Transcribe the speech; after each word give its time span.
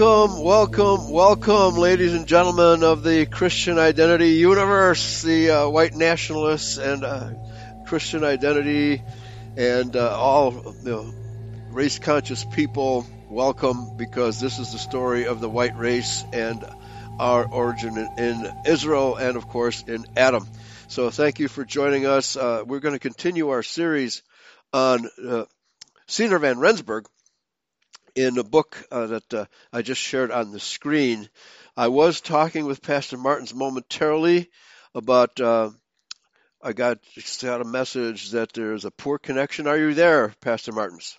Welcome, 0.00 0.42
welcome, 0.42 1.10
welcome, 1.10 1.74
ladies 1.74 2.14
and 2.14 2.26
gentlemen 2.26 2.84
of 2.84 3.02
the 3.02 3.26
Christian 3.26 3.78
Identity 3.78 4.30
Universe, 4.30 5.20
the 5.20 5.50
uh, 5.50 5.68
white 5.68 5.94
nationalists 5.94 6.78
and 6.78 7.04
uh, 7.04 7.32
Christian 7.84 8.24
identity, 8.24 9.02
and 9.58 9.94
uh, 9.94 10.16
all 10.16 10.54
you 10.54 10.90
know, 10.90 11.14
race 11.68 11.98
conscious 11.98 12.46
people. 12.46 13.06
Welcome, 13.28 13.98
because 13.98 14.40
this 14.40 14.58
is 14.58 14.72
the 14.72 14.78
story 14.78 15.26
of 15.26 15.42
the 15.42 15.50
white 15.50 15.76
race 15.76 16.24
and 16.32 16.64
our 17.18 17.44
origin 17.44 17.98
in, 18.16 18.50
Israel 18.64 19.16
and, 19.16 19.36
of 19.36 19.48
course, 19.48 19.84
in 19.86 20.06
Adam. 20.16 20.48
So, 20.88 21.10
thank 21.10 21.40
you 21.40 21.48
for 21.48 21.62
joining 21.66 22.06
us. 22.06 22.38
Uh, 22.38 22.64
we're 22.66 22.80
going 22.80 22.94
to 22.94 22.98
continue 22.98 23.50
our 23.50 23.62
series 23.62 24.22
on 24.72 25.10
uh, 25.28 25.44
Siener 26.06 26.38
van 26.38 26.58
Rensburg 26.58 27.06
in 28.14 28.38
a 28.38 28.44
book 28.44 28.82
uh, 28.90 29.06
that 29.06 29.34
uh, 29.34 29.44
I 29.72 29.82
just 29.82 30.00
shared 30.00 30.30
on 30.30 30.52
the 30.52 30.60
screen. 30.60 31.28
I 31.76 31.88
was 31.88 32.20
talking 32.20 32.66
with 32.66 32.82
Pastor 32.82 33.16
Martins 33.16 33.54
momentarily 33.54 34.50
about. 34.94 35.40
Uh, 35.40 35.70
I 36.62 36.74
got 36.74 36.98
got 37.40 37.62
a 37.62 37.64
message 37.64 38.32
that 38.32 38.52
there's 38.52 38.84
a 38.84 38.90
poor 38.90 39.18
connection. 39.18 39.66
Are 39.66 39.78
you 39.78 39.94
there, 39.94 40.34
Pastor 40.42 40.72
Martins? 40.72 41.18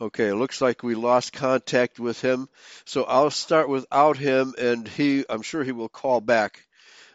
Okay, 0.00 0.28
it 0.28 0.34
looks 0.34 0.62
like 0.62 0.82
we 0.82 0.94
lost 0.94 1.34
contact 1.34 2.00
with 2.00 2.22
him. 2.22 2.48
So 2.86 3.04
I'll 3.04 3.30
start 3.30 3.68
without 3.68 4.16
him, 4.16 4.54
and 4.56 4.88
he, 4.88 5.26
I'm 5.28 5.42
sure 5.42 5.62
he 5.62 5.72
will 5.72 5.90
call 5.90 6.22
back. 6.22 6.66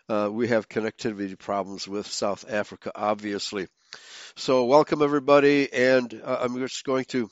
Uh, 0.08 0.30
we 0.32 0.50
have 0.50 0.70
connectivity 0.70 1.38
problems 1.38 1.88
with 1.88 2.06
South 2.06 2.46
Africa, 2.48 2.92
obviously. 2.94 3.68
So, 4.36 4.66
welcome 4.66 5.02
everybody, 5.02 5.72
and 5.72 6.22
uh, 6.24 6.40
I'm 6.42 6.58
just 6.60 6.84
going 6.84 7.06
to 7.06 7.30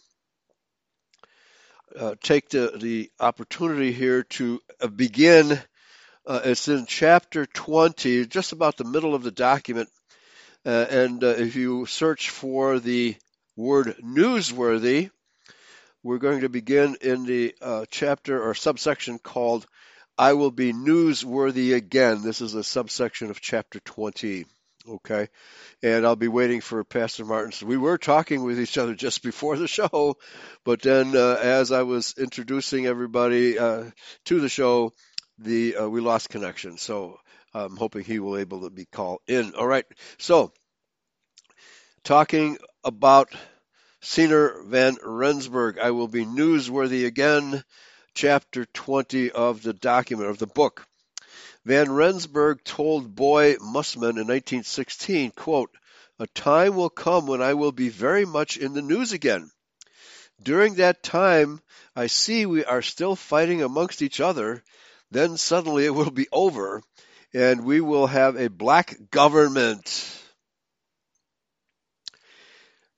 uh, 1.99 2.15
take 2.23 2.49
the, 2.49 2.71
the 2.75 3.11
opportunity 3.19 3.91
here 3.91 4.23
to 4.23 4.59
uh, 4.81 4.87
begin. 4.87 5.59
Uh, 6.25 6.41
it's 6.45 6.67
in 6.67 6.85
chapter 6.85 7.45
20, 7.45 8.25
just 8.27 8.53
about 8.53 8.77
the 8.77 8.85
middle 8.85 9.15
of 9.15 9.23
the 9.23 9.31
document. 9.31 9.89
Uh, 10.65 10.85
and 10.89 11.23
uh, 11.23 11.27
if 11.27 11.55
you 11.55 11.85
search 11.85 12.29
for 12.29 12.79
the 12.79 13.15
word 13.55 13.95
newsworthy, 14.03 15.09
we're 16.03 16.19
going 16.19 16.41
to 16.41 16.49
begin 16.49 16.95
in 17.01 17.25
the 17.25 17.53
chapter 17.91 18.41
or 18.41 18.53
subsection 18.53 19.19
called 19.19 19.67
I 20.17 20.33
will 20.33 20.51
be 20.51 20.73
newsworthy 20.73 21.75
again. 21.75 22.21
This 22.21 22.41
is 22.41 22.53
a 22.53 22.63
subsection 22.63 23.31
of 23.31 23.41
chapter 23.41 23.79
20. 23.79 24.45
Okay. 24.87 25.29
And 25.81 26.05
I'll 26.05 26.17
be 26.17 26.27
waiting 26.27 26.59
for 26.59 26.83
Pastor 26.83 27.23
Martin. 27.23 27.67
We 27.67 27.77
were 27.77 27.97
talking 27.97 28.43
with 28.43 28.59
each 28.59 28.77
other 28.77 28.95
just 28.95 29.23
before 29.23 29.57
the 29.57 29.67
show, 29.67 30.17
but 30.65 30.81
then 30.81 31.15
uh, 31.15 31.37
as 31.41 31.71
I 31.71 31.83
was 31.83 32.15
introducing 32.17 32.85
everybody 32.85 33.57
uh, 33.57 33.85
to 34.25 34.39
the 34.39 34.49
show, 34.49 34.93
the 35.37 35.77
uh, 35.77 35.87
we 35.87 36.01
lost 36.01 36.29
connection. 36.29 36.77
So 36.77 37.17
I'm 37.53 37.77
hoping 37.77 38.03
he 38.03 38.19
will 38.19 38.37
able 38.37 38.61
to 38.61 38.69
be 38.69 38.85
called 38.85 39.19
in. 39.27 39.53
All 39.55 39.67
right. 39.67 39.85
So 40.19 40.51
talking 42.03 42.57
about 42.83 43.29
Siener 44.01 44.63
van 44.65 44.97
Rensburg, 45.01 45.79
I 45.79 45.91
will 45.91 46.09
be 46.09 46.25
newsworthy 46.25 47.05
again. 47.05 47.63
Chapter 48.15 48.65
20 48.65 49.31
of 49.31 49.63
the 49.63 49.73
document 49.73 50.29
of 50.29 50.37
the 50.37 50.45
book. 50.45 50.85
Van 51.65 51.91
Rensburg 51.91 52.63
told 52.63 53.15
Boy 53.15 53.55
Mussman 53.55 54.17
in 54.17 54.27
1916, 54.27 55.31
quote, 55.31 55.69
a 56.19 56.27
time 56.27 56.75
will 56.75 56.89
come 56.89 57.25
when 57.25 57.41
I 57.41 57.53
will 57.53 57.71
be 57.71 57.89
very 57.89 58.25
much 58.25 58.57
in 58.57 58.73
the 58.73 58.81
news 58.81 59.13
again. 59.13 59.49
During 60.41 60.75
that 60.75 61.03
time, 61.03 61.61
I 61.95 62.07
see 62.07 62.45
we 62.45 62.65
are 62.65 62.81
still 62.81 63.15
fighting 63.15 63.61
amongst 63.61 64.01
each 64.01 64.19
other. 64.19 64.63
Then 65.09 65.37
suddenly 65.37 65.85
it 65.85 65.95
will 65.95 66.11
be 66.11 66.27
over 66.31 66.83
and 67.33 67.63
we 67.63 67.81
will 67.81 68.07
have 68.07 68.35
a 68.35 68.49
black 68.49 68.95
government. 69.09 70.22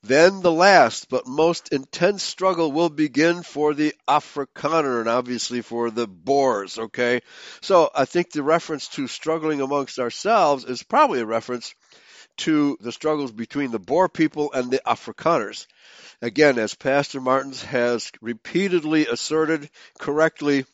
Then 0.07 0.41
the 0.41 0.51
last 0.51 1.09
but 1.09 1.25
most 1.25 1.69
intense 1.69 2.21
struggle 2.21 2.71
will 2.71 2.89
begin 2.89 3.41
for 3.41 3.73
the 3.73 3.95
Afrikaner 4.07 4.99
and 4.99 5.09
obviously 5.09 5.61
for 5.61 5.89
the 5.89 6.05
Boers, 6.05 6.77
okay? 6.77 7.21
So 7.61 7.89
I 7.95 8.05
think 8.05 8.29
the 8.31 8.43
reference 8.43 8.87
to 8.89 9.07
struggling 9.07 9.61
amongst 9.61 9.97
ourselves 9.97 10.63
is 10.63 10.83
probably 10.83 11.21
a 11.21 11.25
reference 11.25 11.73
to 12.37 12.77
the 12.81 12.91
struggles 12.91 13.31
between 13.31 13.71
the 13.71 13.79
Boer 13.79 14.07
people 14.07 14.53
and 14.53 14.69
the 14.69 14.79
Afrikaners. 14.85 15.65
Again, 16.21 16.59
as 16.59 16.75
Pastor 16.75 17.19
Martins 17.19 17.63
has 17.63 18.11
repeatedly 18.21 19.07
asserted 19.07 19.71
correctly, 19.97 20.65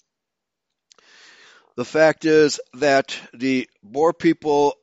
the 1.78 1.86
fact 1.86 2.26
is 2.26 2.60
that 2.74 3.18
the 3.34 3.70
Boer 3.82 4.12
people 4.12 4.76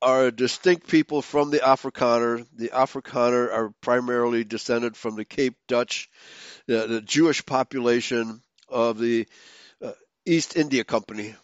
are 0.00 0.30
distinct 0.30 0.88
people 0.88 1.22
from 1.22 1.50
the 1.50 1.58
Afrikaner. 1.58 2.46
The 2.54 2.68
Afrikaner 2.68 3.52
are 3.52 3.72
primarily 3.80 4.44
descended 4.44 4.96
from 4.96 5.16
the 5.16 5.24
Cape 5.24 5.56
Dutch, 5.66 6.08
the, 6.66 6.86
the 6.86 7.00
Jewish 7.00 7.44
population 7.44 8.42
of 8.68 8.98
the 8.98 9.26
uh, 9.82 9.92
East 10.24 10.56
India 10.56 10.84
Company. 10.84 11.34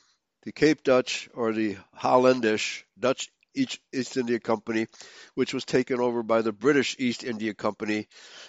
The 0.44 0.52
Cape 0.52 0.84
Dutch 0.84 1.28
or 1.34 1.52
the 1.52 1.76
Hollandish 1.96 2.84
Dutch 2.98 3.30
East 3.54 4.16
India 4.16 4.40
Company, 4.40 4.88
which 5.34 5.54
was 5.54 5.64
taken 5.64 6.00
over 6.00 6.22
by 6.22 6.42
the 6.42 6.52
British 6.52 6.96
East 6.98 7.24
India 7.24 7.54
Company. 7.54 8.08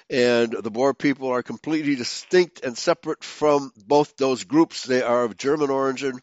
And 0.09 0.51
the 0.51 0.71
Boer 0.71 0.93
people 0.93 1.29
are 1.29 1.43
completely 1.43 1.95
distinct 1.95 2.63
and 2.65 2.77
separate 2.77 3.23
from 3.23 3.71
both 3.85 4.17
those 4.17 4.43
groups. 4.43 4.83
They 4.83 5.01
are 5.01 5.23
of 5.23 5.37
German 5.37 5.69
origin 5.69 6.19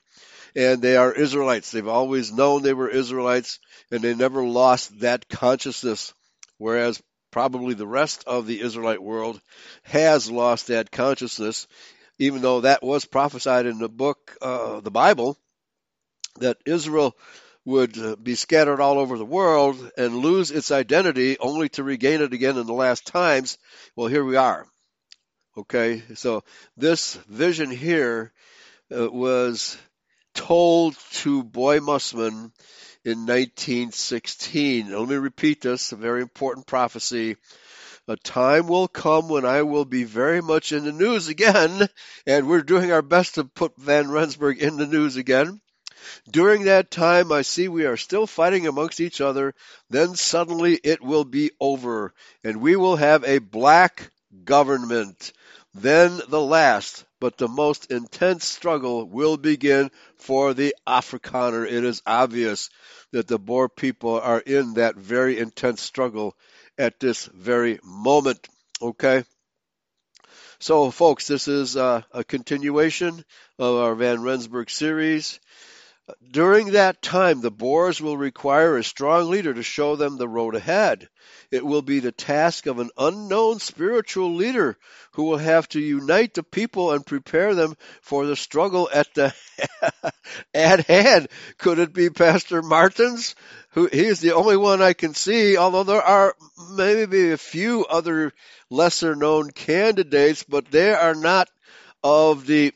and 0.55 0.83
they 0.83 0.97
are 0.97 1.13
Israelites. 1.13 1.71
They've 1.71 1.87
always 1.89 2.33
known 2.33 2.63
they 2.63 2.75
were 2.75 2.89
Israelites 2.89 3.59
and 3.91 4.01
they 4.03 4.15
never 4.15 4.45
lost 4.45 5.01
that 5.01 5.29
consciousness, 5.29 6.13
whereas 6.59 7.03
probably 7.31 7.75
the 7.75 7.87
rest 7.87 8.25
of 8.27 8.47
the 8.47 8.61
Israelite 8.61 9.03
world 9.03 9.41
has 9.85 10.31
lost 10.31 10.69
that 10.69 10.91
consciousness, 10.91 11.67
even 12.19 12.43
though 12.43 12.61
that 12.61 12.83
was 12.83 13.05
prophesied 13.05 13.67
in 13.67 13.79
the 13.79 13.89
book, 13.89 14.37
uh, 14.43 14.81
the 14.81 14.91
Bible, 14.91 15.37
that 16.41 16.59
Israel 16.67 17.17
would 17.65 17.97
uh, 17.99 18.17
be 18.17 18.35
scattered 18.35 18.81
all 18.81 18.99
over 18.99 19.17
the 19.17 19.25
world 19.25 19.91
and 19.97 20.17
lose 20.17 20.51
its 20.51 20.71
identity 20.71 21.39
only 21.39 21.69
to 21.71 21.85
regain 21.85 22.21
it 22.21 22.33
again 22.33 22.59
in 22.59 22.67
the 22.67 22.73
last 22.73 23.07
times. 23.07 23.59
Well, 23.97 24.09
here 24.09 24.25
we 24.25 24.37
are. 24.37 24.67
Okay, 25.57 26.03
so 26.15 26.45
this 26.77 27.15
vision 27.29 27.71
here 27.71 28.33
uh, 28.91 29.11
was 29.11 29.77
told 30.35 30.97
to 31.13 31.43
Boy 31.43 31.81
Musman 31.81 32.53
in 33.05 33.27
1916. 33.27 34.91
Let 34.91 35.09
me 35.09 35.17
repeat 35.17 35.61
this, 35.61 35.93
a 35.93 35.97
very 35.97 36.23
important 36.23 36.67
prophecy. 36.67 37.37
A 38.09 38.17
time 38.17 38.67
will 38.67 38.89
come 38.89 39.29
when 39.29 39.45
I 39.45 39.63
will 39.63 39.85
be 39.85 40.05
very 40.05 40.41
much 40.41 40.73
in 40.73 40.85
the 40.85 40.93
news 40.93 41.29
again, 41.29 41.89
and 42.27 42.49
we're 42.49 42.63
doing 42.63 42.91
our 42.91 43.03
best 43.03 43.37
to 43.37 43.45
put 43.45 43.77
Van 43.79 44.11
Rensburg 44.11 44.59
in 44.59 44.77
the 44.77 44.87
news 44.87 45.17
again. 45.17 45.61
During 46.29 46.65
that 46.65 46.91
time, 46.91 47.31
I 47.31 47.43
see 47.43 47.69
we 47.69 47.87
are 47.87 47.97
still 47.97 48.27
fighting 48.27 48.67
amongst 48.67 49.01
each 49.01 49.21
other. 49.21 49.55
Then 49.89 50.17
suddenly 50.17 50.75
it 50.75 51.01
will 51.01 51.25
be 51.25 51.53
over, 51.61 52.13
and 52.43 52.61
we 52.61 52.75
will 52.75 52.97
have 52.97 53.23
a 53.25 53.39
black 53.39 54.11
government. 54.45 55.33
Then 55.75 56.21
the 56.29 56.41
last, 56.41 57.05
but 57.23 57.39
the 57.39 57.47
most 57.47 57.93
intense 57.93 58.45
struggle 58.45 59.09
will 59.09 59.37
begin 59.37 59.93
for 60.17 60.55
the 60.55 60.75
Afrikaner. 60.89 61.65
It 61.65 61.85
is 61.85 62.03
obvious 62.05 62.69
that 63.13 63.29
the 63.29 63.39
Boer 63.39 63.69
people 63.69 64.19
are 64.19 64.41
in 64.41 64.75
that 64.75 64.97
very 64.97 65.39
intense 65.39 65.81
struggle 65.83 66.37
at 66.77 66.99
this 66.99 67.27
very 67.27 67.79
moment. 67.85 68.49
Okay? 68.83 69.23
So, 70.59 70.91
folks, 70.91 71.29
this 71.29 71.47
is 71.47 71.77
uh, 71.77 72.03
a 72.11 72.25
continuation 72.25 73.25
of 73.57 73.77
our 73.77 73.95
Van 73.95 74.21
Rensburg 74.21 74.69
series. 74.69 75.39
During 76.31 76.73
that 76.73 77.03
time, 77.03 77.41
the 77.41 77.51
Boers 77.51 78.01
will 78.01 78.17
require 78.17 78.77
a 78.77 78.85
strong 78.85 79.31
leader 79.31 79.53
to 79.53 79.63
show 79.63 79.97
them 79.97 80.17
the 80.17 80.29
road 80.29 80.55
ahead. 80.55 81.09
It 81.51 81.65
will 81.65 81.83
be 81.83 82.01
the 82.01 82.13
task 82.13 82.67
of 82.67 82.79
an 82.79 82.91
unknown 82.97 83.61
spiritual 83.61 84.35
leader 84.35 84.79
who 85.13 85.25
will 85.25 85.39
have 85.39 85.69
to 85.71 85.81
unite 85.81 86.35
the 86.35 86.43
people 86.43 86.93
and 86.93 87.05
prepare 87.05 87.55
them 87.55 87.77
for 88.01 88.27
the 88.27 88.37
struggle 88.37 88.89
at 88.93 89.13
the 89.15 89.35
at 90.55 90.87
hand. 90.87 91.29
Could 91.59 91.79
it 91.79 91.93
be 91.93 92.11
Pastor 92.11 92.63
Martins? 92.63 93.35
Who 93.71 93.87
he 93.87 94.07
is 94.07 94.21
the 94.21 94.35
only 94.35 94.57
one 94.57 94.83
I 94.83 94.95
can 94.95 95.15
see, 95.15 95.57
although 95.57 95.85
there 95.85 96.03
are 96.03 96.35
maybe 96.71 97.31
a 97.33 97.39
few 97.39 97.85
other 97.85 98.33
lesser 98.71 99.15
known 99.15 99.51
candidates, 99.51 100.43
but 100.43 100.71
they 100.71 100.93
are 100.93 101.15
not 101.15 101.49
of 102.03 102.47
the 102.47 102.73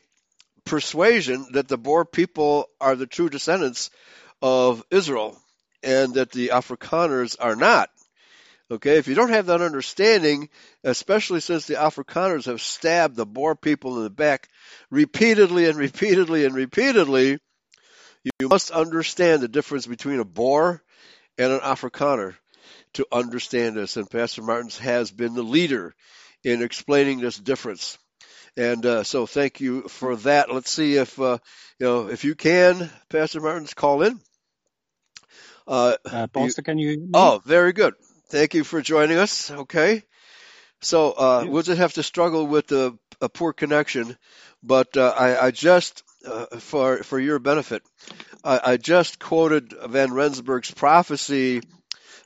persuasion 0.67 1.47
that 1.53 1.67
the 1.67 1.77
Boer 1.77 2.05
people 2.05 2.69
are 2.79 2.95
the 2.95 3.07
true 3.07 3.29
descendants 3.29 3.89
of 4.41 4.83
Israel 4.91 5.37
and 5.83 6.15
that 6.15 6.31
the 6.31 6.49
Afrikaners 6.49 7.35
are 7.39 7.55
not. 7.55 7.89
Okay, 8.69 8.97
if 8.97 9.07
you 9.07 9.15
don't 9.15 9.29
have 9.29 9.45
that 9.45 9.61
understanding, 9.61 10.49
especially 10.83 11.39
since 11.39 11.67
the 11.67 11.75
Afrikaners 11.75 12.45
have 12.45 12.61
stabbed 12.61 13.15
the 13.15 13.25
Boer 13.25 13.55
people 13.55 13.97
in 13.97 14.03
the 14.03 14.09
back 14.09 14.49
repeatedly 14.89 15.69
and 15.69 15.77
repeatedly 15.77 16.43
and 16.45 16.53
repeatedly, 16.53 17.39
you 18.39 18.49
must 18.49 18.71
understand 18.71 19.41
the 19.41 19.47
difference 19.47 19.87
between 19.87 20.19
a 20.19 20.25
Boer 20.25 20.83
and 21.37 21.53
an 21.53 21.61
Afrikaner 21.61 22.35
to 22.93 23.07
understand 23.11 23.77
this. 23.77 23.95
And 23.95 24.09
Pastor 24.09 24.41
Martins 24.41 24.77
has 24.79 25.11
been 25.11 25.33
the 25.33 25.43
leader 25.43 25.95
in 26.43 26.61
explaining 26.61 27.21
this 27.21 27.37
difference. 27.37 27.97
And 28.57 28.83
uh, 28.85 29.03
so, 29.03 29.27
thank 29.27 29.61
you 29.61 29.83
for 29.83 30.15
that. 30.17 30.51
Let's 30.51 30.71
see 30.71 30.95
if 30.95 31.19
uh, 31.21 31.37
you 31.79 31.85
know 31.85 32.07
if 32.09 32.23
you 32.23 32.33
can, 32.33 32.89
Pastor 33.07 33.39
Martins, 33.39 33.75
call 33.75 34.01
in. 34.01 34.19
Uh, 35.67 35.95
uh 36.03 36.27
Pastor, 36.27 36.61
you, 36.61 36.63
can 36.63 36.77
you? 36.79 37.09
Oh, 37.13 37.39
very 37.45 37.71
good. 37.71 37.93
Thank 38.29 38.55
you 38.55 38.63
for 38.63 38.81
joining 38.81 39.19
us. 39.19 39.51
Okay. 39.51 40.03
So 40.81 41.11
uh, 41.11 41.45
we'll 41.47 41.63
just 41.63 41.79
have 41.79 41.93
to 41.93 42.03
struggle 42.03 42.47
with 42.47 42.67
the, 42.67 42.97
a 43.21 43.29
poor 43.29 43.53
connection, 43.53 44.15
but 44.61 44.95
uh, 44.95 45.13
I, 45.17 45.47
I, 45.47 45.51
just, 45.51 46.03
uh, 46.25 46.57
for 46.57 47.03
for 47.03 47.19
your 47.19 47.39
benefit, 47.39 47.81
I, 48.43 48.73
I, 48.73 48.77
just 48.77 49.19
quoted 49.19 49.73
Van 49.87 50.13
Rensburg's 50.13 50.71
prophecy. 50.71 51.61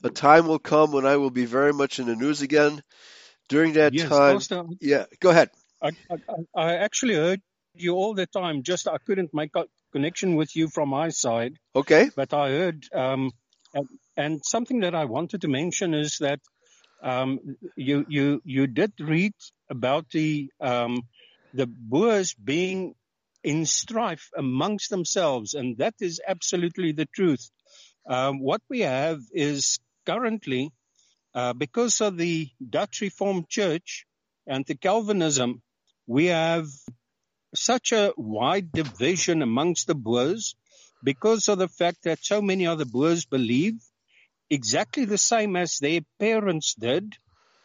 A 0.04 0.10
time 0.10 0.48
will 0.48 0.60
come 0.60 0.92
when 0.92 1.06
I 1.06 1.18
will 1.18 1.30
be 1.30 1.46
very 1.46 1.72
much 1.72 2.00
in 2.00 2.08
the 2.08 2.16
news 2.16 2.42
again. 2.42 2.84
During 3.48 3.74
that 3.74 3.94
yes, 3.94 4.10
time, 4.10 4.36
Pastor, 4.38 4.66
yeah, 4.80 5.06
go 5.20 5.30
ahead. 5.30 5.50
I, 5.82 5.92
I, 6.56 6.76
actually 6.76 7.16
heard 7.16 7.42
you 7.74 7.96
all 7.96 8.14
the 8.14 8.28
time. 8.28 8.64
Just 8.64 8.88
I 8.88 8.98
couldn't 8.98 9.34
make 9.34 9.56
a 9.56 9.66
connection 9.92 10.36
with 10.36 10.56
you 10.56 10.68
from 10.70 10.90
my 10.90 11.10
side. 11.10 11.56
Okay. 11.76 12.10
But 12.16 12.34
I 12.34 12.50
heard 12.50 12.86
um, 12.94 13.32
and 14.18 14.42
something 14.44 14.82
that 14.82 14.96
I 14.96 15.06
wanted 15.06 15.42
to 15.42 15.48
mention 15.48 15.94
is 15.94 16.18
that 16.20 16.40
um, 17.02 17.40
you 17.76 18.06
you 18.10 18.42
you 18.44 18.68
did 18.68 18.94
read 19.00 19.34
about 19.70 20.10
the 20.10 20.52
um, 20.60 21.02
the 21.54 21.68
Boers 21.68 22.34
being 22.34 22.94
in 23.44 23.66
strife 23.66 24.30
amongst 24.38 24.90
themselves, 24.90 25.54
and 25.54 25.78
that 25.78 25.96
is 26.00 26.22
absolutely 26.28 26.92
the 26.92 27.08
truth. 27.08 27.50
Um, 28.08 28.40
what 28.40 28.62
we 28.70 28.82
have 28.82 29.20
is 29.32 29.80
currently, 30.06 30.72
uh, 31.34 31.54
because 31.54 32.02
of 32.02 32.18
the 32.18 32.50
Dutch 32.68 33.02
Reformed 33.02 33.50
Church 33.50 34.06
and 34.46 34.66
the 34.66 34.76
Calvinism, 34.76 35.62
we 36.12 36.26
have 36.26 36.68
such 37.56 37.94
a 37.94 38.12
wide 38.18 38.70
division 38.74 39.42
amongst 39.42 39.88
the 39.88 39.96
Boers 39.96 40.56
because 41.02 41.48
of 41.48 41.58
the 41.58 41.70
fact 41.70 42.04
that 42.04 42.20
so 42.22 42.42
many 42.42 42.68
of 42.68 42.80
the 42.80 42.86
Boers 42.86 43.26
believe 43.26 43.76
exactly 44.50 45.06
the 45.06 45.18
same 45.18 45.56
as 45.56 45.78
their 45.78 46.02
parents 46.20 46.76
did. 46.78 47.14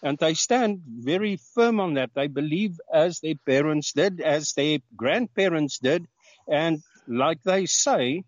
And 0.01 0.17
they 0.19 0.35
stand 0.35 0.83
very 0.87 1.41
firm 1.55 1.81
on 1.81 1.95
that. 1.95 2.11
They 2.15 2.29
believe 2.29 2.79
as 2.95 3.19
their 3.19 3.35
parents 3.35 3.93
did, 3.93 4.21
as 4.21 4.53
their 4.53 4.79
grandparents 4.95 5.79
did. 5.81 6.07
And 6.47 6.83
like 7.09 7.43
they 7.43 7.67
say, 7.67 8.23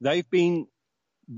they've 0.00 0.30
been 0.30 0.66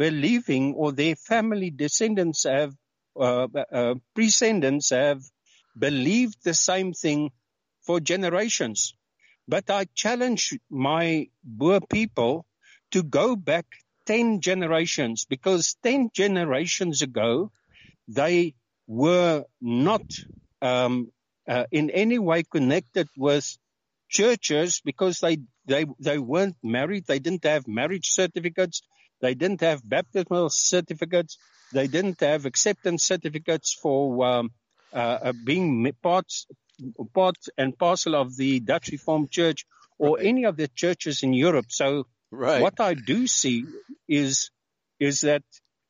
believing 0.05 0.75
or 0.75 0.93
their 0.93 1.17
family 1.17 1.71
descendants 1.71 2.45
have, 2.45 2.75
uh, 3.19 3.49
uh, 3.73 3.95
descendants 4.15 4.91
have 4.91 5.21
believed 5.77 6.37
the 6.45 6.55
same 6.55 6.93
thing 6.93 7.33
for 7.91 7.99
generations. 7.99 8.95
But 9.49 9.69
I 9.69 9.87
challenge 9.97 10.57
my 10.71 11.27
Boer 11.43 11.81
people 11.81 12.47
to 12.93 13.03
go 13.03 13.35
back 13.35 13.67
10 14.07 14.41
generations 14.41 15.27
because 15.29 15.75
10 15.83 16.11
generations 16.15 17.03
ago, 17.03 17.51
they 18.07 18.55
were 18.87 19.45
not 19.61 20.03
um, 20.63 21.11
uh, 21.49 21.65
in 21.73 21.91
any 21.91 22.21
way 22.21 22.45
connected 22.45 23.09
with 23.17 23.59
churches 24.09 24.81
because 24.85 25.19
they, 25.19 25.39
they, 25.67 25.85
they 25.99 26.19
weren't 26.19 26.59
married. 26.63 27.07
They 27.09 27.19
didn't 27.19 27.45
have 27.45 27.67
marriage 27.67 28.11
certificates. 28.11 28.83
They 29.21 29.35
didn't 29.35 29.63
have 29.63 29.81
baptismal 29.83 30.51
certificates. 30.51 31.39
They 31.73 31.89
didn't 31.89 32.21
have 32.21 32.47
acceptance 32.47 33.03
certificates 33.03 33.77
for 33.83 34.25
um, 34.25 34.51
uh, 34.93 35.19
uh 35.27 35.33
being 35.45 35.93
part, 36.03 36.27
part 37.15 37.37
and 37.57 37.79
parcel 37.79 38.15
of 38.15 38.37
the 38.37 38.61
Dutch 38.61 38.89
Reformed 38.89 39.31
Church 39.31 39.67
or 39.99 40.17
right. 40.17 40.27
any 40.27 40.45
of 40.45 40.57
the 40.57 40.69
churches 40.69 41.23
in 41.23 41.33
Europe. 41.33 41.67
So 41.69 42.07
Right. 42.31 42.63
What 42.63 42.81
I 42.81 42.95
do 42.95 43.27
see 43.27 43.65
is 44.09 44.51
is 45.01 45.23
that 45.23 45.43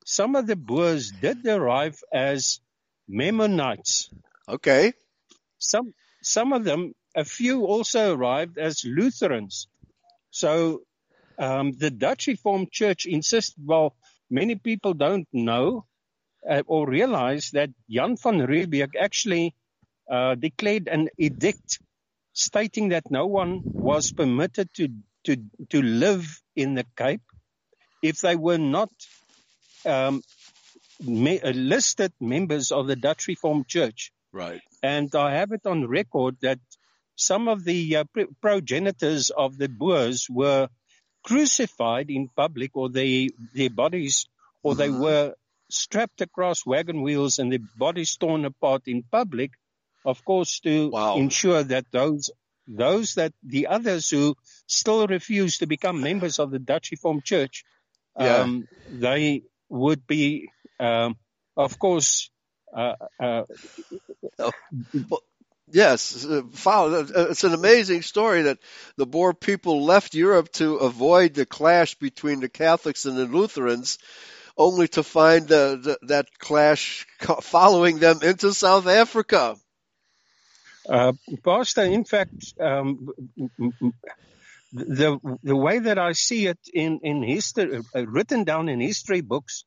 some 0.06 0.36
of 0.36 0.46
the 0.46 0.56
Boers 0.56 1.10
did 1.10 1.46
arrive 1.46 2.02
as 2.12 2.60
Mennonites. 3.08 4.10
Okay. 4.48 4.94
Some 5.58 5.92
some 6.22 6.52
of 6.52 6.64
them, 6.64 6.94
a 7.14 7.24
few 7.24 7.66
also 7.66 8.14
arrived 8.14 8.58
as 8.58 8.84
Lutherans. 8.84 9.68
So 10.30 10.82
um, 11.38 11.72
the 11.72 11.90
Dutch 11.90 12.26
Reformed 12.26 12.70
Church 12.72 13.04
insists. 13.04 13.54
Well, 13.62 13.94
many 14.30 14.54
people 14.54 14.94
don't 14.94 15.28
know 15.32 15.86
uh, 16.48 16.62
or 16.66 16.88
realize 16.88 17.50
that 17.52 17.70
Jan 17.90 18.16
van 18.16 18.38
Riebeeck 18.46 18.92
actually 18.98 19.54
uh, 20.10 20.34
declared 20.34 20.88
an 20.88 21.08
edict 21.18 21.78
stating 22.32 22.90
that 22.90 23.10
no 23.10 23.26
one 23.26 23.62
was 23.64 24.12
permitted 24.12 24.68
to 24.74 24.88
to 25.24 25.36
to 25.68 25.82
live 25.82 26.40
in 26.56 26.74
the 26.74 26.84
Cape 26.96 27.22
if 28.02 28.20
they 28.20 28.36
were 28.36 28.58
not 28.58 28.90
um, 29.86 30.22
me, 31.00 31.40
uh, 31.40 31.52
listed 31.52 32.12
members 32.20 32.72
of 32.72 32.86
the 32.86 32.96
Dutch 32.96 33.28
Reformed 33.28 33.68
Church. 33.68 34.12
Right. 34.32 34.60
And 34.82 35.14
I 35.14 35.34
have 35.34 35.52
it 35.52 35.66
on 35.66 35.86
record 35.86 36.36
that 36.42 36.58
some 37.16 37.48
of 37.48 37.64
the 37.64 37.96
uh, 37.96 38.04
progenitors 38.40 39.30
of 39.30 39.58
the 39.58 39.68
Boers 39.68 40.26
were 40.30 40.68
crucified 41.22 42.10
in 42.10 42.28
public, 42.28 42.70
or 42.74 42.88
they, 42.88 43.28
their 43.54 43.70
bodies, 43.70 44.26
or 44.62 44.74
they 44.74 44.88
mm-hmm. 44.88 45.02
were 45.02 45.34
strapped 45.70 46.20
across 46.20 46.64
wagon 46.64 47.02
wheels 47.02 47.38
and 47.38 47.52
their 47.52 47.58
bodies 47.76 48.16
torn 48.16 48.44
apart 48.44 48.82
in 48.86 49.02
public, 49.02 49.52
of 50.04 50.24
course, 50.24 50.60
to 50.60 50.90
wow. 50.90 51.16
ensure 51.16 51.62
that 51.62 51.86
those 51.90 52.30
those 52.66 53.14
that 53.14 53.32
the 53.42 53.66
others 53.66 54.08
who 54.08 54.36
still 54.66 55.06
refuse 55.06 55.58
to 55.58 55.66
become 55.66 56.00
members 56.00 56.38
of 56.38 56.50
the 56.50 56.58
Dutch 56.58 56.90
Reformed 56.92 57.24
Church, 57.24 57.64
yeah. 58.18 58.36
um, 58.36 58.68
they 58.88 59.42
would 59.68 60.06
be, 60.06 60.50
um, 60.78 61.16
of 61.56 61.78
course, 61.78 62.30
uh, 62.74 62.94
uh, 63.20 63.42
oh, 64.38 64.52
well, 65.08 65.22
yes, 65.70 66.26
follow. 66.52 67.06
It's 67.30 67.44
an 67.44 67.54
amazing 67.54 68.02
story 68.02 68.42
that 68.42 68.58
the 68.96 69.06
Boer 69.06 69.34
people 69.34 69.84
left 69.84 70.14
Europe 70.14 70.52
to 70.52 70.76
avoid 70.76 71.34
the 71.34 71.46
clash 71.46 71.96
between 71.96 72.40
the 72.40 72.48
Catholics 72.48 73.04
and 73.04 73.16
the 73.16 73.26
Lutherans, 73.26 73.98
only 74.56 74.88
to 74.88 75.02
find 75.02 75.48
the, 75.48 75.80
the, 75.82 76.06
that 76.06 76.38
clash 76.38 77.06
following 77.42 77.98
them 77.98 78.20
into 78.22 78.54
South 78.54 78.86
Africa. 78.86 79.56
Uh, 80.88 81.12
Pastor, 81.44 81.82
in 81.82 82.04
fact, 82.04 82.54
um, 82.60 83.08
the 84.72 85.18
the 85.42 85.56
way 85.56 85.78
that 85.78 85.98
I 85.98 86.12
see 86.12 86.46
it 86.46 86.58
in 86.72 87.00
in 87.02 87.22
history, 87.22 87.80
uh, 87.94 88.06
written 88.06 88.44
down 88.44 88.68
in 88.68 88.80
history 88.80 89.20
books 89.20 89.64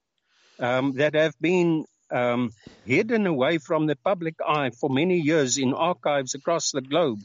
um, 0.59 0.93
that 0.93 1.15
have 1.15 1.35
been 1.39 1.85
um, 2.11 2.51
hidden 2.85 3.27
away 3.27 3.57
from 3.57 3.85
the 3.87 3.95
public 3.95 4.35
eye 4.45 4.71
for 4.71 4.89
many 4.89 5.19
years 5.19 5.57
in 5.57 5.73
archives 5.73 6.35
across 6.35 6.71
the 6.71 6.81
globe, 6.81 7.19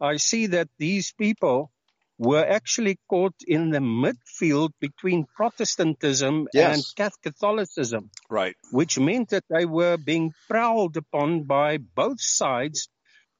I 0.00 0.16
see 0.16 0.46
that 0.46 0.68
these 0.78 1.12
people 1.12 1.70
were 2.18 2.44
actually 2.44 2.98
caught 3.08 3.34
in 3.46 3.70
the 3.70 3.78
midfield 3.78 4.70
between 4.78 5.26
Protestantism 5.34 6.48
yes. 6.52 6.94
and 6.96 7.12
Catholicism. 7.22 8.10
Right. 8.28 8.54
Which 8.72 8.98
meant 8.98 9.30
that 9.30 9.44
they 9.48 9.64
were 9.64 9.96
being 9.96 10.32
prowled 10.46 10.98
upon 10.98 11.44
by 11.44 11.78
both 11.78 12.20
sides 12.20 12.88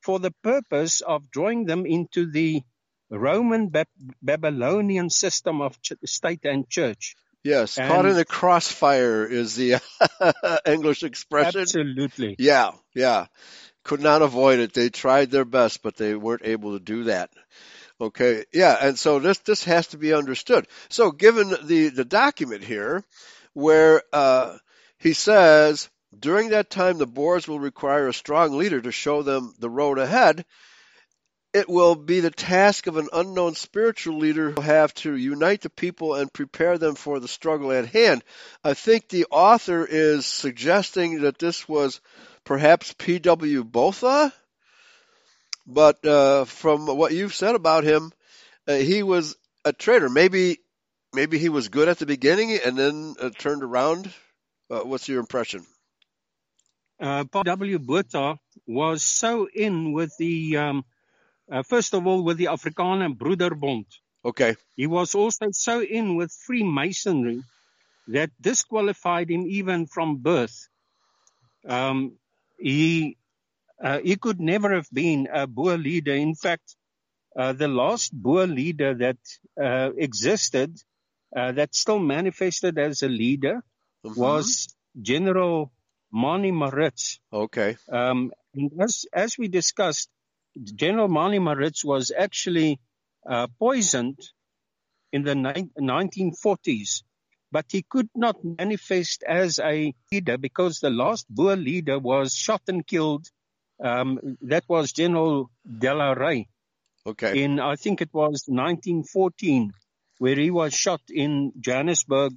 for 0.01 0.19
the 0.19 0.33
purpose 0.43 1.01
of 1.01 1.31
drawing 1.31 1.65
them 1.67 1.87
into 1.87 2.31
the 2.31 2.63
Roman 3.11 3.69
ba- 3.69 3.87
Babylonian 4.23 5.11
system 5.11 5.61
of 5.61 5.81
ch- 5.83 5.93
state 6.05 6.45
and 6.45 6.69
church. 6.69 7.17
Yes, 7.43 7.79
and 7.79 7.89
caught 7.89 8.05
in 8.07 8.15
the 8.17 8.25
crossfire 8.25 9.25
is 9.25 9.57
the 9.57 9.81
English 10.67 11.03
expression. 11.03 11.63
Absolutely. 11.63 12.37
Yeah, 12.39 12.73
yeah. 12.95 13.27
Could 13.83 14.01
not 14.01 14.21
avoid 14.21 14.59
it. 14.59 14.75
They 14.75 14.91
tried 14.91 15.31
their 15.31 15.47
best, 15.47 15.83
but 15.83 15.97
they 15.97 16.15
weren't 16.15 16.45
able 16.45 16.79
to 16.79 16.85
do 16.85 17.05
that. 17.05 17.31
Okay, 17.99 18.45
yeah, 18.53 18.77
and 18.81 18.99
so 18.99 19.19
this 19.19 19.39
this 19.39 19.65
has 19.65 19.89
to 19.89 19.99
be 19.99 20.13
understood. 20.13 20.67
So, 20.89 21.11
given 21.11 21.55
the 21.65 21.89
the 21.89 22.05
document 22.05 22.65
here, 22.65 23.05
where 23.53 24.03
uh, 24.13 24.57
he 24.99 25.13
says 25.13 25.89
during 26.19 26.51
that 26.51 26.71
time, 26.71 26.99
the 26.99 27.07
Boers 27.07 27.47
will 27.47 27.61
require 27.61 28.09
a 28.09 28.15
strong 28.15 28.57
leader 28.57 28.81
to 28.81 28.91
show 28.93 29.23
them 29.23 29.55
the 29.59 29.71
road 29.71 29.99
ahead. 29.99 30.45
it 31.53 31.69
will 31.69 31.97
be 31.97 32.21
the 32.21 32.31
task 32.31 32.87
of 32.87 32.97
an 32.97 33.09
unknown 33.13 33.55
spiritual 33.55 34.19
leader 34.19 34.51
who 34.51 34.55
will 34.57 34.63
have 34.63 34.95
to 34.95 35.17
unite 35.17 35.61
the 35.63 35.71
people 35.71 36.15
and 36.15 36.33
prepare 36.33 36.79
them 36.79 36.95
for 36.95 37.19
the 37.19 37.27
struggle 37.29 37.73
at 37.73 37.87
hand. 37.87 38.23
I 38.63 38.75
think 38.75 39.09
the 39.09 39.27
author 39.31 39.85
is 39.85 40.27
suggesting 40.27 41.23
that 41.23 41.39
this 41.39 41.69
was 41.69 42.01
perhaps 42.45 42.95
P.W. 42.97 43.65
Botha, 43.65 44.33
but 45.67 46.05
uh, 46.07 46.45
from 46.45 46.87
what 46.87 47.13
you've 47.13 47.35
said 47.35 47.55
about 47.57 47.85
him, 47.85 48.13
uh, 48.69 48.75
he 48.75 49.03
was 49.03 49.37
a 49.65 49.73
traitor. 49.73 50.09
Maybe, 50.09 50.59
maybe 51.13 51.39
he 51.39 51.49
was 51.49 51.69
good 51.69 51.89
at 51.89 51.99
the 51.99 52.07
beginning 52.07 52.59
and 52.65 52.77
then 52.79 53.17
uh, 53.21 53.31
turned 53.37 53.65
around. 53.65 54.13
Uh, 54.71 54.81
what's 54.81 55.09
your 55.09 55.19
impression? 55.19 55.67
Uh, 57.01 57.25
W. 57.45 57.79
Botha 57.79 58.39
was 58.67 59.03
so 59.03 59.49
in 59.49 59.93
with 59.93 60.13
the, 60.19 60.57
um, 60.59 60.85
uh, 61.51 61.63
first 61.63 61.95
of 61.95 62.07
all, 62.07 62.23
with 62.25 62.37
the 62.39 62.47
Afrikaner 62.47 63.17
Broederbond. 63.17 63.87
Okay. 64.25 64.57
He 64.77 64.87
was 64.87 65.15
also 65.15 65.49
so 65.53 65.83
in 65.83 66.17
with 66.17 66.33
Freemasonry 66.47 67.43
that 68.09 68.31
disqualified 68.41 69.31
him 69.31 69.47
even 69.47 69.87
from 69.87 70.19
birth. 70.19 70.69
Um, 71.67 72.19
he 72.59 73.17
uh, 73.83 74.01
he 74.01 74.17
could 74.17 74.41
never 74.41 74.75
have 74.75 74.89
been 74.93 75.29
a 75.33 75.47
Boer 75.47 75.79
leader. 75.79 76.15
In 76.15 76.35
fact, 76.35 76.77
uh, 77.37 77.53
the 77.53 77.69
last 77.69 78.13
Boer 78.13 78.47
leader 78.47 78.95
that 78.95 79.19
uh, 79.63 79.91
existed, 79.97 80.77
uh, 81.37 81.53
that 81.53 81.75
still 81.75 81.99
manifested 81.99 82.79
as 82.79 83.03
a 83.03 83.09
leader, 83.09 83.63
Mhm. 84.05 84.17
was 84.17 84.69
General 85.01 85.73
Manie 86.13 86.53
Maritz. 86.53 87.21
okay. 87.33 87.77
Um, 87.91 88.33
and 88.55 88.71
as, 88.81 89.05
as 89.13 89.37
we 89.39 89.49
discussed, 89.49 90.09
General 90.63 91.09
Manie 91.09 91.39
Maritz 91.39 91.85
was 91.85 92.11
actually 92.17 92.81
uh, 93.29 93.47
poisoned 93.59 94.19
in 95.13 95.23
the 95.23 95.35
ni- 95.35 95.71
1940s, 95.79 97.03
but 97.53 97.67
he 97.71 97.83
could 97.83 98.09
not 98.15 98.37
manifest 98.45 99.23
as 99.23 99.59
a 99.61 99.95
leader 100.11 100.39
because 100.39 100.81
the 100.81 100.91
last 100.91 101.27
Boer 101.29 101.57
leader 101.57 101.99
was 101.99 102.35
shot 102.35 102.63
and 102.69 102.87
killed. 102.87 103.27
Um, 103.83 104.37
that 104.43 104.65
was 104.69 104.93
General 104.93 105.51
De 105.65 105.95
La 105.95 106.13
Rey 106.13 106.49
Okay. 107.07 107.43
in, 107.45 107.59
I 107.61 107.77
think 107.77 108.03
it 108.03 108.11
was 108.13 108.45
1914, 108.47 109.73
where 110.19 110.37
he 110.37 110.51
was 110.51 110.75
shot 110.75 111.01
in 111.09 111.53
Johannesburg 111.59 112.35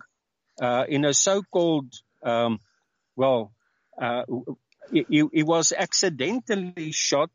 uh, 0.61 0.85
in 0.87 1.03
a 1.05 1.13
so-called, 1.13 1.91
um, 2.23 2.59
well, 3.15 3.51
uh, 4.01 4.23
he, 4.91 5.05
he- 5.31 5.43
was 5.43 5.71
accidentally 5.71 6.91
shot 6.91 7.31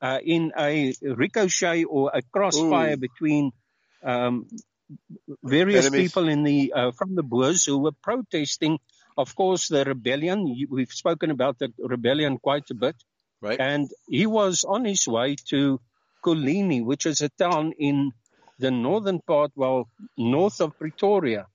uh, 0.00 0.18
in 0.24 0.52
a 0.58 0.94
ricochet 1.02 1.84
or 1.84 2.10
a 2.14 2.22
crossfire 2.22 2.94
Ooh. 2.94 2.96
between 2.96 3.52
um, 4.04 4.46
various 5.42 5.86
Enemies. 5.86 6.08
people 6.12 6.28
in 6.28 6.44
the 6.44 6.72
uh, 6.74 6.90
from 6.92 7.14
the 7.14 7.22
Boers 7.22 7.64
who 7.64 7.78
were 7.78 7.92
protesting. 8.02 8.78
Of 9.16 9.34
course, 9.34 9.68
the 9.68 9.84
rebellion. 9.84 10.56
We've 10.70 10.92
spoken 10.92 11.30
about 11.32 11.58
the 11.58 11.72
rebellion 11.78 12.38
quite 12.38 12.70
a 12.70 12.74
bit 12.74 12.96
Right. 13.40 13.58
and 13.60 13.88
he 14.08 14.26
was 14.26 14.64
on 14.64 14.84
his 14.84 15.06
way 15.06 15.36
to 15.50 15.80
Colini, 16.24 16.84
which 16.84 17.06
is 17.06 17.20
a 17.20 17.28
town 17.28 17.72
in 17.78 18.10
the 18.58 18.72
northern 18.72 19.20
part, 19.20 19.52
well, 19.54 19.88
north 20.16 20.60
of 20.60 20.76
Pretoria, 20.76 21.46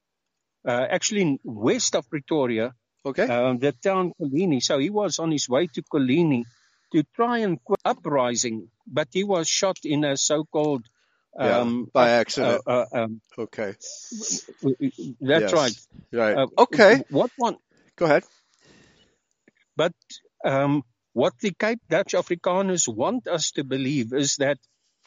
uh, 0.65 0.85
actually 0.89 1.39
west 1.43 1.95
of 1.95 2.09
Pretoria, 2.09 2.73
Okay. 3.05 3.27
uh, 3.27 3.53
the 3.53 3.71
town 3.73 4.13
Colini. 4.19 4.61
So 4.61 4.79
he 4.79 4.89
was 4.89 5.19
on 5.19 5.31
his 5.31 5.49
way 5.49 5.67
to 5.67 5.81
Colini 5.81 6.43
to 6.93 7.03
try 7.15 7.39
and 7.39 7.61
quit 7.63 7.79
uprising, 7.83 8.69
but 8.87 9.07
he 9.11 9.23
was 9.23 9.47
shot 9.47 9.77
in 9.83 10.03
a 10.05 10.15
so-called 10.15 10.85
Yeah, 11.39 11.59
um, 11.59 11.89
by 11.93 12.03
uh, 12.03 12.21
accident. 12.21 12.61
uh, 12.67 12.85
um, 12.93 13.21
okay. 13.37 13.75
that's 15.19 15.51
Yes. 15.51 15.53
right. 15.53 15.77
Right. 16.11 16.37
Uh, 16.37 16.47
okay. 16.57 17.03
What 17.09 17.31
one? 17.37 17.57
Go 17.95 18.05
ahead. 18.05 18.23
But 19.75 19.93
um, 20.45 20.83
what 21.13 21.33
the 21.39 21.51
Cape 21.51 21.79
Dutch 21.89 22.13
Afrikaners 22.13 22.87
want 22.87 23.27
us 23.27 23.51
to 23.51 23.63
believe 23.63 24.13
is 24.13 24.35
that 24.37 24.57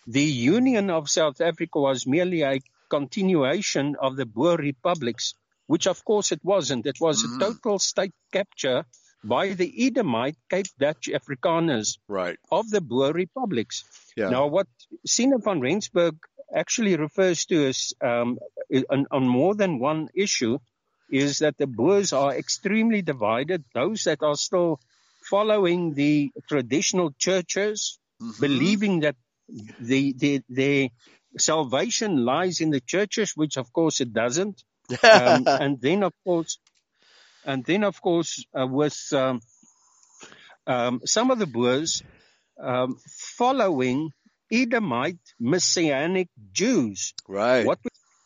the 0.07 0.23
Union 0.23 0.91
of 0.91 1.09
South 1.09 1.41
Africa 1.41 1.81
was 1.81 2.07
merely 2.07 2.43
a 2.43 2.61
continuation 2.91 3.97
of 4.01 4.17
the 4.17 4.27
Boer 4.27 4.57
republics, 4.57 5.35
which 5.67 5.87
of 5.87 6.05
course 6.05 6.33
it 6.33 6.41
wasn't. 6.45 6.87
It 6.87 7.01
was 7.01 7.23
Mhm. 7.25 7.37
a 7.37 7.39
total 7.47 7.79
state 7.79 8.15
capture 8.33 8.85
by 9.25 9.55
the 9.55 9.87
Edomite 9.87 10.37
Cape 10.51 10.69
Dutch 10.79 11.09
Afrikaners 11.19 11.99
Right. 12.09 12.39
of 12.51 12.69
the 12.71 12.81
Boer 12.81 13.13
republics. 13.13 13.85
Yeah. 14.17 14.31
Now, 14.31 14.47
what 14.47 14.69
Siener 15.07 15.39
van 15.39 15.61
Rensburg 15.61 16.17
actually 16.55 16.97
refers 16.97 17.45
to 17.47 17.67
as 17.69 17.93
um, 18.01 18.39
on, 18.91 19.07
on 19.11 19.27
more 19.27 19.55
than 19.55 19.79
one 19.81 20.09
issue 20.15 20.59
is 21.11 21.39
that 21.41 21.57
the 21.59 21.67
Boers 21.67 22.13
are 22.13 22.35
extremely 22.37 23.03
divided. 23.03 23.65
Those 23.75 24.05
that 24.05 24.23
are 24.23 24.37
still 24.37 24.81
following 25.29 25.95
the 25.95 26.31
traditional 26.49 27.11
churches, 27.19 27.99
Mhm. 28.23 28.41
believing 28.41 29.01
that 29.01 29.17
the, 29.79 30.13
the, 30.13 30.43
their 30.49 30.89
salvation 31.39 32.25
lies 32.25 32.61
in 32.61 32.71
the 32.71 32.81
churches, 32.81 33.33
which 33.37 33.57
of 33.57 33.73
course 33.73 34.01
it 34.01 34.13
doesn't. 34.13 34.63
Um, 35.13 35.49
and 35.59 35.81
then 35.81 36.03
of 36.03 36.13
course, 36.25 36.59
and 37.45 37.65
then 37.65 37.85
of 37.85 38.01
course, 38.01 38.45
uh, 38.59 38.67
with 38.67 38.99
um, 39.13 39.41
um, 40.67 41.01
some 41.05 41.31
of 41.31 41.39
the 41.39 41.47
Boers 41.47 42.03
um, 42.61 42.97
following 43.37 44.13
Edomite 44.53 45.19
Messianic 45.39 46.29
Jews. 46.53 47.15
right. 47.29 47.61
What 47.61 47.79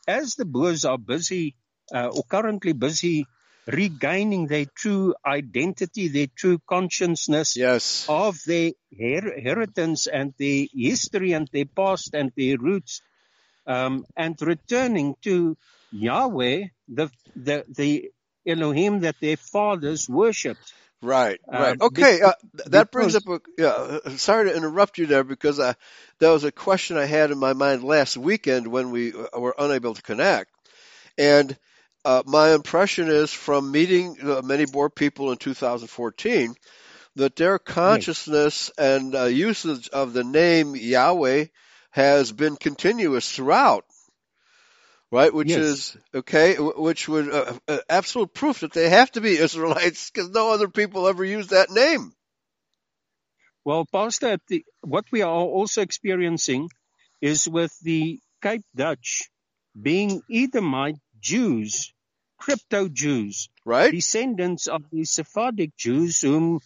as 0.07 0.35
the 0.37 0.45
Boers 0.45 0.85
are 0.85 0.99
busy 0.99 1.57
uh, 1.95 2.09
or 2.09 2.25
currently 2.25 2.73
busy 2.73 3.29
regaining 3.67 4.47
their 4.47 4.67
true 4.76 5.14
identity, 5.26 6.09
their 6.09 6.29
true 6.37 6.59
consciousness 6.69 7.59
Yes. 7.59 8.09
of 8.09 8.38
their 8.47 8.73
her- 8.99 9.33
inheritance 9.35 10.07
and 10.07 10.35
their 10.38 10.67
history 10.75 11.33
and 11.33 11.49
their 11.52 11.67
past 11.67 12.14
and 12.14 12.33
their 12.37 12.59
roots, 12.59 13.02
um, 13.67 14.05
and 14.17 14.40
returning 14.43 15.14
to 15.23 15.57
Yahweh, 15.92 16.64
the 16.88 17.11
the 17.37 17.64
the 17.68 18.11
Elohim 18.47 19.00
that 19.00 19.16
their 19.20 19.37
fathers 19.37 20.09
worshipped. 20.09 20.73
Right, 21.02 21.40
Uh, 21.50 21.59
right. 21.59 21.78
be- 21.78 21.85
Okay, 21.87 22.20
uh, 22.20 22.32
th- 22.56 22.68
that 22.70 22.90
brings 22.90 23.14
because- 23.14 23.40
up 23.40 23.42
a, 23.56 23.62
yeah, 23.62 23.68
uh, 24.04 24.11
sorry 24.16 24.50
to 24.50 24.56
interrupt 24.56 24.99
you 24.99 25.06
there 25.06 25.25
because 25.25 25.59
uh, 25.59 25.73
that 26.18 26.28
was 26.30 26.44
a 26.44 26.52
question 26.52 26.99
I 26.99 27.06
had 27.06 27.30
in 27.30 27.38
my 27.38 27.54
mind 27.54 27.82
last 27.85 28.16
weekend 28.18 28.66
when 28.66 28.90
we 28.90 29.12
uh, 29.14 29.38
were 29.38 29.54
unable 29.59 29.94
to 29.94 30.02
connect. 30.02 30.50
And 31.16 31.56
uh, 32.04 32.23
my 32.26 32.52
impression 32.52 33.09
is 33.09 33.32
from 33.32 33.70
meeting 33.70 34.16
uh, 34.23 34.42
many 34.42 34.66
Boer 34.66 34.90
people 34.90 35.32
in 35.32 35.38
2014 35.38 36.54
that 37.16 37.37
their 37.37 37.59
consciousness 37.59 38.70
and 38.78 39.14
uh, 39.14 39.25
usage 39.25 39.88
of 39.88 40.12
the 40.12 40.25
name 40.25 40.76
Yahweh 40.76 41.47
has 41.90 42.30
been 42.32 42.56
continuous 42.56 43.30
throughout. 43.30 43.85
Right, 45.11 45.35
which 45.35 45.57
Yes. 45.57 45.57
is 45.57 45.97
okay, 46.14 46.57
which 46.57 47.09
would 47.09 47.33
uh, 47.33 47.55
uh, 47.69 47.79
absolute 47.88 48.35
proof 48.35 48.61
that 48.61 48.75
they 48.75 48.90
have 48.90 49.11
to 49.12 49.23
be 49.23 49.38
Israelites 49.38 50.11
because 50.11 50.31
no 50.31 50.52
other 50.52 50.69
people 50.69 51.09
ever 51.09 51.25
use 51.25 51.49
that 51.49 51.71
name. 51.71 52.12
Well, 53.64 53.87
Pastor, 53.93 54.38
the, 54.49 54.64
what 54.83 55.07
we 55.12 55.23
are 55.23 55.31
also 55.33 55.83
experiencing 55.83 56.71
is 57.23 57.49
with 57.49 57.73
the 57.83 58.21
Cape 58.43 58.64
Dutch 58.76 59.31
being 59.81 60.23
Edomite 60.33 60.99
Jews, 61.21 61.95
crypto 62.38 62.88
Jews, 62.88 63.50
Right? 63.64 63.95
descendants 63.95 64.67
of 64.69 64.83
the 64.93 65.05
Sephardic 65.05 65.76
Jews 65.76 66.23
whom 66.23 66.61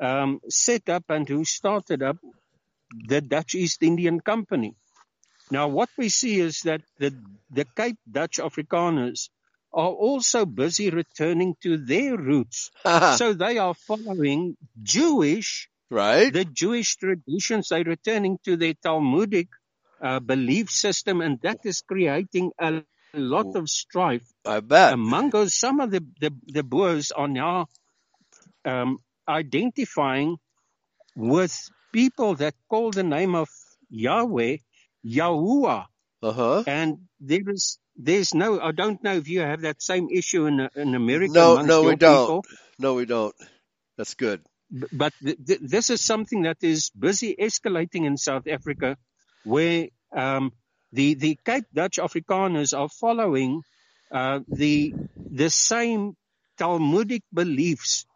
um, 0.00 0.40
set 0.50 0.90
up 0.90 1.04
and 1.10 1.28
who 1.28 1.44
started 1.46 2.02
up 2.02 2.18
the 3.08 3.20
Dutch 3.22 3.54
East 3.56 3.82
Indian 3.82 4.20
Company. 4.20 4.74
Now, 5.50 5.68
what 5.68 5.90
we 5.96 6.08
see 6.08 6.38
is 6.40 6.62
that 6.62 6.82
the, 6.98 7.14
the 7.50 7.64
Cape 7.76 7.98
Dutch 8.10 8.38
Afrikaners 8.38 9.28
are 9.72 9.90
also 9.90 10.46
busy 10.46 10.90
returning 10.90 11.56
to 11.62 11.76
their 11.76 12.16
roots. 12.16 12.70
so 13.16 13.34
they 13.34 13.58
are 13.58 13.74
following 13.74 14.56
Jewish 14.82 15.70
right? 15.90 16.32
the 16.32 16.44
Jewish 16.44 16.96
traditions, 16.96 17.68
they're 17.68 17.84
returning 17.84 18.38
to 18.44 18.56
their 18.56 18.74
Talmudic 18.74 19.48
uh, 20.00 20.20
belief 20.20 20.70
system, 20.70 21.20
and 21.20 21.38
that 21.42 21.58
is 21.64 21.82
creating 21.82 22.52
a 22.58 22.82
lot 23.12 23.54
of 23.56 23.68
strife 23.68 24.26
I 24.46 24.60
bet. 24.60 24.92
among 24.92 25.26
because 25.26 25.54
some 25.54 25.80
of 25.80 25.90
the, 25.90 26.04
the, 26.20 26.32
the 26.46 26.62
Boers 26.62 27.10
are 27.10 27.28
now 27.28 27.66
um, 28.64 28.98
identifying 29.28 30.36
with 31.16 31.54
people 31.92 32.36
that 32.36 32.54
call 32.68 32.92
the 32.92 33.02
name 33.02 33.34
of 33.34 33.48
Yahweh 33.90 34.58
Yahuwah. 35.06 35.86
Uh 36.22 36.32
huh. 36.32 36.64
And 36.66 36.98
there 37.20 37.40
is, 37.48 37.78
there's 37.96 38.34
no, 38.34 38.60
I 38.60 38.72
don't 38.72 39.02
know 39.04 39.14
if 39.16 39.28
you 39.28 39.40
have 39.40 39.62
that 39.62 39.82
same 39.82 40.08
issue 40.10 40.46
in, 40.46 40.68
in 40.76 40.94
America. 40.96 41.46
No, 41.46 41.58
no, 41.58 41.84
we 41.84 41.96
don't. 41.96 42.34
people. 42.34 42.46
No, 42.78 42.94
we 42.94 43.06
don't. 43.06 43.34
That's 43.98 44.14
good. 44.14 44.42
But 44.92 45.14
th- 45.24 45.38
th- 45.46 45.60
this 45.62 45.90
is 45.90 46.02
something 46.02 46.42
that 46.42 46.58
is 46.62 46.90
busy 46.90 47.36
escalating 47.40 48.06
in 48.06 48.16
South 48.18 48.46
Africa 48.48 48.96
where 49.44 49.88
um, 50.16 50.52
the 50.92 51.14
the 51.14 51.38
Cape 51.44 51.64
Dutch 51.74 51.98
Afrikaners 51.98 52.78
are 52.78 52.88
following 52.90 53.62
uh, 54.12 54.40
the 54.48 54.94
the 55.30 55.50
same 55.50 56.14
Talmudic 56.58 57.22
beliefs 57.32 58.06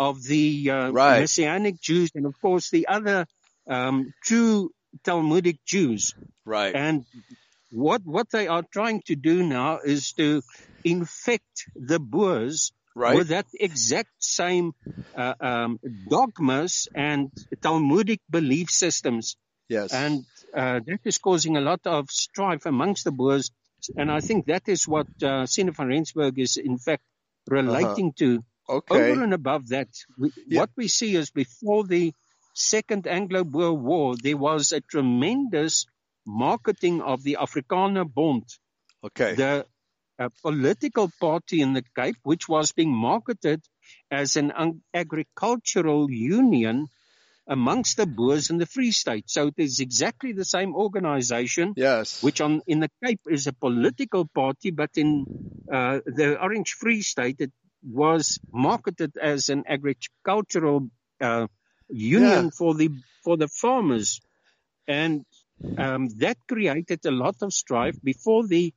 of 0.00 0.22
the 0.24 0.70
uh, 0.70 0.92
Right. 0.92 1.18
Messianic 1.18 1.80
Jews 1.80 2.10
and 2.14 2.26
of 2.26 2.34
course 2.40 2.70
the 2.70 2.88
other 2.88 3.26
um, 3.70 4.14
true 4.24 4.70
Talmudic 5.04 5.58
Jews. 5.64 6.14
Right. 6.44 6.74
And 6.74 7.04
what 7.70 8.02
what 8.04 8.30
they 8.30 8.48
are 8.48 8.64
trying 8.72 9.02
to 9.06 9.14
do 9.16 9.42
now 9.42 9.78
is 9.84 10.12
to 10.14 10.42
infect 10.84 11.66
the 11.74 11.98
Boers 11.98 12.72
Right. 12.96 13.16
with 13.16 13.28
that 13.28 13.46
exact 13.54 14.10
same 14.18 14.72
uh, 15.16 15.34
um, 15.40 15.78
dogmas 16.08 16.88
and 16.92 17.30
Talmudic 17.62 18.20
belief 18.28 18.68
systems. 18.68 19.36
yes. 19.68 19.92
And 19.94 20.24
uh, 20.52 20.80
that 20.84 20.98
is 21.04 21.18
causing 21.18 21.56
a 21.56 21.60
lot 21.60 21.80
of 21.86 22.10
strife 22.10 22.66
amongst 22.66 23.04
the 23.04 23.12
Boers. 23.12 23.52
And 23.96 24.10
I 24.10 24.20
think 24.20 24.46
that 24.46 24.68
is 24.68 24.88
what 24.88 25.06
uh, 25.22 25.46
Senator 25.46 25.76
van 25.76 25.86
Rensburg 25.88 26.38
is 26.40 26.56
in 26.56 26.78
fact 26.78 27.02
relating 27.46 28.12
to. 28.18 28.42
okay. 28.68 28.94
Over 29.12 29.22
and 29.22 29.34
above 29.34 29.68
that, 29.68 29.88
we, 30.18 30.32
Yeah. 30.48 30.60
what 30.60 30.70
we 30.76 30.88
see 30.88 31.14
is 31.16 31.30
before 31.30 31.84
the 31.86 32.12
Second 32.60 33.06
Anglo-Boer 33.06 33.72
War, 33.72 34.16
there 34.22 34.36
was 34.36 34.72
a 34.72 34.80
tremendous 34.82 35.86
marketing 36.26 37.00
of 37.00 37.22
the 37.22 37.38
Afrikaner 37.40 38.04
Bond, 38.04 38.44
Okay. 39.02 39.34
the 39.34 39.66
uh, 40.18 40.28
political 40.42 41.10
party 41.18 41.62
in 41.62 41.72
the 41.72 41.82
Cape, 41.96 42.16
which 42.22 42.46
was 42.48 42.72
being 42.72 42.94
marketed 42.94 43.62
as 44.10 44.36
an 44.36 44.52
un- 44.52 44.82
agricultural 44.92 46.10
union 46.10 46.86
amongst 47.48 47.96
the 47.96 48.06
Boers 48.06 48.50
in 48.50 48.58
the 48.58 48.66
Free 48.66 48.92
State. 48.92 49.30
So 49.30 49.48
it 49.48 49.54
is 49.56 49.80
exactly 49.80 50.32
the 50.32 50.44
same 50.44 50.74
organization 50.74 51.72
yes. 51.76 52.22
which 52.22 52.40
on 52.42 52.60
in 52.66 52.80
the 52.80 52.90
Cape 53.02 53.22
is 53.28 53.46
a 53.46 53.52
political 53.54 54.26
party, 54.26 54.70
but 54.70 54.90
in 54.96 55.24
uh, 55.72 56.00
the 56.04 56.38
Orange 56.40 56.74
Free 56.74 57.00
State 57.00 57.40
it 57.40 57.52
was 57.82 58.38
marketed 58.52 59.16
as 59.16 59.48
an 59.48 59.64
agricultural 59.66 60.90
uh, 61.22 61.46
union 61.92 62.44
Yeah. 62.44 62.50
for 62.56 62.74
the 62.74 62.90
for 63.24 63.36
the 63.36 63.48
farmers, 63.48 64.20
and 64.88 65.24
um, 65.76 66.08
that 66.18 66.38
created 66.48 67.04
a 67.04 67.10
lot 67.10 67.36
of 67.42 67.52
strife. 67.52 67.96
Before 68.02 68.46
the 68.46 68.72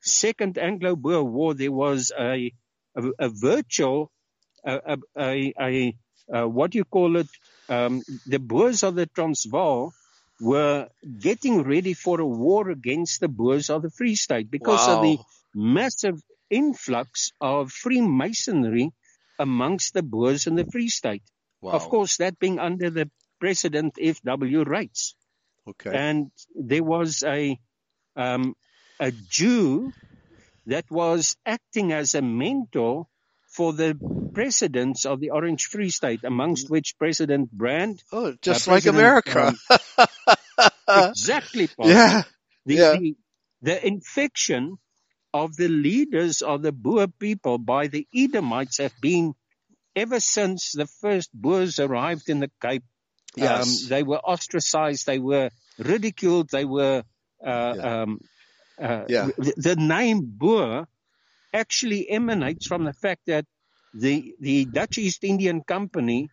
Second 0.00 0.58
Anglo-Boer 0.58 1.24
War, 1.24 1.54
there 1.54 1.72
was 1.72 2.12
a 2.18 2.52
a, 2.96 3.02
a 3.18 3.28
virtual 3.28 4.10
a, 4.64 4.80
a, 4.94 4.98
a, 5.18 5.54
a 5.60 5.96
uh, 6.32 6.48
what 6.48 6.70
do 6.70 6.78
you 6.78 6.84
call 6.84 7.16
it? 7.16 7.28
Um, 7.68 8.02
the 8.26 8.38
Boers 8.38 8.82
of 8.82 8.94
the 8.94 9.06
Transvaal 9.06 9.92
were 10.40 10.88
getting 11.20 11.62
ready 11.62 11.94
for 11.94 12.20
a 12.20 12.26
war 12.26 12.70
against 12.70 13.20
the 13.20 13.28
Boers 13.28 13.70
of 13.70 13.82
the 13.82 13.90
Free 13.90 14.14
State 14.14 14.50
because 14.50 14.88
of 14.88 15.02
the 15.02 15.18
massive 15.54 16.20
influx 16.50 17.32
of 17.40 17.70
Freemasonry 17.70 18.90
amongst 19.38 19.94
the 19.94 20.02
Boers 20.02 20.46
in 20.46 20.54
the 20.54 20.64
Free 20.64 20.88
State. 20.88 21.22
Wow. 21.64 21.72
Of 21.72 21.88
course, 21.88 22.18
that 22.18 22.38
being 22.38 22.58
under 22.58 22.90
the 22.90 23.10
President 23.40 23.96
F.W. 23.98 24.64
Reitz. 24.64 25.14
Okay. 25.66 25.92
And 25.94 26.30
there 26.54 26.84
was 26.84 27.24
a 27.26 27.58
um, 28.16 28.54
a 29.00 29.10
Jew 29.10 29.90
that 30.66 30.84
was 30.90 31.36
acting 31.46 31.90
as 31.90 32.14
a 32.14 32.20
mentor 32.20 33.06
for 33.48 33.72
the 33.72 33.96
presidents 34.34 35.06
of 35.06 35.20
the 35.20 35.30
Orange 35.30 35.64
Free 35.64 35.88
State, 35.88 36.20
amongst 36.22 36.68
which 36.68 36.98
President 36.98 37.50
Brand, 37.50 38.02
oh, 38.12 38.34
just 38.42 38.68
uh, 38.68 38.72
like 38.72 38.84
America. 38.84 39.54
exactly, 40.88 41.68
Paul. 41.68 41.88
yeah. 41.88 42.22
the, 42.66 42.74
Yeah. 42.74 42.96
the, 42.98 43.16
the 43.62 43.86
infection 43.86 44.76
of 45.32 45.56
the 45.56 45.68
leaders 45.68 46.42
of 46.42 46.60
the 46.60 46.72
Boer 46.72 47.06
people 47.06 47.56
by 47.56 47.86
the 47.86 48.06
Edomites 48.14 48.76
have 48.78 48.92
been 49.00 49.34
ever 49.96 50.20
since 50.20 50.72
the 50.72 50.86
first 51.00 51.30
Boers 51.32 51.78
arrived 51.78 52.28
in 52.28 52.40
the 52.40 52.50
Cape. 52.60 52.84
Yes. 53.36 53.82
Um, 53.82 53.88
they 53.88 54.02
were 54.02 54.18
ostracized, 54.18 55.06
they 55.06 55.18
were 55.18 55.50
ridiculed, 55.78 56.50
they 56.50 56.64
were. 56.64 57.02
Uh, 57.44 57.74
Yeah. 57.76 58.02
um, 58.02 58.20
uh, 58.80 59.04
Yeah. 59.08 59.26
the, 59.36 59.54
the 59.56 59.76
name 59.76 60.20
Boer 60.24 60.86
actually 61.52 62.08
emanates 62.10 62.66
from 62.66 62.84
the 62.84 62.92
fact 62.92 63.22
that 63.26 63.44
the 63.92 64.34
the 64.40 64.64
Dutch 64.64 64.98
East 64.98 65.22
Indian 65.24 65.62
Company 65.62 66.30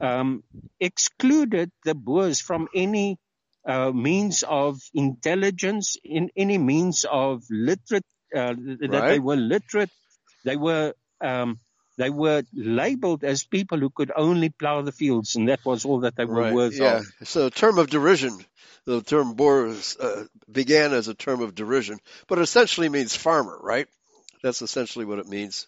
um, 0.00 0.42
excluded 0.80 1.70
the 1.84 1.94
Boers 1.94 2.40
from 2.40 2.68
any 2.74 3.18
uh, 3.66 3.90
means 3.92 4.42
of 4.46 4.80
intelligence, 4.94 5.96
in 6.04 6.30
any 6.36 6.58
means 6.58 7.04
of 7.10 7.42
literate, 7.50 8.04
uh, 8.34 8.54
th- 8.54 8.78
that 8.80 8.90
Right. 8.90 9.08
they 9.08 9.18
were 9.18 9.36
literate. 9.36 9.90
They 10.44 10.56
were 10.56 10.94
um, 11.20 11.58
they 11.96 12.10
were 12.10 12.42
labeled 12.54 13.24
as 13.24 13.44
people 13.44 13.78
who 13.78 13.90
could 13.90 14.12
only 14.16 14.50
plow 14.50 14.82
the 14.82 14.92
fields, 14.92 15.36
and 15.36 15.48
that 15.48 15.60
was 15.64 15.84
all 15.84 16.00
that 16.00 16.16
they 16.16 16.24
were 16.24 16.42
Right. 16.42 16.52
worth 16.52 16.80
Yeah. 16.80 16.98
of. 16.98 17.06
So, 17.24 17.46
a 17.46 17.50
term 17.50 17.78
of 17.78 17.88
derision. 17.88 18.44
The 18.84 19.02
term 19.02 19.34
Boer 19.34 19.74
uh, 20.00 20.24
began 20.50 20.92
as 20.92 21.08
a 21.08 21.14
term 21.14 21.40
of 21.40 21.54
derision, 21.54 21.98
but 22.28 22.38
essentially 22.38 22.88
means 22.88 23.16
farmer, 23.16 23.58
right? 23.60 23.88
That's 24.42 24.62
essentially 24.62 25.04
what 25.04 25.18
it 25.18 25.26
means 25.26 25.66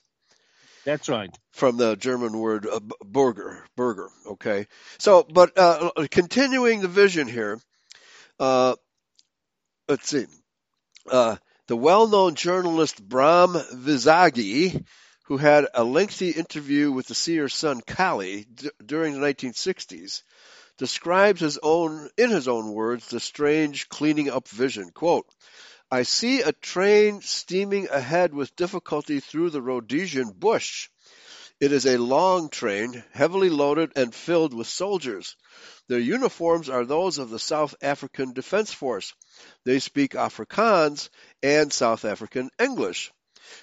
That's 0.84 1.08
right. 1.08 1.30
from 1.52 1.76
the 1.76 1.96
German 1.96 2.38
word 2.38 2.66
uh, 2.66 2.80
burger. 3.04 3.64
Burger. 3.76 4.08
Okay. 4.26 4.66
So, 4.98 5.24
but 5.28 5.58
uh, 5.58 5.90
continuing 6.10 6.80
the 6.80 6.88
vision 6.88 7.26
here, 7.28 7.60
uh, 8.38 8.76
let's 9.88 10.08
see. 10.08 10.26
Uh, 11.10 11.36
the 11.66 11.76
well-known 11.76 12.34
journalist 12.34 13.02
Bram 13.06 13.54
Vizagi, 13.54 14.84
who 15.28 15.36
had 15.36 15.68
a 15.74 15.84
lengthy 15.84 16.30
interview 16.30 16.90
with 16.90 17.06
the 17.06 17.14
seer's 17.14 17.52
son 17.52 17.82
Kali 17.82 18.46
d- 18.46 18.70
during 18.84 19.12
the 19.12 19.20
1960s, 19.20 20.22
describes 20.78 21.42
his 21.42 21.58
own, 21.62 22.08
in 22.16 22.30
his 22.30 22.48
own 22.48 22.72
words, 22.72 23.08
the 23.08 23.20
strange 23.20 23.90
cleaning 23.90 24.30
up 24.30 24.48
vision. 24.48 24.90
Quote, 24.90 25.26
I 25.90 26.04
see 26.04 26.40
a 26.40 26.52
train 26.52 27.20
steaming 27.20 27.90
ahead 27.90 28.32
with 28.32 28.56
difficulty 28.56 29.20
through 29.20 29.50
the 29.50 29.60
Rhodesian 29.60 30.30
bush. 30.30 30.88
It 31.60 31.72
is 31.72 31.84
a 31.84 31.98
long 31.98 32.48
train, 32.48 33.04
heavily 33.12 33.50
loaded 33.50 33.92
and 33.96 34.14
filled 34.14 34.54
with 34.54 34.66
soldiers. 34.66 35.36
Their 35.88 35.98
uniforms 35.98 36.70
are 36.70 36.86
those 36.86 37.18
of 37.18 37.28
the 37.28 37.38
South 37.38 37.74
African 37.82 38.32
Defense 38.32 38.72
Force. 38.72 39.12
They 39.66 39.78
speak 39.78 40.12
Afrikaans 40.12 41.10
and 41.42 41.70
South 41.70 42.06
African 42.06 42.48
English. 42.58 43.12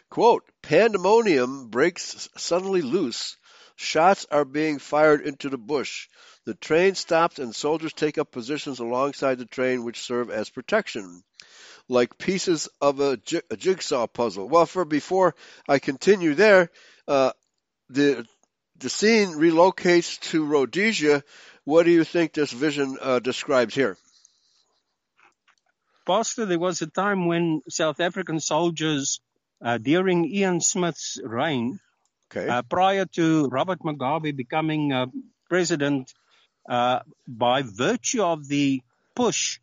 Quote, 0.10 0.43
pandemonium 0.62 1.69
breaks 1.69 2.30
suddenly 2.38 2.82
loose. 2.82 3.38
Shots 3.76 4.26
are 4.32 4.45
being 4.45 4.80
fired 4.80 5.21
into 5.21 5.50
the 5.50 5.58
bush. 5.58 6.08
The 6.45 6.54
train 6.54 6.95
stops 6.95 7.39
and 7.39 7.56
soldiers 7.56 7.93
take 7.93 8.17
up 8.17 8.32
positions 8.32 8.80
alongside 8.80 9.38
the 9.38 9.45
train 9.45 9.84
which 9.84 10.02
serve 10.02 10.30
as 10.30 10.50
protection, 10.50 11.24
like 11.89 12.17
pieces 12.17 12.69
of 12.80 13.00
a, 13.00 13.17
ji- 13.17 13.41
a 13.50 13.58
jigsaw 13.58 14.08
puzzle. 14.08 14.48
Well, 14.48 14.65
for 14.65 14.86
before 14.86 15.36
I 15.67 15.80
continue 15.80 16.36
there, 16.36 16.69
uh, 17.08 17.32
the 17.89 18.26
the 18.78 18.89
scene 18.89 19.30
relocates 19.30 20.19
to 20.32 20.45
Rhodesia. 20.45 21.24
What 21.63 21.84
do 21.84 21.91
you 21.91 22.04
think 22.04 22.34
this 22.34 22.52
vision 22.52 22.98
uh, 23.02 23.19
describes 23.19 23.74
here? 23.74 23.98
Pastor, 26.06 26.45
there 26.45 26.60
was 26.60 26.82
a 26.82 26.88
time 26.88 27.26
when 27.26 27.62
South 27.69 28.00
African 28.00 28.39
soldiers, 28.39 29.21
uh, 29.65 29.78
during 29.80 30.25
Ian 30.32 30.62
Smith's 30.62 31.19
reign, 31.23 31.80
Okay. 32.32 32.47
uh, 32.49 32.62
prior 32.63 33.06
to 33.17 33.47
Robert 33.47 33.80
Mugabe 33.80 34.36
becoming 34.36 34.91
uh, 34.93 35.06
president, 35.49 36.12
uh, 36.67 36.99
by 37.28 37.62
virtue 37.63 38.23
of 38.23 38.47
the 38.47 38.82
push 39.15 39.60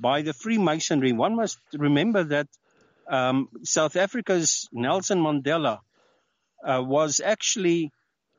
by 0.00 0.22
the 0.22 0.32
Freemasonry, 0.32 1.12
one 1.12 1.36
must 1.36 1.58
remember 1.74 2.24
that 2.24 2.48
um, 3.08 3.48
South 3.64 3.96
Africa's 3.96 4.66
Nelson 4.72 5.20
Mandela 5.20 5.80
uh, 6.64 6.82
was 6.82 7.20
actually 7.20 7.92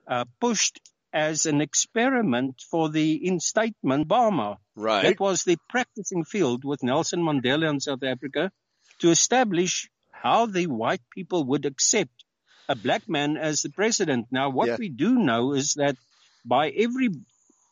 uh, 0.08 0.26
pushed 0.40 0.80
as 1.14 1.46
an 1.46 1.62
experiment 1.62 2.56
for 2.72 2.90
the 2.90 3.22
instatement 3.28 4.08
Burma. 4.08 4.58
right. 4.76 5.04
That 5.04 5.20
was 5.20 5.44
the 5.44 5.58
practicing 5.70 6.24
field 6.26 6.64
with 6.66 6.82
Nelson 6.82 7.22
Mandela 7.22 7.70
in 7.70 7.80
South 7.80 8.04
Africa 8.04 8.52
to 9.00 9.12
establish 9.12 9.91
how 10.22 10.46
the 10.46 10.68
white 10.68 11.02
people 11.16 11.44
would 11.46 11.66
accept 11.66 12.26
a 12.70 12.76
black 12.76 13.08
man 13.10 13.38
as 13.38 13.62
the 13.62 13.70
president. 13.70 14.28
Now, 14.32 14.50
what 14.50 14.68
Yeah. 14.70 14.78
we 14.78 14.90
do 14.90 15.18
know 15.20 15.54
is 15.54 15.74
that 15.76 15.98
by 16.46 16.70
every 16.70 17.10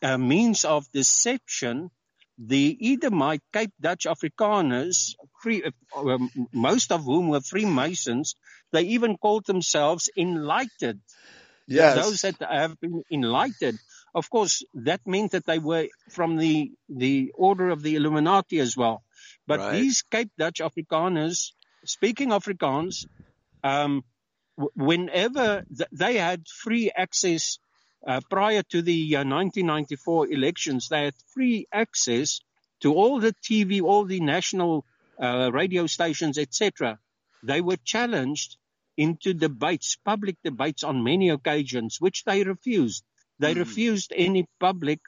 uh, 0.01 0.17
means 0.17 0.65
of 0.65 0.89
deception, 0.91 1.91
the 2.37 2.77
Edomite 2.81 3.41
Cape 3.53 3.73
Dutch 3.79 4.05
Afrikaners, 4.05 5.15
free, 5.41 5.63
uh, 5.63 6.17
most 6.53 6.91
of 6.91 7.03
whom 7.03 7.29
were 7.29 7.41
Freemasons, 7.41 8.35
they 8.71 8.83
even 8.83 9.17
called 9.17 9.45
themselves 9.45 10.09
enlightened 10.15 11.01
yes. 11.67 11.95
those 11.95 12.21
that 12.21 12.35
have 12.41 12.79
been 12.79 13.03
enlightened 13.11 13.79
of 14.15 14.29
course, 14.29 14.63
that 14.73 15.01
meant 15.05 15.31
that 15.33 15.45
they 15.45 15.59
were 15.59 15.87
from 16.09 16.37
the 16.37 16.71
the 16.89 17.31
order 17.35 17.69
of 17.69 17.83
the 17.83 17.95
Illuminati 17.95 18.59
as 18.59 18.75
well. 18.75 19.03
But 19.45 19.59
Right. 19.59 19.73
these 19.73 20.01
Cape 20.01 20.31
Dutch 20.37 20.59
Afrikaners, 20.61 21.51
speaking 21.85 22.29
Afrikaans, 22.29 23.05
um, 23.63 24.03
whenever 24.75 25.63
th- 25.75 25.89
they 25.91 26.17
had 26.17 26.47
free 26.47 26.91
access 26.95 27.59
uh, 28.07 28.21
prior 28.29 28.63
to 28.63 28.81
the 28.81 29.15
uh, 29.17 29.19
1994 29.19 30.31
elections, 30.31 30.87
they 30.89 31.05
had 31.05 31.15
free 31.33 31.67
access 31.73 32.39
to 32.81 32.93
all 32.93 33.19
the 33.19 33.33
TV, 33.43 33.81
all 33.81 34.05
the 34.05 34.19
national 34.21 34.85
uh, 35.21 35.49
radio 35.51 35.85
stations, 35.87 36.37
etc. 36.37 36.97
They 37.43 37.61
were 37.61 37.77
challenged 37.83 38.57
into 38.97 39.33
debates, 39.33 39.97
public 40.03 40.37
debates 40.43 40.83
on 40.83 41.03
many 41.03 41.29
occasions, 41.29 41.97
which 41.99 42.23
they 42.25 42.43
refused. 42.43 43.03
They 43.39 43.53
Mm. 43.55 43.59
refused 43.59 44.13
any 44.15 44.45
public, 44.59 44.99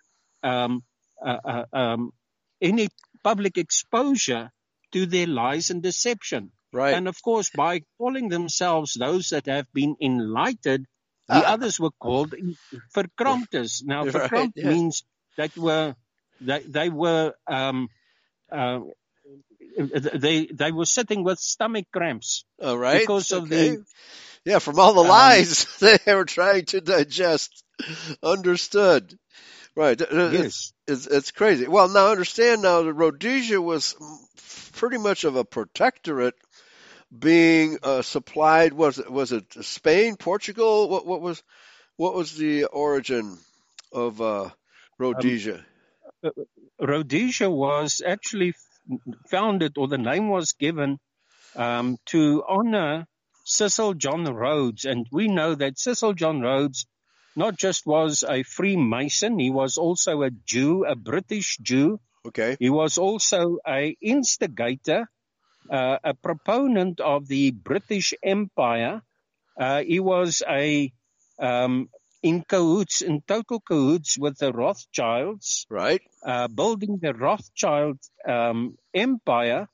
um, 0.44 0.84
uh, 1.22 1.38
uh, 1.44 1.66
um, 1.74 2.14
any 2.62 2.88
public 3.24 3.58
exposure 3.58 4.52
to 4.94 5.06
their 5.06 5.28
lies 5.28 5.70
and 5.70 5.82
deception. 5.84 6.52
Right. 6.74 6.98
And 6.98 7.08
of 7.08 7.22
course, 7.22 7.50
by 7.52 7.84
calling 7.98 8.30
themselves 8.30 8.94
those 8.96 9.30
that 9.30 9.48
have 9.48 9.68
been 9.74 9.96
enlightened, 10.02 10.88
the 11.30 11.46
Ah. 11.46 11.46
others 11.46 11.80
were 11.80 11.92
called 12.00 12.36
verkramptes. 12.96 13.84
Now, 13.86 14.06
Right, 14.14 14.32
verkrampt 14.32 14.54
yeah. 14.56 14.74
means 14.74 15.04
that 15.38 15.52
were 15.58 15.96
they 16.42 16.64
they 16.68 16.90
were 16.90 17.34
um, 17.48 17.90
uh, 18.52 18.80
they 20.16 20.48
they 20.48 20.72
were 20.72 20.86
sitting 20.86 21.24
with 21.24 21.40
stomach 21.40 21.88
cramps 21.94 22.46
All 22.62 22.78
right. 22.78 23.10
because 23.10 23.32
of 23.32 23.50
the 23.50 23.80
Yeah, 24.46 24.60
from 24.60 24.80
all 24.80 24.94
the 24.94 25.04
um, 25.04 25.04
lies 25.04 25.66
they 25.80 26.00
were 26.14 26.26
trying 26.26 26.66
to 26.68 26.82
digest. 26.82 27.64
Understood. 28.24 29.18
Right. 29.76 29.98
Th- 29.98 30.10
It's, 30.12 30.60
yes 30.60 30.74
it's, 30.88 31.08
it's 31.08 31.32
crazy. 31.32 31.68
Well, 31.68 31.90
now 31.90 32.12
understand 32.12 32.62
now 32.62 32.84
that 32.84 32.94
Rhodesia 32.94 33.62
was 33.62 33.96
pretty 34.74 34.98
much 34.98 35.24
of 35.26 35.36
a 35.36 35.46
protectorate 35.46 36.36
being 37.18 37.78
uh, 37.84 38.02
supplied 38.02 38.74
was 38.74 39.00
it 39.00 39.12
was 39.12 39.32
it 39.32 39.46
Spain, 39.64 40.16
Portugal? 40.16 40.90
What 40.90 41.06
what 41.06 41.22
was 41.22 41.44
what 41.98 42.14
was 42.14 42.36
the 42.36 42.66
origin 42.66 43.38
of 43.92 44.22
uh, 44.22 44.50
Rhodesia? 44.98 45.66
Rhodesia 46.80 47.50
was 47.50 48.02
actually 48.06 48.54
founded, 49.30 49.78
or 49.78 49.88
the 49.88 49.98
name 49.98 50.30
was 50.30 50.54
given 50.54 51.00
um, 51.56 51.98
to 52.08 52.44
honor 52.48 53.08
Cecil 53.44 53.96
John 53.96 54.26
Rhodes, 54.26 54.86
and 54.86 55.06
we 55.12 55.28
know 55.28 55.56
that 55.56 55.80
Cecil 55.80 56.14
John 56.14 56.42
Rhodes 56.42 56.86
not 57.36 57.58
just 57.58 57.86
was 57.86 58.24
a 58.28 58.44
Freemason, 58.44 59.40
he 59.40 59.50
was 59.50 59.78
also 59.78 60.24
a 60.24 60.32
Jew, 60.32 60.86
a 60.86 60.96
British 60.96 61.58
Jew. 61.62 62.00
okay. 62.26 62.58
He 62.60 62.70
was 62.70 62.98
also 62.98 63.58
a 63.68 63.96
instigator, 64.02 65.10
uh, 65.70 65.98
a 66.04 66.14
proponent 66.14 67.00
of 67.00 67.28
the 67.28 67.52
British 67.52 68.14
Empire. 68.24 69.02
Uh, 69.60 69.82
he 69.84 70.00
was 70.00 70.42
a 70.48 70.92
um, 71.40 71.90
in 72.24 72.44
cahoots, 72.44 73.02
in 73.02 73.22
total 73.22 73.60
cahoots 73.60 74.18
with 74.18 74.38
the 74.38 74.52
Rothschilds, 74.52 75.66
Right. 75.70 76.02
uh, 76.24 76.48
building 76.48 77.00
the 77.02 77.14
Rothschild 77.14 77.98
um, 78.28 78.78
empire. 78.94 79.68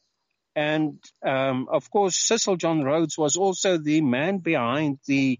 And 0.55 0.99
um, 1.25 1.67
of 1.69 1.89
course, 1.91 2.17
Cecil 2.17 2.55
John 2.55 2.83
Rhodes 2.83 3.17
was 3.17 3.35
also 3.37 3.77
the 3.77 4.01
man 4.01 4.39
behind 4.39 4.99
the 5.05 5.39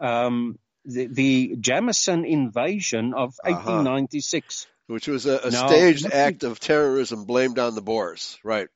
um, 0.00 0.58
the, 0.84 1.06
the 1.06 1.56
Jameson 1.60 2.24
invasion 2.24 3.12
of 3.14 3.34
Uh-huh. 3.44 3.52
1896. 3.52 4.66
Which 4.86 5.06
was 5.06 5.26
a, 5.26 5.38
a 5.44 5.50
Now, 5.50 5.68
staged 5.68 6.06
act 6.10 6.42
of 6.42 6.58
terrorism 6.58 7.24
blamed 7.24 7.58
on 7.58 7.74
the 7.76 7.82
Boers. 7.82 8.38
Right. 8.42 8.68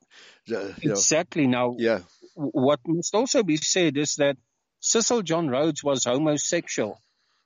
Uh, 0.50 0.72
you 0.80 0.88
know, 0.88 0.94
Exactly. 0.94 1.46
Now, 1.46 1.76
yeah. 1.78 2.00
what 2.34 2.80
must 2.86 3.14
also 3.14 3.42
be 3.42 3.56
said 3.56 3.96
is 3.96 4.16
that 4.16 4.36
Cecil 4.80 5.22
John 5.22 5.48
Rhodes 5.48 5.82
was 5.82 6.04
homosexual. 6.04 7.00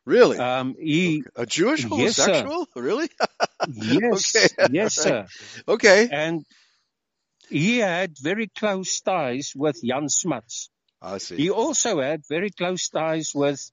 Really. 0.05 0.39
Um, 0.39 0.75
he, 0.79 1.23
a 1.37 1.45
Jewish 1.45 1.83
yes, 1.83 1.91
homosexual? 1.91 2.67
really? 2.77 3.09
yes, 3.69 4.35
Okay, 4.57 4.69
yes, 4.73 4.95
sir. 4.95 5.27
Okay. 5.69 6.09
And 6.11 6.45
he 7.51 7.79
had 7.79 8.17
very 8.19 8.49
close 8.49 9.01
ties 9.01 9.53
with 9.55 9.83
Jan 9.83 10.09
Smuts. 10.09 10.71
I 11.01 11.19
see. 11.19 11.37
He 11.37 11.51
also 11.51 12.01
had 12.01 12.23
very 12.29 12.51
close 12.51 12.89
ties 12.89 13.33
with 13.35 13.71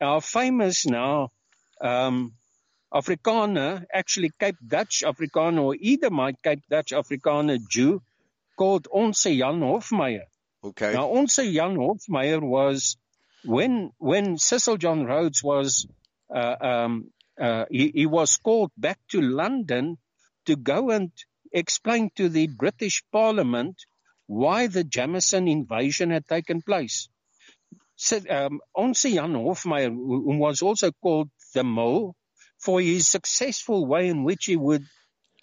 our 0.00 0.20
famous 0.20 0.86
now 0.86 1.30
um, 1.80 2.32
Afrikaner, 2.92 3.84
actually 3.92 4.30
Cape 4.38 4.56
Dutch 4.66 5.02
Afrikaner 5.06 5.62
or 5.62 5.76
Edomite 5.80 6.42
Cape 6.42 6.62
Dutch 6.68 6.92
Afrikaner 6.92 7.58
Jew 7.68 8.02
called 8.56 8.88
Onze 8.92 9.36
Jan 9.36 9.60
Hofmeyr. 9.60 10.24
Okay. 10.64 10.92
Now, 10.92 11.10
Onze 11.12 11.52
Jan 11.52 11.76
Hofmeyr 11.76 12.40
was 12.40 12.96
when 13.44 13.92
when 13.98 14.38
Cecil 14.38 14.76
John 14.78 15.04
Rhodes 15.04 15.42
was 15.42 15.86
uh, 16.34 16.56
um, 16.60 17.10
uh, 17.40 17.66
he, 17.70 17.92
he 17.94 18.06
was 18.06 18.36
called 18.38 18.72
back 18.76 18.98
to 19.10 19.20
London 19.20 19.98
to 20.46 20.56
go 20.56 20.90
and 20.90 21.12
explain 21.52 22.10
to 22.16 22.28
the 22.28 22.46
British 22.48 23.02
Parliament 23.12 23.76
why 24.26 24.66
the 24.66 24.84
Jameson 24.84 25.46
invasion 25.46 26.10
had 26.10 26.26
taken 26.26 26.62
place. 26.62 27.08
So, 27.96 28.20
um, 28.28 28.60
Onze 28.76 29.14
Jan 29.14 29.34
Hofmeyr, 29.34 29.88
who 29.88 30.38
was 30.38 30.62
also 30.62 30.90
called 30.90 31.30
the 31.54 31.64
Mole, 31.64 32.14
for 32.58 32.80
his 32.80 33.08
successful 33.08 33.86
way 33.86 34.08
in 34.08 34.24
which 34.24 34.46
he 34.46 34.56
would 34.56 34.84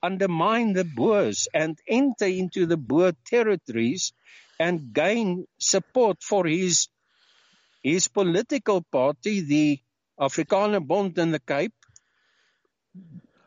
undermine 0.03 0.73
the 0.73 0.83
Boers 0.83 1.47
and 1.53 1.79
enter 1.87 2.27
into 2.27 2.65
the 2.65 2.77
Boer 2.77 3.13
territories 3.25 4.11
and 4.59 4.93
gain 4.93 5.45
support 5.57 6.21
for 6.21 6.45
his 6.45 6.89
his 7.81 8.07
political 8.07 8.81
party, 8.81 9.41
the 9.41 9.79
Afrikaner 10.19 10.85
Bond 10.85 11.17
in 11.17 11.31
the 11.31 11.39
Cape, 11.39 11.73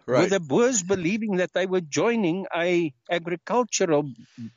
right. 0.07 0.23
with 0.23 0.31
the 0.31 0.41
Boers 0.41 0.83
believing 0.83 1.37
that 1.37 1.53
they 1.55 1.67
were 1.67 1.81
joining 1.81 2.47
a 2.55 2.93
agricultural 3.11 4.11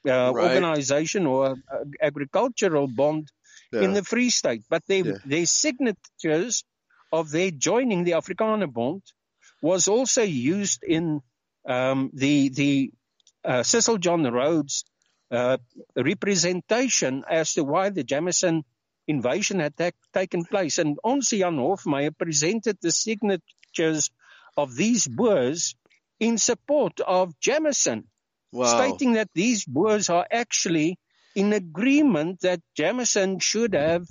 uh, 0.08 0.32
Right. 0.34 0.52
organization 0.52 1.26
or 1.28 1.46
a 1.52 1.56
agricultural 2.02 2.88
bond 2.88 3.32
yeah. 3.72 3.82
in 3.82 3.94
the 3.94 4.04
Free 4.04 4.30
State, 4.30 4.64
but 4.70 4.84
their 4.88 5.06
Yeah. 5.06 5.18
their 5.26 5.46
signatures 5.46 6.64
of 7.12 7.32
their 7.32 7.52
joining 7.52 8.04
the 8.04 8.12
Afrikaner 8.22 8.72
Bond 8.72 9.04
was 9.62 9.88
also 9.88 10.24
used 10.24 10.84
in 10.84 11.22
um, 11.70 12.10
the 12.14 12.50
the 12.50 12.92
uh, 13.46 13.64
Cecil 13.64 14.00
John 14.00 14.24
Rhodes 14.24 14.84
uh, 15.32 15.58
representation 15.96 17.24
as 17.30 17.54
to 17.54 17.64
why 17.64 17.90
the 17.90 18.04
Jameson 18.04 18.66
invasion 19.08 19.60
had 19.60 19.78
ta- 19.78 19.92
taken 20.14 20.44
place, 20.44 20.78
and 20.80 20.98
Ons 21.04 21.30
Jan 21.30 21.58
Hofmeyr 21.58 22.18
presented 22.18 22.78
the 22.82 22.92
signatures 22.92 24.10
of 24.58 24.76
these 24.76 25.08
Boers 25.08 25.76
in 26.20 26.38
support 26.38 27.00
of 27.00 27.40
Jameson 27.40 28.06
wow. 28.52 28.66
stating 28.66 29.14
that 29.14 29.30
these 29.34 29.64
Boers 29.66 30.10
are 30.10 30.28
actually 30.30 30.98
in 31.36 31.54
agreement 31.54 32.42
that 32.42 32.60
Jameson 32.76 33.40
should 33.40 33.74
have 33.74 34.06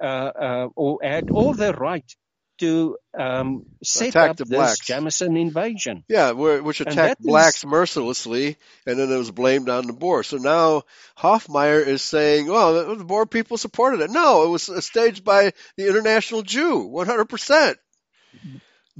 uh, 0.00 0.04
uh, 0.04 0.68
or 0.76 0.98
had 1.02 1.30
all 1.30 1.54
the 1.54 1.72
right 1.72 2.14
to 2.58 2.96
um, 3.18 3.66
set 3.82 4.08
Attack 4.08 4.30
up 4.30 4.36
the 4.36 4.44
this 4.44 4.56
blacks. 4.56 4.80
Jameson 4.86 5.36
invasion. 5.36 6.04
Yeah, 6.08 6.32
which 6.32 6.80
attacked 6.80 6.96
that 6.96 7.20
is- 7.20 7.26
blacks 7.26 7.64
mercilessly, 7.64 8.56
and 8.86 8.98
then 8.98 9.10
it 9.10 9.16
was 9.16 9.30
blamed 9.30 9.68
on 9.68 9.86
the 9.86 9.92
Boer. 9.92 10.22
So 10.22 10.36
now 10.36 10.82
Hofmeyr 11.18 11.86
is 11.86 12.02
saying, 12.02 12.46
"Well, 12.46 12.94
the, 12.96 13.04
Boer 13.04 13.26
people 13.26 13.56
supported 13.58 14.00
it." 14.00 14.10
No, 14.10 14.44
it 14.44 14.48
was 14.48 14.84
staged 14.84 15.24
by 15.24 15.52
the 15.76 15.88
international 15.88 16.42
Jew, 16.42 16.78
one 16.80 17.06
hundred 17.06 17.26
percent. 17.26 17.78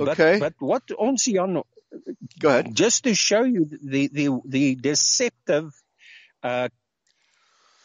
Okay, 0.00 0.38
But, 0.38 0.54
but 0.58 0.66
what 0.66 0.82
Onze 0.98 1.32
Jan, 1.32 1.62
go 2.38 2.48
ahead. 2.48 2.74
just 2.74 3.04
to 3.04 3.14
show 3.14 3.42
you 3.42 3.68
the, 3.82 4.08
the, 4.08 4.40
the 4.46 4.74
deceptive 4.76 5.72
uh, 6.42 6.68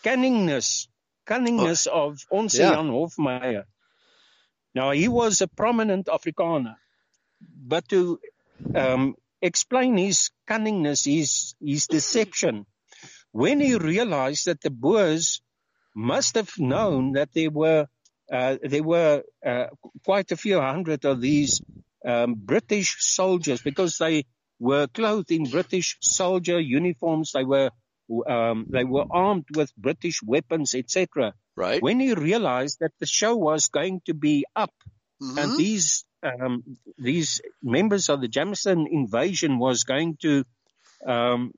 cunningness, 0.03 0.87
cunningness 1.25 1.87
of 1.87 2.19
Onze 2.31 2.57
Jan 2.57 2.85
Yeah. 2.87 2.91
Hofmeyr. 2.91 3.63
Now, 4.75 4.91
he 4.91 5.07
was 5.07 5.41
a 5.41 5.47
prominent 5.47 6.07
Afrikaner, 6.07 6.75
but 7.41 7.87
to 7.89 8.19
um, 8.75 9.15
explain 9.41 9.97
his 9.97 10.31
cunningness, 10.47 11.05
his, 11.05 11.55
his 11.61 11.87
deception, 11.87 12.65
when 13.31 13.59
he 13.59 13.75
realized 13.75 14.45
that 14.45 14.61
the 14.61 14.69
Boers 14.69 15.41
must 15.95 16.35
have 16.35 16.51
known 16.57 17.13
that 17.13 17.33
there 17.33 17.51
were 17.51 17.87
uh, 18.31 18.57
there 18.63 18.83
were 18.83 19.23
uh, 19.45 19.65
quite 20.03 20.31
a 20.31 20.37
few 20.37 20.59
hundred 20.59 21.05
of 21.05 21.21
these 21.21 21.61
um, 22.05 22.35
British 22.35 22.95
soldiers 22.99 23.61
because 23.61 23.97
they 23.97 24.25
were 24.59 24.87
clothed 24.87 25.31
in 25.31 25.43
British 25.43 25.97
soldier 26.01 26.59
uniforms. 26.59 27.31
They 27.33 27.43
were 27.43 27.69
um, 28.27 28.65
they 28.69 28.83
were 28.83 29.05
armed 29.11 29.45
with 29.55 29.75
British 29.75 30.21
weapons, 30.23 30.73
etc. 30.73 31.33
Right. 31.55 31.81
When 31.81 31.99
he 31.99 32.13
realized 32.13 32.79
that 32.79 32.93
the 32.99 33.05
show 33.05 33.35
was 33.35 33.69
going 33.69 34.01
to 34.05 34.13
be 34.13 34.45
up 34.55 34.73
Mhm. 35.21 35.37
and 35.37 35.57
these 35.57 36.05
um, 36.23 36.63
these 36.97 37.41
members 37.61 38.09
of 38.09 38.21
the 38.21 38.27
Jameson 38.27 38.87
invasion 38.87 39.59
was 39.59 39.83
going 39.83 40.17
to 40.21 40.45
um, 41.05 41.51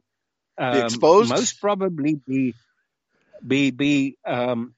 um, 0.58 0.78
exposed? 0.78 1.30
most 1.30 1.62
probably 1.62 2.16
be 2.16 2.54
be 3.46 3.72
be 3.72 4.18
um, 4.26 4.74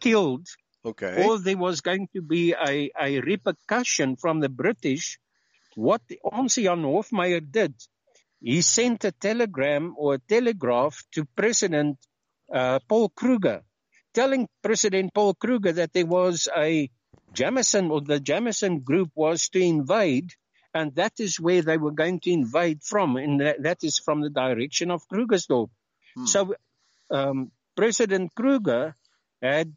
killed, 0.00 0.46
okay. 0.84 1.24
or 1.24 1.38
there 1.38 1.56
was 1.56 1.80
going 1.80 2.08
to 2.14 2.20
be 2.22 2.52
a, 2.52 2.90
a 3.00 3.20
repercussion 3.20 4.16
from 4.16 4.40
the 4.40 4.48
British. 4.48 5.18
What 5.76 6.02
Onze 6.24 6.62
Jan 6.62 6.82
Hofmeyr 6.82 7.40
did, 7.50 7.74
he 8.40 8.60
sent 8.60 9.04
a 9.04 9.12
telegram 9.12 9.94
or 9.96 10.14
a 10.14 10.18
telegraph 10.18 11.02
to 11.12 11.24
President 11.24 11.96
uh, 12.52 12.80
Paul 12.88 13.08
Kruger, 13.10 13.62
telling 14.14 14.48
President 14.62 15.12
Paul 15.14 15.34
Kruger 15.34 15.72
that 15.72 15.92
there 15.92 16.06
was 16.06 16.48
a 16.56 16.90
Jameson 17.32 17.90
or 17.90 18.00
the 18.00 18.20
Jameson 18.20 18.80
group 18.80 19.10
was 19.14 19.48
to 19.50 19.60
invade, 19.60 20.32
and 20.74 20.94
that 20.96 21.12
is 21.18 21.38
where 21.38 21.62
they 21.62 21.76
were 21.76 21.92
going 21.92 22.20
to 22.20 22.30
invade 22.30 22.82
from, 22.82 23.16
and 23.16 23.40
that, 23.40 23.62
that 23.62 23.78
is 23.82 23.98
from 23.98 24.20
the 24.20 24.30
direction 24.30 24.90
of 24.90 25.06
Krugersdorp. 25.08 25.70
Hmm. 26.16 26.26
So 26.26 26.54
um, 27.10 27.52
President 27.76 28.34
Kruger 28.34 28.94
had 29.42 29.72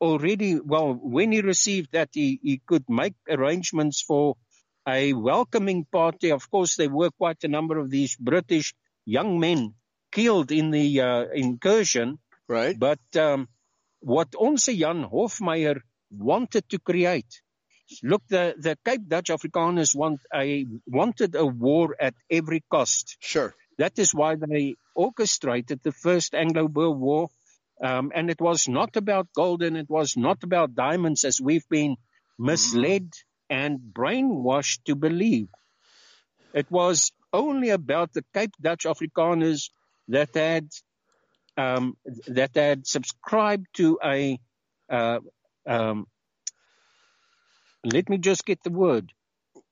already, 0.00 0.60
well, 0.60 0.92
when 0.94 1.32
he 1.32 1.40
received 1.40 1.92
that, 1.92 2.10
he, 2.12 2.38
he 2.42 2.60
could 2.66 2.84
make 2.88 3.14
arrangements 3.28 4.02
for 4.02 4.36
a 4.86 5.12
welcoming 5.12 5.84
party. 5.84 6.30
Of 6.30 6.50
course, 6.50 6.76
there 6.76 6.90
were 6.90 7.10
quite 7.10 7.42
a 7.44 7.48
number 7.48 7.78
of 7.78 7.90
these 7.90 8.16
British 8.16 8.74
young 9.04 9.40
men 9.40 9.74
killed 10.12 10.52
in 10.52 10.70
the 10.70 11.00
uh, 11.00 11.24
incursion. 11.34 12.18
Right. 12.48 12.78
But 12.78 13.00
um, 13.16 13.48
what 14.00 14.34
Onze 14.38 14.76
Jan 14.78 15.04
Hofmeyr 15.04 15.80
wanted 16.10 16.68
to 16.68 16.78
create, 16.78 17.42
look, 18.02 18.22
the, 18.28 18.54
the 18.58 18.78
Cape 18.84 19.08
Dutch 19.08 19.28
Afrikaners 19.30 19.94
want 19.96 20.20
a, 20.34 20.66
wanted 20.86 21.34
a 21.34 21.46
war 21.46 21.96
at 22.00 22.14
every 22.30 22.62
cost. 22.70 23.16
Sure. 23.20 23.54
That 23.78 23.98
is 23.98 24.14
why 24.14 24.36
they 24.36 24.76
orchestrated 24.94 25.80
the 25.82 25.92
first 25.92 26.34
Anglo-Boer 26.34 26.92
War. 26.92 27.28
Um, 27.82 28.10
and 28.14 28.30
it 28.30 28.40
was 28.40 28.68
not 28.68 28.96
about 28.96 29.28
gold 29.34 29.62
and 29.62 29.76
it 29.76 29.90
was 29.90 30.16
not 30.16 30.42
about 30.42 30.74
diamonds 30.74 31.24
as 31.24 31.40
we've 31.40 31.68
been 31.68 31.96
misled 32.38 33.12
and 33.50 33.78
brainwashed 33.92 34.84
to 34.84 34.94
believe. 34.94 35.48
It 36.54 36.70
was 36.70 37.12
only 37.32 37.68
about 37.68 38.14
the 38.14 38.24
Cape 38.32 38.52
Dutch 38.60 38.84
Afrikaners 38.84 39.68
that 40.08 40.34
had 40.34 40.70
um, 41.56 41.96
that 42.28 42.54
had 42.54 42.86
subscribed 42.86 43.66
to 43.74 43.98
a 44.04 44.38
uh, 44.88 45.20
um, 45.66 46.06
let 47.84 48.08
me 48.08 48.18
just 48.18 48.44
get 48.44 48.62
the 48.62 48.70
word. 48.70 49.12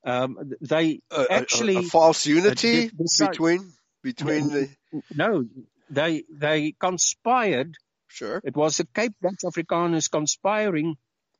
Um, 0.05 0.53
they 0.61 1.01
A- 1.11 1.15
a- 1.15 1.23
a- 1.23 1.31
actually 1.31 1.77
a, 1.77 1.81
false 1.83 2.25
unity 2.25 2.91
side- 3.05 3.31
between 3.31 3.73
between 4.03 4.49
the 4.49 4.69
no, 5.13 5.45
they 5.89 6.23
they 6.29 6.73
conspired. 6.79 7.75
sure. 8.07 8.41
It 8.43 8.55
was 8.55 8.77
the 8.77 8.85
Cape 8.93 9.13
Dutch 9.21 9.41
Afrikaners 9.43 10.09
conspiring 10.09 10.95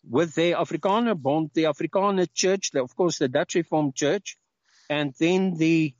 with 0.09 0.35
the 0.35 0.51
Afrikaner 0.53 1.19
Bond, 1.19 1.51
the 1.53 1.63
Afrikaner 1.63 2.27
Church, 2.33 2.71
the, 2.71 2.83
of 2.83 2.95
course 2.95 3.17
the 3.19 3.27
Dutch 3.27 3.55
Reformed 3.55 3.95
Church, 3.95 4.37
and 4.89 5.13
then 5.19 5.55
the 5.57 5.93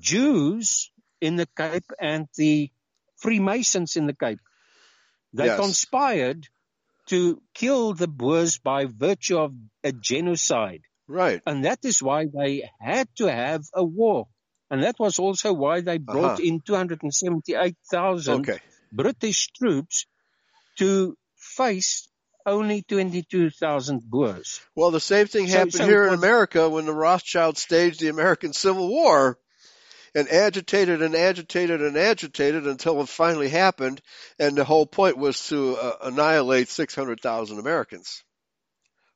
Jews 0.00 0.90
in 1.20 1.36
the 1.36 1.46
Cape 1.56 1.90
and 2.00 2.26
the 2.36 2.70
Freemasons 3.18 3.96
in 3.96 4.06
the 4.06 4.14
Cape. 4.14 4.40
They 5.32 5.46
Yes. 5.46 5.60
conspired 5.60 6.48
to 7.08 7.42
kill 7.54 7.94
the 7.94 8.08
Boers 8.08 8.58
by 8.58 8.86
virtue 8.86 9.38
of 9.38 9.52
a 9.84 9.92
genocide. 9.92 10.82
Right. 11.06 11.40
And 11.46 11.64
that 11.64 11.84
is 11.84 12.02
why 12.02 12.26
they 12.26 12.68
had 12.80 13.08
to 13.16 13.26
have 13.32 13.62
a 13.74 13.84
war. 13.84 14.28
And 14.70 14.82
that 14.82 14.96
was 14.98 15.18
also 15.18 15.52
why 15.54 15.80
they 15.80 15.96
brought 15.98 16.32
Uh-huh. 16.38 16.42
in 16.42 16.60
278,000 16.60 18.40
Okay. 18.40 18.58
British 18.92 19.48
troops 19.52 20.06
to 20.78 21.16
face 21.36 22.08
only 22.46 22.82
22,000 22.82 24.02
Boers. 24.08 24.60
Well, 24.74 24.90
the 24.90 25.00
same 25.00 25.26
thing 25.26 25.46
happened 25.46 25.72
so 25.74 25.84
here 25.86 26.04
it 26.04 26.08
in 26.08 26.14
America 26.14 26.68
when 26.68 26.86
the 26.86 26.94
Rothschilds 26.94 27.60
staged 27.62 28.00
the 28.00 28.08
American 28.08 28.52
Civil 28.52 28.88
War 28.88 29.38
and 30.18 30.28
agitated 30.28 31.02
and 31.02 31.14
agitated 31.14 31.82
and 31.82 31.96
agitated 31.96 32.66
until 32.66 33.00
it 33.02 33.08
finally 33.08 33.48
happened. 33.48 34.00
And 34.38 34.56
the 34.56 34.64
whole 34.64 34.86
point 34.86 35.18
was 35.18 35.48
to 35.48 35.76
uh, 35.76 35.96
annihilate 36.02 36.68
600,000 36.68 37.58
Americans. 37.58 38.24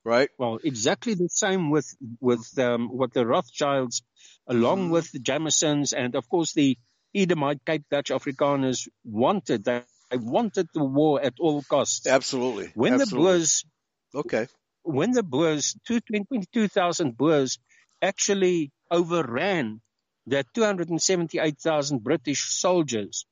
Right? 0.05 0.31
Well, 0.39 0.59
exactly 0.65 1.15
the 1.15 1.29
same 1.29 1.71
with 1.71 1.89
with 2.21 2.45
um, 2.59 2.89
what 2.89 3.13
the 3.15 3.27
Rothschilds, 3.27 4.03
along 4.49 4.89
Mhm. 4.89 4.93
with 4.93 5.13
the 5.13 5.21
Jamesons, 5.21 5.93
and 5.93 6.15
of 6.17 6.29
course 6.29 6.53
the 6.55 6.79
Edomite 7.15 7.65
Cape 7.67 7.85
Dutch 7.91 8.11
Afrikaners 8.11 8.89
wanted. 9.05 9.65
They, 9.65 9.83
they 10.11 10.19
wanted 10.19 10.69
the 10.75 10.85
war 10.85 11.23
at 11.23 11.35
all 11.41 11.63
costs. 11.63 12.07
Absolutely. 12.07 12.73
When 12.75 12.95
Absolutely. 12.95 13.23
the 13.23 13.23
Boers 13.23 13.65
Okay. 14.15 14.49
when 14.85 15.13
the 15.13 15.23
Boers, 15.23 15.77
22,000 15.87 17.17
Boers 17.17 17.59
actually 18.03 18.73
overran 18.91 19.81
the 20.27 20.45
278,000 20.55 22.03
British 22.03 22.51
soldiers, 22.51 23.27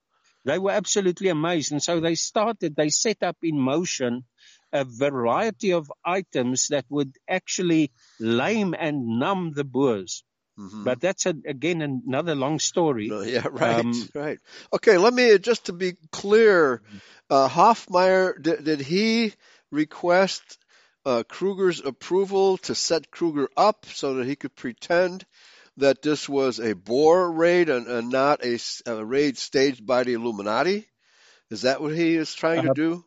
they 0.44 0.58
were 0.58 0.70
absolutely 0.72 1.28
amazed. 1.28 1.72
And 1.72 1.82
so 1.82 2.00
they 2.00 2.14
started, 2.14 2.74
they 2.76 2.88
set 2.88 3.22
up 3.22 3.36
in 3.42 3.58
motion 3.58 4.24
a 4.72 4.84
variety 4.84 5.72
of 5.72 5.90
items 6.04 6.68
that 6.68 6.84
would 6.88 7.16
actually 7.28 7.90
lame 8.18 8.74
and 8.78 9.18
numb 9.18 9.52
the 9.54 9.64
Boers. 9.64 10.24
Mhm. 10.58 10.84
But 10.84 11.00
that's 11.00 11.26
a, 11.26 11.34
again 11.46 11.80
another 11.80 12.34
long 12.34 12.58
story. 12.58 13.08
No, 13.08 13.22
yeah, 13.22 13.46
right, 13.50 13.80
Um, 13.80 14.08
right. 14.14 14.38
Okay, 14.72 14.98
let 14.98 15.14
me 15.14 15.38
just 15.38 15.66
to 15.66 15.72
be 15.72 15.94
clear, 16.12 16.82
uh, 17.30 17.48
Hofmeyr 17.48 18.40
did, 18.40 18.64
did 18.64 18.80
he 18.80 19.32
request 19.70 20.58
uh, 21.06 21.22
Kruger's 21.28 21.80
approval 21.80 22.58
to 22.58 22.74
set 22.74 23.10
Kruger 23.10 23.48
up 23.56 23.86
so 23.86 24.14
that 24.14 24.26
he 24.26 24.36
could 24.36 24.54
pretend 24.54 25.24
that 25.80 26.02
this 26.02 26.28
was 26.28 26.58
a 26.60 26.74
Boer 26.74 27.30
raid 27.30 27.68
and, 27.68 27.86
and 27.86 28.10
not 28.10 28.44
a 28.44 28.58
raid 29.04 29.36
staged 29.38 29.84
by 29.84 30.04
the 30.04 30.14
Illuminati? 30.14 30.86
Is 31.50 31.62
that 31.62 31.80
what 31.82 31.94
he 31.94 32.14
is 32.14 32.32
trying 32.34 32.62
to 32.62 32.70
Uh, 32.70 32.74
do? 32.74 33.04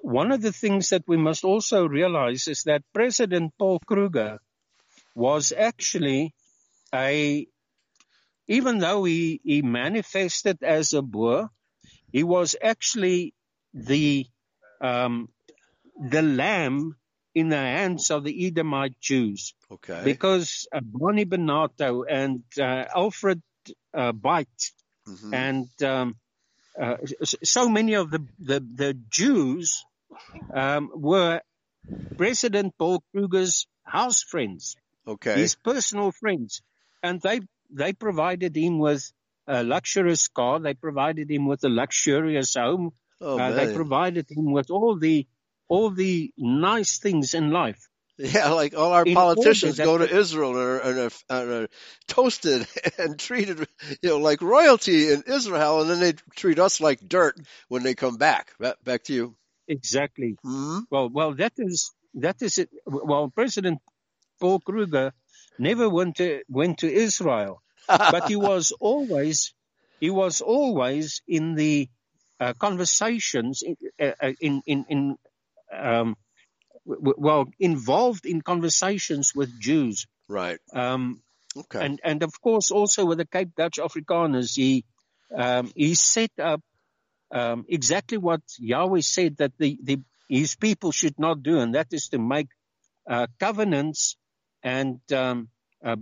One 0.00 0.32
of 0.32 0.40
the 0.40 0.52
things 0.52 0.90
that 0.90 1.04
we 1.06 1.16
must 1.16 1.44
also 1.44 1.86
realize 1.86 2.48
is 2.48 2.62
that 2.64 2.82
President 2.94 3.52
Paul 3.58 3.80
Kruger 3.86 4.38
was 5.14 5.52
actually 5.52 6.34
a, 6.94 7.46
even 8.46 8.78
though 8.78 9.04
he, 9.04 9.40
he 9.44 9.60
manifested 9.62 10.62
as 10.62 10.94
a 10.94 11.02
Boer, 11.02 11.50
he 12.12 12.22
was 12.22 12.56
actually 12.62 13.34
the, 13.74 14.26
um, 14.80 15.28
the 16.00 16.22
lamb 16.22 16.96
in 17.40 17.48
the 17.54 17.56
hands 17.78 18.10
of 18.10 18.24
the 18.24 18.34
Edomite 18.46 18.96
Jews 19.00 19.54
Okay. 19.70 20.02
because 20.04 20.66
uh, 20.72 20.80
Barney 20.82 21.24
Barnato 21.24 21.90
and 22.20 22.42
uh, 22.58 22.84
Alfred 23.02 23.40
uh, 23.94 24.12
Beit 24.12 24.58
Mhm. 25.08 25.32
and 25.44 25.68
um, 25.92 26.08
uh, 26.84 26.96
so 27.56 27.62
many 27.76 27.94
of 28.00 28.10
the 28.14 28.20
the, 28.50 28.58
the 28.82 28.90
Jews 29.18 29.84
um, 30.62 30.90
were 30.94 31.40
President 32.16 32.74
Paul 32.78 33.02
Kruger's 33.10 33.66
house 33.84 34.22
friends, 34.22 34.76
okay. 35.06 35.36
his 35.40 35.54
personal 35.54 36.10
friends, 36.12 36.60
and 37.02 37.20
they 37.22 37.40
they 37.70 37.92
provided 37.92 38.56
him 38.56 38.78
with 38.78 39.02
a 39.46 39.62
luxurious 39.64 40.28
car, 40.28 40.58
they 40.60 40.74
provided 40.74 41.30
him 41.30 41.46
with 41.46 41.64
a 41.64 41.68
luxurious 41.82 42.54
home, 42.54 42.92
Oh, 43.20 43.38
uh, 43.38 43.50
they 43.52 43.72
provided 43.74 44.26
him 44.30 44.52
with 44.52 44.70
all 44.70 44.96
the 44.98 45.26
all 45.68 45.90
the 45.90 46.32
nice 46.38 46.98
things 46.98 47.34
in 47.34 47.50
life. 47.50 47.88
Yeah, 48.18 48.50
like 48.50 48.76
all 48.76 48.92
our 48.92 49.04
In 49.04 49.14
politicians 49.14 49.80
go 49.80 49.98
to 49.98 50.08
Israel 50.08 50.50
and 50.52 50.58
are, 50.60 50.80
and, 50.80 50.98
are, 51.00 51.10
and 51.42 51.50
are 51.52 51.68
toasted 52.08 52.66
and 52.98 53.18
treated, 53.18 53.68
you 54.02 54.10
know, 54.10 54.18
like 54.18 54.42
royalty 54.42 55.12
in 55.12 55.24
Israel, 55.26 55.82
and 55.82 55.90
then 55.90 56.00
they 56.00 56.14
treat 56.36 56.58
us 56.60 56.80
like 56.80 57.00
dirt 57.08 57.36
when 57.68 57.82
they 57.82 57.94
come 57.94 58.16
back. 58.16 58.52
Back, 58.58 59.04
to 59.04 59.14
you. 59.14 59.36
Exactly. 59.68 60.38
hmm 60.44 60.80
Well, 60.90 61.10
well, 61.10 61.34
that 61.36 61.52
is 61.58 61.92
that 62.14 62.42
is 62.42 62.58
it. 62.58 62.70
Well, 62.86 63.30
President 63.30 63.80
Paul 64.40 64.60
Kruger 64.60 65.12
never 65.58 65.88
went 65.90 66.16
to 66.18 66.42
went 66.48 66.78
to 66.80 66.92
Israel, 66.92 67.62
but 68.08 68.28
he 68.28 68.36
was 68.36 68.72
always 68.80 69.54
he 70.00 70.10
was 70.10 70.40
always 70.40 71.22
in 71.28 71.54
the 71.54 71.88
uh, 72.40 72.54
conversations 72.54 73.62
in 73.62 73.76
uh, 74.00 74.32
in 74.40 74.62
in, 74.66 74.84
in 74.88 75.16
um, 75.72 76.16
w- 76.86 77.14
well 77.18 77.46
involved 77.58 78.26
in 78.26 78.42
conversations 78.42 79.34
with 79.34 79.58
Jews. 79.60 80.06
right. 80.28 80.58
Um, 80.72 81.22
Okay. 81.56 81.80
and 81.80 82.00
and 82.04 82.22
of 82.22 82.40
course 82.40 82.70
also 82.70 83.04
with 83.06 83.18
the 83.18 83.26
Cape 83.26 83.50
Dutch 83.56 83.78
Afrikaners, 83.78 84.54
he 84.54 84.84
um, 85.34 85.70
he 85.74 85.94
set 85.94 86.30
up 86.38 86.60
um, 87.32 87.64
exactly 87.68 88.18
what 88.18 88.42
Yahweh 88.58 89.00
said 89.00 89.36
that 89.38 89.52
the, 89.58 89.78
the 89.82 90.00
his 90.28 90.56
people 90.56 90.92
should 90.92 91.18
not 91.18 91.42
do, 91.42 91.58
and 91.58 91.74
that 91.74 91.88
is 91.92 92.08
to 92.10 92.18
make 92.18 92.48
uh, 93.10 93.26
covenants 93.40 94.16
and 94.62 95.00
um, 95.12 95.48
uh, 95.84 95.96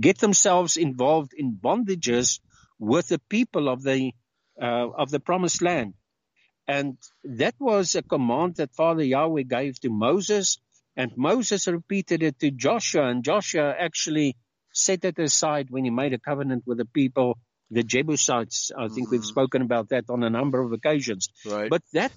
get 0.00 0.18
themselves 0.18 0.76
involved 0.76 1.32
in 1.34 1.54
bondages 1.54 2.40
with 2.78 3.08
the 3.08 3.18
people 3.28 3.68
of 3.68 3.82
the 3.82 4.12
uh, 4.60 4.88
of 4.96 5.10
the 5.10 5.20
promised 5.20 5.62
land. 5.62 5.94
And 6.68 6.96
that 7.24 7.54
was 7.58 7.94
a 7.94 8.02
command 8.02 8.56
that 8.56 8.74
Father 8.74 9.02
Yahweh 9.02 9.42
gave 9.42 9.80
to 9.80 9.90
Moses, 9.90 10.58
and 10.96 11.12
Moses 11.16 11.66
repeated 11.66 12.22
it 12.22 12.38
to 12.40 12.50
Joshua, 12.50 13.08
and 13.08 13.24
Joshua 13.24 13.74
actually 13.78 14.36
set 14.72 15.04
it 15.04 15.18
aside 15.18 15.70
when 15.70 15.84
he 15.84 15.90
made 15.90 16.12
a 16.12 16.18
covenant 16.18 16.64
with 16.66 16.78
the 16.78 16.84
people, 16.84 17.38
the 17.70 17.82
Jebusites. 17.82 18.70
I 18.76 18.88
think 18.88 19.06
mm-hmm. 19.06 19.16
we've 19.16 19.24
spoken 19.24 19.62
about 19.62 19.88
that 19.90 20.04
on 20.08 20.22
a 20.22 20.30
number 20.30 20.60
of 20.62 20.72
occasions. 20.72 21.28
Right. 21.44 21.68
But 21.68 21.82
that 21.92 22.12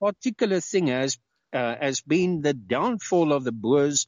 particular 0.00 0.60
thing 0.60 0.86
has 0.88 1.18
uh, 1.52 1.74
has 1.80 2.00
been 2.00 2.42
the 2.42 2.54
downfall 2.54 3.32
of 3.32 3.44
the 3.44 3.52
Boers 3.52 4.06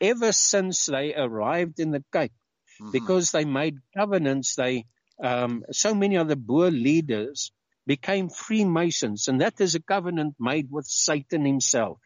ever 0.00 0.32
since 0.32 0.86
they 0.86 1.14
arrived 1.14 1.78
in 1.78 1.92
the 1.92 2.02
Cape, 2.12 2.32
mm-hmm. 2.80 2.90
because 2.90 3.30
they 3.30 3.44
made 3.44 3.76
covenants. 3.96 4.56
They 4.56 4.86
um, 5.22 5.64
so 5.70 5.94
many 5.94 6.16
of 6.16 6.28
the 6.28 6.36
Boer 6.36 6.70
leaders 6.70 7.52
became 7.90 8.28
Freemasons, 8.28 9.26
and 9.26 9.40
that 9.40 9.60
is 9.60 9.74
a 9.74 9.80
covenant 9.80 10.36
made 10.38 10.70
with 10.70 10.86
Satan 10.86 11.44
himself. 11.44 11.98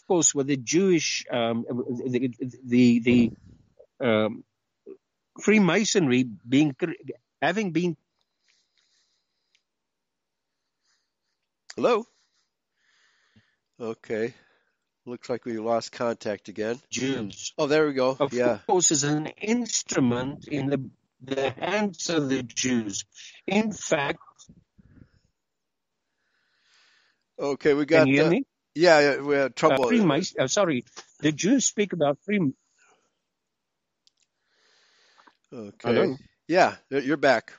Of 0.00 0.06
course, 0.06 0.34
with 0.34 0.46
the 0.46 0.58
Jewish, 0.58 1.24
um, 1.30 1.64
the 2.06 2.34
the, 2.62 2.98
the 3.00 3.32
um, 4.06 4.44
Freemasonry 5.40 6.24
being 6.46 6.76
having 7.40 7.72
been. 7.72 7.96
Hello. 11.76 12.04
Okay. 13.80 14.34
Looks 15.06 15.30
like 15.30 15.46
we 15.46 15.56
lost 15.56 15.92
contact 15.92 16.50
again. 16.50 16.78
Jews. 16.90 17.54
Oh, 17.56 17.66
there 17.66 17.86
we 17.86 17.94
go. 17.94 18.14
Of 18.20 18.34
yeah. 18.34 18.58
course, 18.66 18.90
is 18.90 19.04
an 19.04 19.28
instrument 19.40 20.46
in 20.46 20.66
the 20.66 20.90
the 21.22 21.50
hands 21.52 22.10
of 22.10 22.28
the 22.28 22.42
Jews. 22.42 23.06
In 23.46 23.72
fact. 23.72 24.20
Okay, 27.42 27.74
we 27.74 27.84
got. 27.84 28.00
Can 28.00 28.08
you 28.08 28.14
hear 28.14 28.26
uh, 28.26 28.30
me? 28.30 28.44
Yeah, 28.74 29.00
yeah, 29.00 29.20
we 29.20 29.34
had 29.34 29.56
trouble. 29.56 29.86
Uh, 29.86 30.20
uh, 30.38 30.46
sorry, 30.46 30.84
the 31.18 31.32
Jews 31.32 31.66
speak 31.66 31.92
about 31.92 32.18
free. 32.24 32.52
Okay. 35.52 35.76
Hello? 35.82 36.16
Yeah, 36.46 36.76
you're 36.88 37.16
back. 37.16 37.52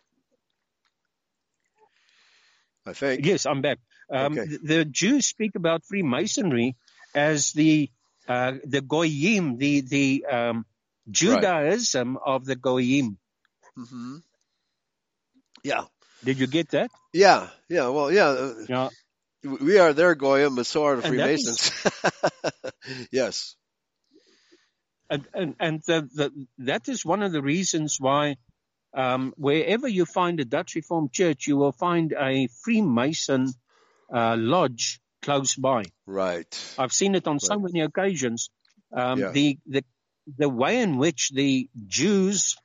I 2.86 2.93
think. 2.93 3.26
Yes, 3.26 3.46
I'm 3.46 3.62
back. 3.62 3.80
Um, 4.10 4.34
okay. 4.39 4.58
The 4.63 4.86
Jews 4.86 5.28
speak 5.28 5.56
about 5.56 5.84
Freemasonry 5.84 6.76
as 7.13 7.52
the 7.52 7.91
uh, 8.28 8.54
the 8.63 8.82
goyim, 8.82 9.58
the 9.58 9.82
the 9.82 10.26
um, 10.26 10.65
Judaism 11.12 12.15
right. 12.15 12.24
of 12.26 12.46
the 12.46 12.56
goyim. 12.56 13.17
Mm-hmm. 13.78 14.17
Yeah. 15.63 15.86
Did 16.24 16.39
you 16.39 16.48
get 16.48 16.69
that? 16.72 16.89
Yeah. 17.12 17.50
Yeah. 17.69 17.89
Well, 17.89 18.12
yeah. 18.12 18.28
Uh, 18.28 18.54
yeah. 18.69 18.89
We 19.43 19.77
are 19.77 19.93
their 19.93 20.15
goyim, 20.15 20.56
but 20.56 20.65
so 20.65 20.86
are 20.86 20.95
the 20.95 21.01
Freemasons. 21.01 21.71
Is, 21.86 23.08
yes. 23.12 23.56
And 25.10 25.27
and, 25.34 25.56
and 25.60 25.82
the, 25.86 26.10
the, 26.13 26.47
that 26.60 26.88
is 26.88 27.06
one 27.06 27.23
of 27.23 27.32
the 27.32 27.41
reasons 27.41 27.97
why. 27.99 28.38
Um, 28.95 29.34
wherever 29.38 29.88
you 29.88 30.06
find 30.06 30.39
a 30.39 30.45
Dutch 30.45 30.75
Reformed 30.75 31.12
church, 31.12 31.47
you 31.47 31.58
will 31.58 31.71
find 31.71 32.13
a 32.13 32.47
Freemason 32.63 33.51
uh, 34.13 34.36
lodge 34.38 35.01
close 35.23 35.56
by. 35.56 35.86
Right. 36.06 36.75
I've 36.77 36.93
seen 36.93 37.15
it 37.15 37.27
on 37.27 37.36
right. 37.36 37.41
so 37.41 37.58
many 37.58 37.82
occasions. 37.82 38.51
Um, 38.95 39.19
yeah. 39.19 39.32
The 39.32 39.58
the 39.65 39.84
the 40.38 40.49
way 40.49 40.82
in 40.82 40.97
which 40.97 41.32
the 41.34 41.69
Jews 41.88 42.56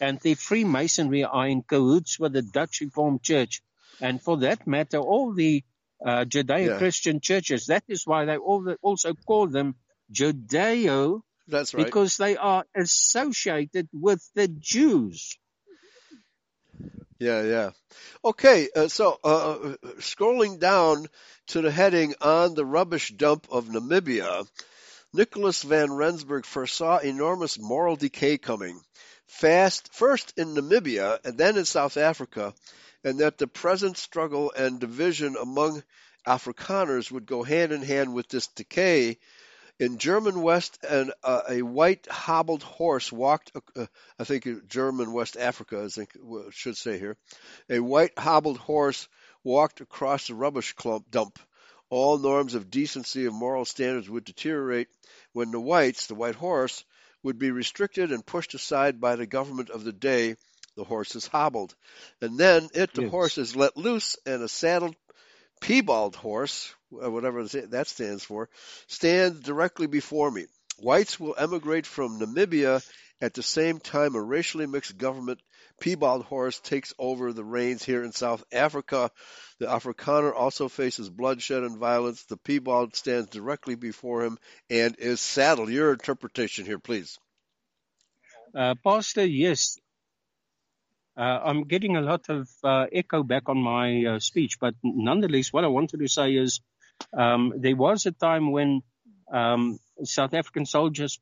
and 0.00 0.20
the 0.20 0.34
Freemasonry 0.34 1.24
are 1.24 1.48
in 1.48 1.62
cahoots 1.62 2.18
with 2.20 2.32
the 2.32 2.42
Dutch 2.42 2.80
Reformed 2.80 3.22
Church, 3.22 3.62
and 4.00 4.22
for 4.22 4.36
that 4.38 4.66
matter, 4.66 4.98
all 4.98 5.32
the 5.32 5.64
uh, 6.04 6.24
Judeo-Christian 6.24 7.16
yeah. 7.16 7.20
churches. 7.20 7.66
That 7.66 7.84
is 7.88 8.02
why 8.06 8.24
they 8.24 8.36
also 8.36 9.14
call 9.26 9.46
them 9.48 9.74
Judeo. 10.12 11.22
That's 11.46 11.74
right. 11.74 11.84
Because 11.84 12.16
they 12.16 12.36
are 12.36 12.64
associated 12.74 13.88
with 13.92 14.22
the 14.34 14.48
Jews. 14.48 15.38
Yeah, 17.18 17.42
yeah. 17.42 17.70
Okay, 18.24 18.68
uh, 18.76 18.88
so 18.88 19.18
uh, 19.24 19.74
scrolling 19.98 20.60
down 20.60 21.06
to 21.48 21.62
the 21.62 21.70
heading 21.70 22.14
on 22.20 22.54
the 22.54 22.64
rubbish 22.64 23.10
dump 23.10 23.48
of 23.50 23.66
Namibia, 23.66 24.46
Nicholas 25.12 25.62
van 25.62 25.90
Rensburg 25.92 26.44
foresaw 26.44 26.98
enormous 26.98 27.58
moral 27.58 27.96
decay 27.96 28.38
coming, 28.38 28.80
fast 29.26 29.92
first 29.92 30.34
in 30.36 30.54
Namibia 30.54 31.18
and 31.24 31.36
then 31.36 31.56
in 31.56 31.64
South 31.64 31.96
Africa, 31.96 32.54
and 33.04 33.20
that 33.20 33.38
the 33.38 33.46
present 33.46 33.96
struggle 33.96 34.52
and 34.56 34.80
division 34.80 35.36
among 35.36 35.82
Afrikaners 36.26 37.10
would 37.10 37.26
go 37.26 37.42
hand 37.42 37.72
in 37.72 37.82
hand 37.82 38.12
with 38.12 38.28
this 38.28 38.48
decay 38.48 39.18
in 39.78 39.98
German 39.98 40.42
West, 40.42 40.78
and 40.88 41.12
uh, 41.22 41.42
a 41.48 41.62
white 41.62 42.06
hobbled 42.10 42.62
horse 42.62 43.12
walked. 43.12 43.52
Uh, 43.76 43.86
I 44.18 44.24
think 44.24 44.66
German 44.68 45.12
West 45.12 45.36
Africa, 45.36 45.82
I 45.84 45.88
think 45.88 46.16
should 46.50 46.76
say 46.76 46.98
here. 46.98 47.16
A 47.70 47.78
white 47.78 48.18
hobbled 48.18 48.58
horse 48.58 49.08
walked 49.44 49.80
across 49.80 50.26
the 50.26 50.34
rubbish 50.34 50.72
clump 50.72 51.10
dump. 51.10 51.38
All 51.90 52.18
norms 52.18 52.54
of 52.54 52.70
decency 52.70 53.24
and 53.26 53.34
moral 53.34 53.64
standards 53.64 54.10
would 54.10 54.24
deteriorate 54.24 54.88
when 55.32 55.52
the 55.52 55.60
whites, 55.60 56.06
the 56.06 56.14
white 56.14 56.34
horse, 56.34 56.84
would 57.22 57.38
be 57.38 57.50
restricted 57.50 58.12
and 58.12 58.26
pushed 58.26 58.54
aside 58.54 59.00
by 59.00 59.16
the 59.16 59.26
government 59.26 59.70
of 59.70 59.84
the 59.84 59.92
day. 59.92 60.36
The 60.78 60.84
horse 60.84 61.16
is 61.16 61.26
hobbled, 61.26 61.74
and 62.22 62.38
then 62.38 62.68
it, 62.72 62.94
the 62.94 63.02
yes. 63.02 63.10
horse, 63.10 63.36
is 63.36 63.56
let 63.56 63.76
loose, 63.76 64.16
and 64.24 64.42
a 64.42 64.48
saddled 64.48 64.94
piebald 65.60 66.14
horse 66.14 66.72
uh, 66.92 67.10
whatever 67.10 67.44
that 67.44 67.86
stands 67.86 68.24
for, 68.24 68.48
stands 68.86 69.40
directly 69.40 69.86
before 69.86 70.30
me. 70.30 70.46
Whites 70.78 71.18
will 71.18 71.34
emigrate 71.36 71.84
from 71.84 72.20
Namibia 72.20 72.88
at 73.20 73.34
the 73.34 73.42
same 73.42 73.80
time 73.80 74.14
a 74.14 74.22
racially 74.22 74.66
mixed 74.66 74.96
government, 74.96 75.40
piebald 75.80 76.24
horse, 76.24 76.60
takes 76.60 76.94
over 76.98 77.32
the 77.32 77.44
reins 77.44 77.84
here 77.84 78.04
in 78.04 78.12
South 78.12 78.44
Africa. 78.52 79.10
The 79.58 79.66
Afrikaner 79.66 80.32
also 80.32 80.68
faces 80.68 81.10
bloodshed 81.10 81.64
and 81.64 81.78
violence. 81.78 82.22
The 82.24 82.36
piebald 82.36 82.94
stands 82.94 83.30
directly 83.30 83.74
before 83.74 84.24
him 84.24 84.38
and 84.70 84.96
is 84.98 85.20
saddled. 85.20 85.70
Your 85.70 85.92
interpretation 85.92 86.64
here, 86.64 86.78
please. 86.78 87.18
Uh, 88.54 88.76
Pastor, 88.82 89.26
yes. 89.26 89.78
Uh, 91.18 91.40
I'm 91.46 91.64
getting 91.64 91.96
a 91.96 92.00
lot 92.00 92.28
of 92.28 92.48
uh, 92.62 92.86
echo 92.92 93.24
back 93.24 93.48
on 93.48 93.58
my 93.58 94.04
uh, 94.04 94.18
speech, 94.20 94.60
but 94.60 94.74
nonetheless, 94.84 95.52
what 95.52 95.64
I 95.64 95.66
wanted 95.66 95.98
to 95.98 96.06
say 96.06 96.34
is 96.34 96.60
um, 97.12 97.54
there 97.56 97.74
was 97.74 98.06
a 98.06 98.12
time 98.12 98.52
when 98.52 98.82
um, 99.32 99.80
South 100.04 100.32
African 100.32 100.64
soldiers 100.64 101.18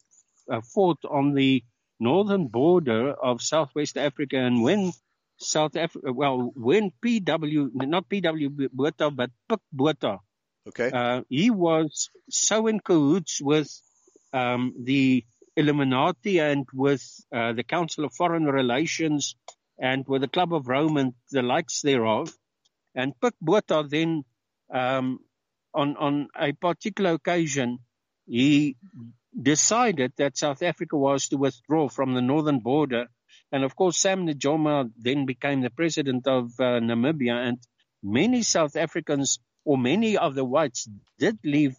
uh, 0.52 0.61
fought 0.61 0.98
on 1.09 1.32
the 1.32 1.64
northern 1.98 2.48
border 2.48 3.12
of 3.12 3.40
Southwest 3.40 3.97
Africa, 3.97 4.36
and 4.36 4.62
when 4.62 4.92
South 5.38 5.76
Africa, 5.76 6.12
well, 6.12 6.53
when 6.55 6.92
PW, 7.03 7.70
not 7.72 8.07
PW 8.07 8.68
Botha, 8.70 9.11
but 9.11 9.30
Pik 9.49 9.61
Botha, 9.72 10.18
okay, 10.68 10.90
uh, 10.90 11.22
he 11.30 11.49
was 11.49 12.11
so 12.28 12.66
in 12.66 12.80
cahoots 12.80 13.40
with 13.40 13.70
um, 14.34 14.74
the 14.78 15.24
Illuminati 15.57 16.38
and 16.38 16.66
with 16.74 17.03
uh, 17.32 17.55
the 17.55 17.64
Council 17.64 18.05
of 18.05 18.12
Foreign 18.12 18.44
Relations 18.44 19.36
and 19.79 20.07
with 20.07 20.22
the 20.22 20.29
Club 20.29 20.55
of 20.55 20.68
Rome 20.68 20.97
and 20.97 21.14
the 21.31 21.43
likes 21.43 21.83
thereof. 21.83 22.33
And 22.95 23.12
Pik 23.20 23.33
Botha 23.41 23.85
then 23.89 24.24
um, 24.72 25.20
on, 25.74 25.97
on 25.97 26.29
a 26.39 26.53
particular 26.53 27.12
occasion, 27.12 27.79
he 28.27 28.77
decided 29.41 30.12
that 30.16 30.39
South 30.39 30.62
Africa 30.62 30.97
was 30.97 31.29
to 31.29 31.37
withdraw 31.37 31.89
from 31.89 32.14
the 32.14 32.22
northern 32.22 32.61
border. 32.61 33.07
And 33.53 33.64
of 33.64 33.77
course, 33.77 33.99
Sam 33.99 34.27
Nujoma 34.27 34.91
then 34.97 35.27
became 35.27 35.61
the 35.61 35.70
president 35.70 36.27
of 36.27 36.53
uh, 36.59 36.81
Namibia. 36.81 37.47
And 37.47 37.59
many 38.03 38.43
South 38.43 38.77
Africans, 38.77 39.39
or 39.64 39.77
many 39.77 40.16
of 40.16 40.35
the 40.35 40.45
whites, 40.45 40.89
did 41.18 41.39
leave 41.45 41.77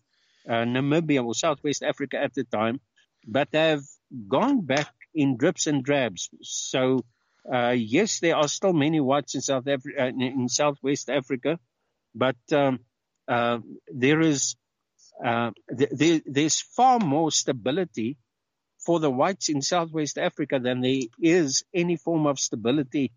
uh, 0.48 0.64
Namibia 0.64 1.26
or 1.26 1.34
Southwest 1.34 1.84
Africa 1.84 2.18
at 2.22 2.34
the 2.34 2.44
time, 2.44 2.80
but 3.26 3.50
have 3.54 3.82
gone 4.28 4.62
back 4.62 4.94
in 5.14 5.38
drips 5.38 5.68
and 5.68 5.84
drabs. 5.84 6.30
So, 6.42 7.04
uh, 7.52 7.76
yes, 7.78 8.20
there 8.20 8.36
are 8.36 8.48
still 8.48 8.74
many 8.74 9.00
whites 9.00 9.36
in 9.36 9.42
South 9.42 9.68
Africa, 9.68 10.04
uh, 10.04 10.08
in 10.08 10.50
Southwest 10.50 11.10
Africa, 11.10 11.60
but 12.16 12.38
um, 12.52 12.80
uh, 13.28 13.60
there 13.88 14.22
is 14.22 14.56
uh, 15.24 15.52
there, 15.70 16.22
there's 16.26 16.62
far 16.62 17.00
more 17.00 17.32
stability 17.32 18.18
for 18.86 19.00
the 19.00 19.10
whites 19.10 19.50
in 19.50 19.62
Southwest 19.62 20.18
Africa 20.18 20.60
than 20.60 20.82
there 20.82 21.02
is 21.20 21.64
any 21.74 21.98
form 21.98 22.28
of 22.28 22.40
stability 22.40 23.12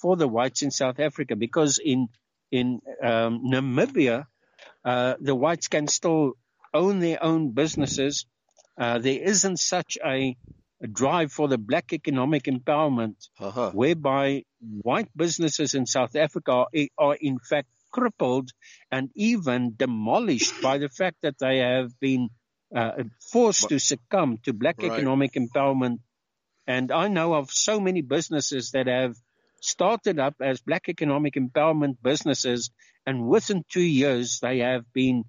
for 0.00 0.16
the 0.16 0.28
whites 0.28 0.62
in 0.62 0.70
South 0.70 1.00
Africa 1.00 1.36
because 1.36 1.78
in 1.78 2.08
in 2.50 2.80
um, 3.02 3.42
Namibia 3.50 4.26
uh, 4.84 5.14
the 5.20 5.34
whites 5.34 5.68
can 5.68 5.88
still 5.88 6.34
own 6.72 7.00
their 7.00 7.22
own 7.22 7.50
businesses. 7.50 8.26
Uh, 8.78 8.98
there 8.98 9.20
isn't 9.20 9.58
such 9.58 9.98
a, 10.04 10.36
a, 10.82 10.86
drive 10.86 11.32
for 11.32 11.48
the 11.48 11.58
black 11.58 11.92
economic 11.92 12.44
empowerment, 12.44 13.28
uh-huh. 13.38 13.70
whereby 13.72 14.44
white 14.60 15.08
businesses 15.16 15.74
in 15.74 15.86
South 15.86 16.16
Africa 16.16 16.52
are, 16.52 16.66
are 16.98 17.16
in 17.20 17.38
fact 17.38 17.68
crippled 17.90 18.50
and 18.90 19.10
even 19.14 19.74
demolished 19.76 20.60
by 20.60 20.78
the 20.78 20.88
fact 20.88 21.16
that 21.22 21.38
they 21.38 21.58
have 21.58 21.98
been 22.00 22.28
uh, 22.74 23.04
forced 23.32 23.68
to 23.68 23.78
succumb 23.78 24.38
to 24.44 24.52
black 24.52 24.76
Right. 24.78 24.92
economic 24.92 25.32
empowerment. 25.32 26.00
And 26.66 26.90
I 26.90 27.08
know 27.08 27.34
of 27.34 27.50
so 27.50 27.80
many 27.80 28.02
businesses 28.02 28.72
that 28.72 28.86
have 28.86 29.16
started 29.60 30.18
up 30.18 30.34
as 30.40 30.60
black 30.60 30.88
economic 30.88 31.34
empowerment 31.34 31.96
businesses, 32.02 32.70
and 33.06 33.28
within 33.28 33.64
two 33.68 33.80
years 33.80 34.40
they 34.40 34.58
have 34.58 34.84
been 34.92 35.24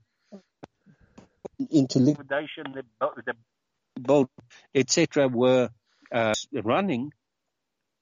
into 1.69 1.99
liquidation. 1.99 2.73
The, 2.73 2.83
the 3.25 3.33
boat, 3.97 4.29
etc., 4.73 5.27
were 5.27 5.69
uh, 6.11 6.33
running, 6.63 7.11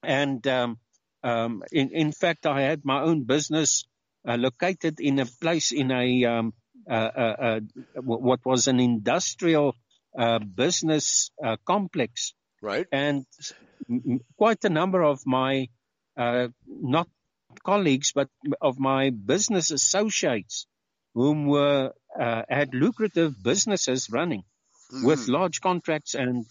and 0.03 0.45
um, 0.47 0.79
um, 1.23 1.63
in, 1.71 1.89
in 1.91 2.11
fact, 2.11 2.45
I 2.45 2.61
had 2.61 2.85
my 2.85 3.01
own 3.01 3.23
business 3.23 3.85
uh, 4.27 4.35
located 4.37 4.99
in 4.99 5.19
a 5.19 5.25
place 5.25 5.71
in 5.71 5.91
a 5.91 6.25
um, 6.25 6.53
uh, 6.89 7.59
what 7.95 8.45
was 8.45 8.67
an 8.67 8.79
industrial 8.79 9.75
uh, 10.17 10.39
business 10.39 11.31
uh, 11.43 11.57
complex, 11.65 12.33
Right. 12.61 12.87
and 12.91 13.25
quite 14.37 14.63
a 14.65 14.69
number 14.69 15.03
of 15.03 15.19
my 15.25 15.67
uh, 16.17 16.47
not 16.67 17.07
colleagues, 17.63 18.11
but 18.13 18.29
of 18.61 18.79
my 18.79 19.09
business 19.09 19.71
associates, 19.71 20.67
whom 21.13 21.47
were 21.47 21.91
uh, 22.19 22.43
had 22.49 22.73
lucrative 22.73 23.41
businesses 23.43 24.09
running 24.11 24.43
with 24.91 25.19
Mhm. 25.19 25.29
large 25.29 25.61
contracts 25.61 26.13
and 26.15 26.45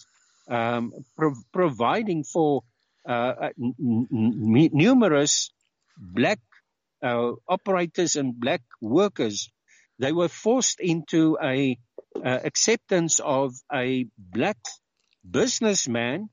um, 0.49 0.93
pro- 1.17 1.35
providing 1.53 2.25
for 2.25 2.63
uh, 3.09 3.51
n- 3.59 3.75
n- 4.13 4.71
numerous 4.73 5.51
black 5.97 6.41
uh, 7.03 7.33
operators 7.49 8.17
and 8.17 8.39
black 8.39 8.63
workers. 8.81 9.51
They 9.99 10.13
were 10.13 10.29
forced 10.29 10.81
into 10.81 11.39
a 11.43 11.79
uh, 12.17 12.41
acceptance 12.45 13.21
of 13.21 13.55
a 13.73 14.07
black 14.19 14.59
businessman 15.29 16.29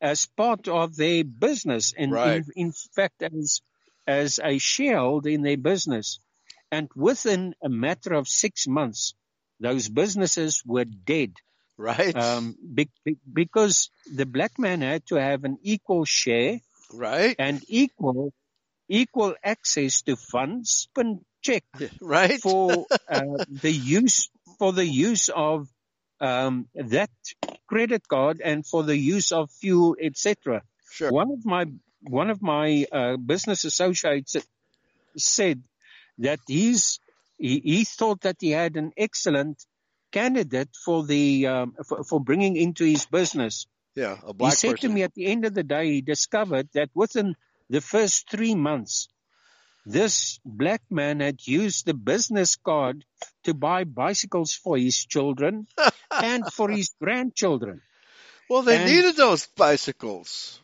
as 0.00 0.26
part 0.26 0.68
of 0.68 0.96
their 0.96 1.24
business, 1.24 1.92
and 1.96 2.12
Right. 2.12 2.44
in, 2.54 2.68
in 2.68 2.72
fact, 2.94 3.22
as 3.22 3.60
as 4.06 4.40
a 4.42 4.58
shareholder 4.58 5.28
in 5.30 5.42
their 5.42 5.56
business. 5.58 6.20
And 6.70 6.88
within 6.94 7.54
a 7.62 7.68
matter 7.68 8.14
of 8.14 8.26
six 8.28 8.66
months, 8.66 9.14
those 9.60 9.88
businesses 9.88 10.62
were 10.64 10.84
dead 10.84 11.32
Right. 11.76 12.14
um, 12.16 12.56
be, 12.74 12.90
be, 13.04 13.16
because 13.32 13.90
the 14.12 14.26
black 14.26 14.58
man 14.58 14.80
had 14.80 15.06
to 15.06 15.14
have 15.14 15.44
an 15.44 15.58
equal 15.62 16.04
share 16.04 16.58
right. 16.92 17.36
and 17.38 17.62
equal 17.68 18.32
equal 18.88 19.34
access 19.44 20.02
to 20.02 20.16
funds 20.16 20.88
and 20.96 21.20
check 21.42 21.62
Right. 22.00 22.40
for 22.40 22.86
uh, 23.08 23.20
the 23.48 23.70
use 23.70 24.28
for 24.58 24.72
the 24.72 24.84
use 24.84 25.28
of 25.28 25.68
um, 26.20 26.66
that 26.74 27.10
credit 27.68 28.08
card 28.08 28.40
and 28.42 28.66
for 28.66 28.82
the 28.82 28.96
use 28.96 29.30
of 29.30 29.50
fuel, 29.50 29.94
etc. 30.00 30.62
Sure. 30.90 31.12
One 31.12 31.30
of 31.30 31.44
my 31.44 31.66
one 32.02 32.30
of 32.30 32.42
my 32.42 32.86
uh, 32.90 33.16
business 33.16 33.64
associates 33.64 34.36
said 35.16 35.62
that 36.18 36.40
he's 36.46 36.98
he, 37.38 37.60
he 37.60 37.84
thought 37.84 38.22
that 38.22 38.36
he 38.40 38.50
had 38.50 38.76
an 38.76 38.92
excellent 38.96 39.64
candidate 40.12 40.70
for 40.84 41.04
the 41.06 41.46
um, 41.46 41.74
for, 41.86 42.02
for 42.04 42.20
bringing 42.20 42.56
into 42.56 42.84
his 42.84 43.06
business. 43.06 43.66
Yeah. 43.94 44.16
A 44.24 44.32
black 44.32 44.52
He 44.52 44.56
said 44.56 44.70
person. 44.72 44.90
to 44.90 44.94
me 44.94 45.02
at 45.02 45.14
the 45.14 45.26
end 45.26 45.44
of 45.44 45.54
the 45.54 45.62
day, 45.64 45.92
he 45.92 46.00
discovered 46.02 46.68
that 46.74 46.90
within 46.94 47.34
the 47.68 47.80
first 47.80 48.30
three 48.30 48.54
months, 48.54 49.08
this 49.84 50.38
black 50.44 50.82
man 50.90 51.20
had 51.20 51.46
used 51.46 51.86
the 51.86 51.94
business 51.94 52.56
card 52.56 53.04
to 53.44 53.54
buy 53.54 53.84
bicycles 53.84 54.52
for 54.52 54.76
his 54.76 55.04
children 55.04 55.66
and 56.10 56.44
for 56.52 56.70
his 56.70 56.90
grandchildren. 57.02 57.80
well, 58.48 58.62
they 58.62 58.76
and- 58.76 58.90
needed 58.90 59.16
those 59.16 59.46
bicycles. 59.56 60.60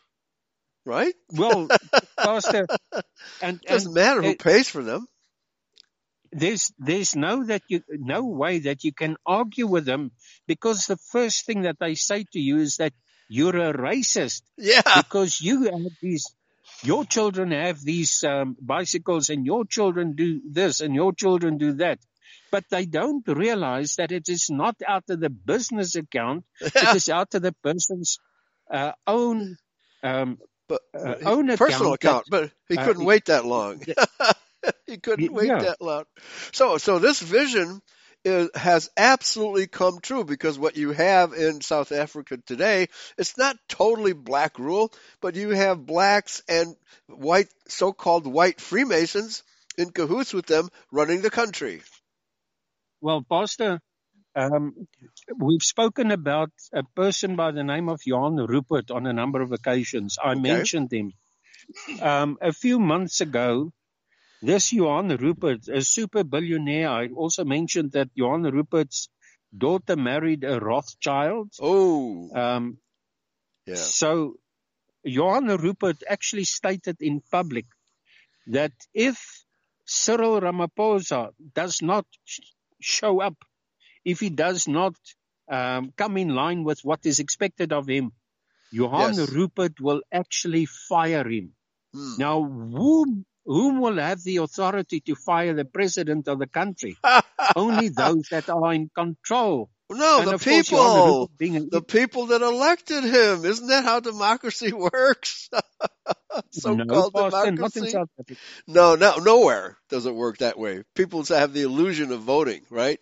Right. 0.85 1.15
Well, 1.31 1.67
Pastor, 2.15 2.67
and, 3.41 3.57
It 3.63 3.67
doesn't 3.67 3.87
and 3.89 3.95
matter 3.95 4.21
who 4.21 4.35
pays 4.35 4.69
for 4.69 4.83
them. 4.83 5.07
There's 6.41 6.71
there's 6.79 7.15
no 7.15 7.43
that 7.45 7.61
you 7.69 7.81
no 7.89 8.21
way 8.25 8.59
that 8.59 8.83
you 8.83 8.93
can 8.93 9.15
argue 9.25 9.67
with 9.67 9.85
them 9.85 10.11
because 10.47 10.85
the 10.85 10.97
first 11.11 11.45
thing 11.45 11.61
that 11.63 11.77
they 11.79 11.95
say 11.95 12.25
to 12.33 12.39
you 12.39 12.57
is 12.57 12.77
that 12.77 12.93
you're 13.29 13.57
a 13.69 13.73
racist 13.73 14.41
Yeah. 14.57 14.81
because 14.97 15.39
you 15.41 15.63
have 15.63 15.95
these 16.01 16.25
your 16.83 17.05
children 17.05 17.51
have 17.51 17.79
these 17.81 18.23
um, 18.23 18.55
bicycles 18.61 19.29
and 19.29 19.45
your 19.45 19.65
children 19.65 20.13
do 20.15 20.41
this 20.59 20.81
and 20.81 20.93
your 20.93 21.13
children 21.13 21.57
do 21.57 21.73
that 21.83 21.99
but 22.51 22.63
they 22.69 22.85
don't 22.85 23.27
realize 23.27 23.95
that 23.97 24.11
it 24.11 24.29
is 24.29 24.49
not 24.49 24.75
out 24.87 25.03
of 25.09 25.19
the 25.19 25.29
business 25.29 25.95
account 25.95 26.43
it 26.61 26.95
is 26.95 27.09
out 27.09 27.33
of 27.35 27.41
the 27.41 27.53
person's 27.63 28.19
uh, 28.71 28.91
own 29.07 29.57
um, 30.03 30.37
but 30.67 30.81
uh, 30.97 31.15
own 31.25 31.47
personal 31.57 31.93
account 31.93 32.25
account, 32.25 32.25
but 32.29 32.51
he 32.69 32.77
uh, 32.77 32.83
couldn't 32.85 33.01
he- 33.01 33.07
wait 33.07 33.25
that 33.25 33.45
long. 33.45 33.81
he 34.87 34.97
couldn't 34.97 35.33
wait 35.33 35.47
yeah. 35.47 35.59
that 35.59 35.81
long. 35.81 36.05
So, 36.53 36.77
so 36.77 36.99
this 36.99 37.19
vision 37.21 37.81
is, 38.23 38.49
has 38.55 38.89
absolutely 38.97 39.67
come 39.67 39.99
true 40.01 40.23
because 40.23 40.57
what 40.59 40.77
you 40.77 40.91
have 40.91 41.33
in 41.33 41.61
South 41.61 41.91
Africa 41.91 42.37
today, 42.45 42.87
it's 43.17 43.37
not 43.37 43.57
totally 43.69 44.13
black 44.13 44.59
rule, 44.59 44.91
but 45.21 45.35
you 45.35 45.49
have 45.51 45.85
blacks 45.85 46.41
and 46.47 46.75
white, 47.07 47.49
so-called 47.67 48.27
white 48.27 48.59
Freemasons 48.59 49.43
in 49.77 49.91
cahoots 49.91 50.33
with 50.33 50.45
them 50.45 50.69
running 50.91 51.21
the 51.21 51.29
country. 51.29 51.81
Well, 53.01 53.23
Pastor, 53.29 53.79
um, 54.35 54.73
we've 55.37 55.63
spoken 55.63 56.11
about 56.11 56.51
a 56.73 56.83
person 56.95 57.35
by 57.35 57.51
the 57.51 57.63
name 57.63 57.89
of 57.89 58.01
Jan 58.05 58.35
Rupert 58.35 58.91
on 58.91 59.05
a 59.05 59.13
number 59.13 59.41
of 59.41 59.51
occasions. 59.51 60.17
I 60.23 60.33
Okay. 60.33 60.41
mentioned 60.41 60.91
him. 60.91 61.13
Um, 62.01 62.37
a 62.41 62.53
few 62.53 62.79
months 62.79 63.21
ago, 63.21 63.71
this 64.45 64.71
Johan 64.71 65.09
Rupert, 65.17 65.67
a 65.67 65.81
super 65.81 66.23
billionaire, 66.23 66.89
I 66.89 67.07
also 67.07 67.43
mentioned 67.45 67.91
that 67.93 68.09
Johan 68.13 68.43
Rupert's 68.43 69.09
daughter 69.55 69.95
married 69.95 70.43
a 70.43 70.59
Rothschild. 70.59 71.51
Oh, 71.61 72.29
Um, 72.33 72.77
yeah. 73.65 73.75
so 73.75 74.35
Johan 75.03 75.47
Rupert 75.47 76.03
actually 76.07 76.45
stated 76.45 76.97
in 77.01 77.21
public 77.31 77.65
that 78.47 78.73
if 78.93 79.17
Cyril 79.85 80.41
Ramaphosa 80.41 81.29
does 81.53 81.81
not 81.81 82.05
sh- 82.25 82.39
show 82.81 83.21
up, 83.21 83.37
if 84.03 84.19
he 84.19 84.29
does 84.29 84.67
not 84.67 84.95
um, 85.47 85.93
come 85.95 86.17
in 86.17 86.29
line 86.35 86.63
with 86.63 86.79
what 86.83 87.05
is 87.05 87.19
expected 87.19 87.71
of 87.71 87.87
him, 87.87 88.11
Johan 88.71 89.13
Yes. 89.15 89.29
Rupert 89.31 89.79
will 89.79 90.01
actually 90.11 90.65
fire 90.65 91.27
him. 91.27 91.53
Hmm. 91.93 92.13
Now, 92.17 92.43
whom, 92.43 93.25
whom 93.45 93.79
will 93.81 93.97
have 93.97 94.23
the 94.23 94.37
authority 94.37 95.01
to 95.01 95.15
fire 95.15 95.53
the 95.53 95.65
president 95.65 96.27
of 96.27 96.39
the 96.39 96.47
country? 96.47 96.99
Only 97.55 97.89
those 97.89 98.27
that 98.31 98.49
are 98.49 98.73
in 98.73 98.89
control. 98.95 99.69
no, 99.91 100.21
and 100.21 100.31
the 100.31 100.33
of 100.33 100.45
course, 100.45 100.71
Johan 100.71 100.93
people. 100.93 101.01
Rupert 101.03 101.37
being 101.37 101.57
an 101.57 101.69
the 101.71 101.81
people 101.81 102.27
that 102.27 102.41
elected 102.41 103.03
him. 103.03 103.45
Isn't 103.45 103.67
that 103.67 103.83
how 103.85 103.99
democracy 103.99 104.73
works? 104.93 105.49
no, 106.65 106.83
So-called 106.85 107.15
in 107.43 107.55
democracy. 107.55 107.99
No, 108.67 108.95
no, 108.95 109.17
nowhere 109.17 109.77
does 109.89 110.05
it 110.05 110.15
work 110.15 110.39
that 110.39 110.57
way. 110.57 110.83
People 110.95 111.23
have 111.25 111.53
the 111.53 111.61
illusion 111.63 112.11
of 112.11 112.21
voting, 112.21 112.61
right? 112.69 112.99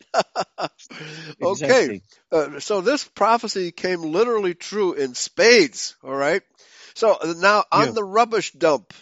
okay, 1.41 1.91
Exactly. 1.91 2.03
uh, 2.31 2.59
so 2.59 2.81
this 2.81 3.03
prophecy 3.05 3.71
came 3.71 4.01
literally 4.01 4.53
true 4.53 4.93
in 4.93 5.13
spades. 5.15 5.95
All 6.03 6.15
right. 6.15 6.41
So 6.95 7.13
uh, 7.13 7.33
now 7.37 7.65
on 7.71 7.87
Yeah. 7.87 7.93
the 7.93 8.03
rubbish 8.03 8.51
dump 8.51 8.93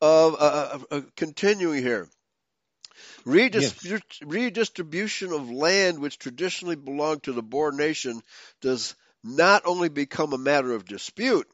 of 0.00 0.34
uh, 0.34 0.36
uh, 0.38 0.78
uh, 0.90 1.00
continuing 1.16 1.82
here. 1.82 2.08
Redistri- 3.24 4.02
Redistribution 4.22 5.32
of 5.32 5.50
land 5.50 5.98
which 5.98 6.18
traditionally 6.18 6.76
belonged 6.76 7.22
to 7.24 7.32
the 7.32 7.42
Boer 7.42 7.72
nation 7.72 8.22
does 8.60 8.94
not 9.22 9.62
only 9.64 9.88
become 9.88 10.32
a 10.32 10.38
matter 10.38 10.72
of 10.72 10.84
dispute, 10.84 11.48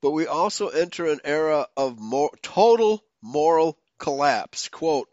but 0.00 0.12
we 0.12 0.26
also 0.26 0.68
enter 0.68 1.06
an 1.06 1.20
era 1.24 1.66
of 1.76 1.98
more, 1.98 2.30
total 2.42 3.02
moral 3.22 3.78
collapse. 3.98 4.68
Quote, 4.68 5.08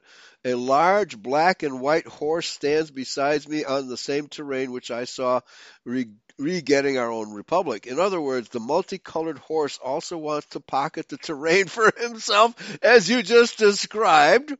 a 0.45 0.53
large 0.53 1.17
black 1.17 1.63
and 1.63 1.79
white 1.79 2.05
horse 2.05 2.47
stands 2.47 2.91
beside 2.91 3.47
me 3.47 3.63
on 3.63 3.87
the 3.87 3.97
same 3.97 4.27
terrain 4.27 4.71
which 4.71 4.91
I 4.91 5.05
saw 5.05 5.39
re- 5.85 6.11
re-getting 6.39 6.97
our 6.97 7.11
own 7.11 7.31
republic. 7.33 7.85
In 7.87 7.99
other 7.99 8.19
words, 8.19 8.49
the 8.49 8.59
multicolored 8.59 9.37
horse 9.39 9.77
also 9.83 10.17
wants 10.17 10.47
to 10.47 10.59
pocket 10.59 11.07
the 11.09 11.17
terrain 11.17 11.67
for 11.75 11.91
himself, 11.97 12.55
as 12.83 13.09
you 13.09 13.21
just 13.23 13.57
described. 13.57 14.53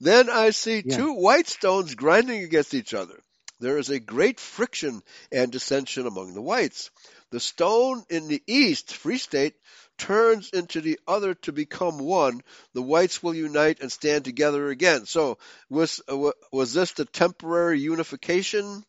Then 0.00 0.30
I 0.30 0.50
see 0.50 0.82
Yeah. 0.84 0.96
two 0.96 1.12
white 1.14 1.48
stones 1.48 1.94
grinding 1.94 2.42
against 2.42 2.74
each 2.74 2.94
other. 2.94 3.20
there 3.60 3.78
is 3.78 3.90
a 3.90 3.98
great 3.98 4.38
friction 4.38 5.02
and 5.32 5.50
dissension 5.50 6.06
among 6.06 6.32
the 6.32 6.40
whites. 6.42 6.90
The 7.30 7.40
stone 7.40 8.04
in 8.08 8.28
the 8.28 8.40
east, 8.46 8.94
Free 8.94 9.18
State, 9.18 9.54
turns 9.98 10.50
into 10.50 10.80
the 10.80 10.98
other 11.08 11.34
to 11.34 11.52
become 11.52 11.98
one. 11.98 12.40
The 12.74 12.82
whites 12.82 13.20
will 13.20 13.34
unite 13.34 13.80
and 13.80 13.90
stand 13.90 14.24
together 14.24 14.68
again. 14.68 15.06
So, 15.06 15.38
was 15.68 16.00
uh, 16.08 16.30
was 16.52 16.72
this 16.72 16.92
the 16.92 17.04
temporary 17.04 17.80
unification 17.80 18.84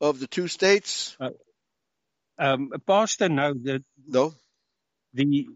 of 0.00 0.20
the 0.20 0.26
two 0.26 0.46
states? 0.48 1.16
Uh, 1.18 1.30
um, 2.42 2.70
Pastor, 2.86 3.28
now 3.28 3.52
The, 3.52 3.82
no. 4.06 4.34
The 5.14 5.46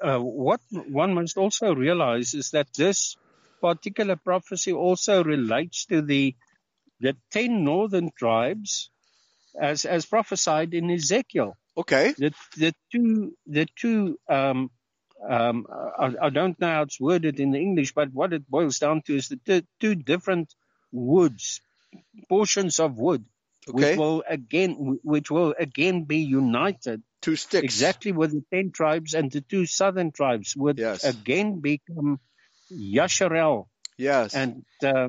uh, 0.00 0.18
what 0.18 0.60
one 0.70 1.14
must 1.14 1.38
also 1.38 1.74
realize 1.74 2.34
is 2.34 2.50
that 2.50 2.68
this 2.76 3.16
particular 3.60 4.16
prophecy 4.16 4.72
also 4.72 5.24
relates 5.24 5.86
to 5.86 6.02
the 6.02 6.34
the 7.00 7.16
ten 7.30 7.64
northern 7.64 8.10
tribes, 8.18 8.90
as 9.58 9.84
as 9.84 10.04
prophesied 10.04 10.74
in 10.74 10.90
Ezekiel. 10.90 11.56
Okay. 11.78 12.14
The 12.18 12.34
the 12.56 12.74
two 12.92 13.36
the 13.46 13.66
two 13.76 14.18
um, 14.28 14.70
um, 15.28 15.66
I, 15.98 16.12
I, 16.22 16.30
don't 16.30 16.60
know 16.60 16.68
how 16.68 16.82
it's 16.82 17.00
worded 17.00 17.40
in 17.40 17.52
the 17.52 17.58
English, 17.58 17.94
but 17.94 18.12
what 18.12 18.34
it 18.34 18.48
boils 18.48 18.78
down 18.78 19.02
to 19.06 19.16
is 19.16 19.28
the 19.28 19.40
t- 19.46 19.66
two 19.80 19.94
different 19.94 20.54
woods, 20.92 21.62
portions 22.28 22.78
of 22.78 22.98
wood, 22.98 23.24
okay. 23.68 23.90
which 23.90 23.98
will 23.98 24.24
again 24.28 24.98
which 25.02 25.30
will 25.30 25.54
again 25.58 26.04
be 26.04 26.18
united. 26.18 27.02
Two 27.22 27.36
sticks. 27.36 27.64
Exactly 27.64 28.12
with 28.12 28.32
the 28.32 28.44
ten 28.52 28.70
tribes 28.70 29.14
and 29.14 29.30
the 29.30 29.40
two 29.40 29.66
southern 29.66 30.12
tribes 30.12 30.54
would 30.56 30.78
yes. 30.78 31.04
again 31.04 31.60
become 31.60 32.20
Yasharel. 32.70 33.66
Yes. 33.98 34.34
And 34.34 34.64
uh, 34.84 35.08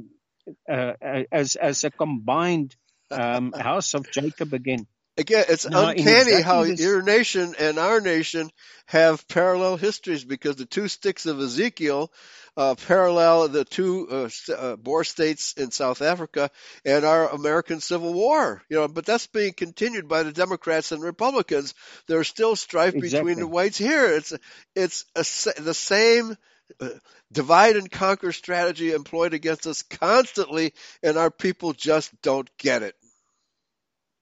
uh, 0.70 0.94
as 1.32 1.56
as 1.56 1.84
a 1.84 1.92
combined 1.92 2.76
um, 3.12 3.52
house 3.58 3.94
of 3.94 4.10
Jacob 4.12 4.54
again. 4.54 4.88
Again, 5.18 5.46
it's 5.50 5.66
uncanny 5.66 6.42
how 6.42 6.64
this... 6.64 6.80
your 6.80 7.02
nation 7.02 7.56
and 7.58 7.80
our 7.80 8.00
nation 8.00 8.52
have 8.86 9.28
parallel 9.28 9.76
histories 9.76 10.24
because 10.24 10.58
the 10.58 10.66
two 10.66 10.88
sticks 10.88 11.26
of 11.26 11.40
Ezekiel 11.40 12.12
uh, 12.56 12.76
parallel 12.88 13.48
the 13.50 13.64
two 13.64 14.08
uh, 14.10 14.30
uh, 14.52 14.76
Boer 14.76 15.04
states 15.04 15.54
in 15.54 15.72
South 15.72 16.02
Africa 16.02 16.50
and 16.84 17.06
our 17.06 17.30
American 17.30 17.80
Civil 17.80 18.14
War. 18.14 18.64
You 18.70 18.78
know, 18.78 18.88
but 18.88 19.06
that's 19.06 19.28
being 19.28 19.54
continued 19.54 20.08
by 20.08 20.24
the 20.24 20.32
Democrats 20.32 20.92
and 20.92 21.02
Republicans. 21.02 21.76
There's 22.08 22.28
still 22.28 22.56
strife 22.56 22.96
exactly. 22.96 23.34
between 23.34 23.40
the 23.40 23.48
whites 23.48 23.78
here. 23.78 24.06
It's 24.06 24.34
it's 24.76 25.06
a, 25.16 25.62
the 25.62 25.76
same 25.76 26.36
uh, 26.82 26.90
divide 27.32 27.76
and 27.76 27.92
conquer 27.92 28.32
strategy 28.32 28.92
employed 28.92 29.34
against 29.34 29.68
us 29.68 29.84
constantly, 29.84 30.74
and 31.04 31.18
our 31.18 31.32
people 31.32 31.74
just 31.74 32.12
don't 32.22 32.50
get 32.58 32.82
it. 32.82 32.96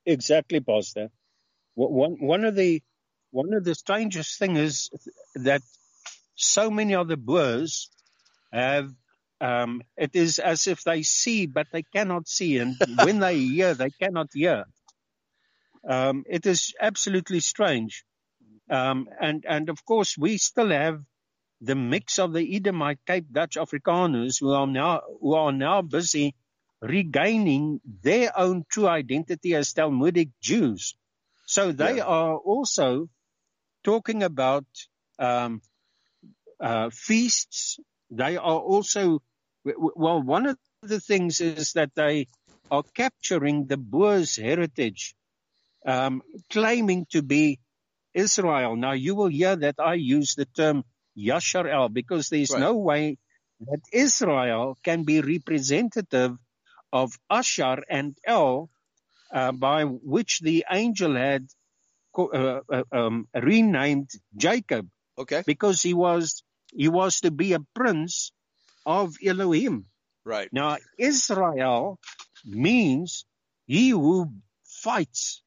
Exactly, 0.05 0.59
Pastor. 0.59 1.09
One 1.75 2.17
one 2.19 2.45
of 2.45 2.55
the 2.55 2.83
one 3.31 3.53
of 3.53 3.63
the 3.63 3.75
strangest 3.75 4.39
things 4.39 4.59
is 4.59 4.89
that 5.35 5.61
so 6.35 6.71
many 6.71 6.95
of 6.95 7.07
the 7.07 7.17
Boers 7.17 7.89
have 8.53 8.91
um, 9.41 9.81
it 9.97 10.15
is 10.15 10.39
as 10.39 10.67
if 10.67 10.83
they 10.83 11.03
see 11.03 11.47
but 11.47 11.67
they 11.71 11.83
cannot 11.83 12.27
see, 12.27 12.57
and 12.59 12.75
when 13.03 13.19
they 13.19 13.39
hear 13.39 13.73
they 13.75 13.91
cannot 13.91 14.29
hear. 14.33 14.65
Um, 15.87 16.23
it 16.27 16.45
is 16.45 16.73
absolutely 16.81 17.39
strange, 17.39 18.05
um, 18.69 19.09
and 19.21 19.45
and 19.47 19.69
of 19.69 19.85
course 19.85 20.17
we 20.17 20.37
still 20.37 20.69
have 20.71 21.03
the 21.61 21.75
mix 21.75 22.19
of 22.19 22.33
the 22.33 22.55
Edomite 22.55 22.99
Cape 23.07 23.27
Dutch 23.31 23.55
Afrikaners 23.57 24.39
who 24.39 24.51
are 24.53 24.67
now 24.67 25.01
who 25.21 25.35
are 25.35 25.51
now 25.51 25.81
busy 25.81 26.35
regaining 26.85 27.81
their 28.03 28.37
own 28.37 28.65
true 28.69 28.87
identity 28.87 29.55
as 29.55 29.73
Talmudic 29.73 30.29
Jews. 30.41 30.95
So 31.45 31.71
they 31.71 31.97
yeah. 31.97 32.05
are 32.05 32.37
also 32.37 33.09
talking 33.83 34.23
about 34.23 34.65
um, 35.19 35.61
uh, 36.59 36.89
feasts. 36.91 37.79
They 38.09 38.37
are 38.37 38.59
also, 38.59 39.21
well, 39.63 40.21
one 40.21 40.45
of 40.45 40.57
the 40.81 40.99
things 40.99 41.41
is 41.41 41.73
that 41.73 41.91
they 41.95 42.27
are 42.69 42.83
capturing 42.93 43.67
the 43.67 43.77
Boers' 43.77 44.35
heritage, 44.35 45.15
um, 45.85 46.21
claiming 46.49 47.05
to 47.11 47.21
be 47.21 47.59
Israel. 48.13 48.75
Now, 48.75 48.93
you 48.93 49.15
will 49.15 49.27
hear 49.27 49.55
that 49.55 49.75
I 49.79 49.95
use 49.95 50.35
the 50.35 50.45
term 50.45 50.83
Yasharel 51.17 51.91
because 51.93 52.29
there's 52.29 52.51
right. 52.51 52.59
no 52.59 52.75
way 52.75 53.17
that 53.61 53.81
Israel 53.93 54.77
can 54.83 55.03
be 55.03 55.21
representative 55.21 56.37
of 56.91 57.17
Ashar 57.29 57.83
and 57.89 58.17
El, 58.25 58.69
uh, 59.31 59.51
by 59.51 59.83
which 59.83 60.39
the 60.39 60.65
angel 60.71 61.15
had 61.15 61.47
uh, 62.17 62.61
uh, 62.71 62.83
um, 62.91 63.27
renamed 63.33 64.09
Jacob. 64.35 64.87
Okay. 65.17 65.43
Because 65.45 65.81
he 65.81 65.93
was 65.93 66.43
he 66.73 66.87
was 66.87 67.21
to 67.21 67.31
be 67.31 67.53
a 67.53 67.59
prince 67.73 68.31
of 68.85 69.15
Elohim. 69.23 69.85
Right. 70.23 70.51
Now 70.51 70.77
Israel 70.97 71.99
means 72.45 73.25
he 73.65 73.89
who 73.89 74.31
fights 74.63 75.41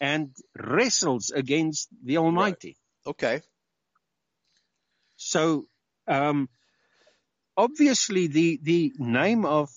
and 0.00 0.34
wrestles 0.58 1.30
against 1.30 1.88
the 2.04 2.18
Almighty. 2.18 2.76
Right. 3.06 3.10
Okay. 3.10 3.40
So 5.16 5.66
um, 6.06 6.48
obviously 7.56 8.26
the 8.26 8.58
the 8.62 8.92
name 8.98 9.44
of 9.44 9.70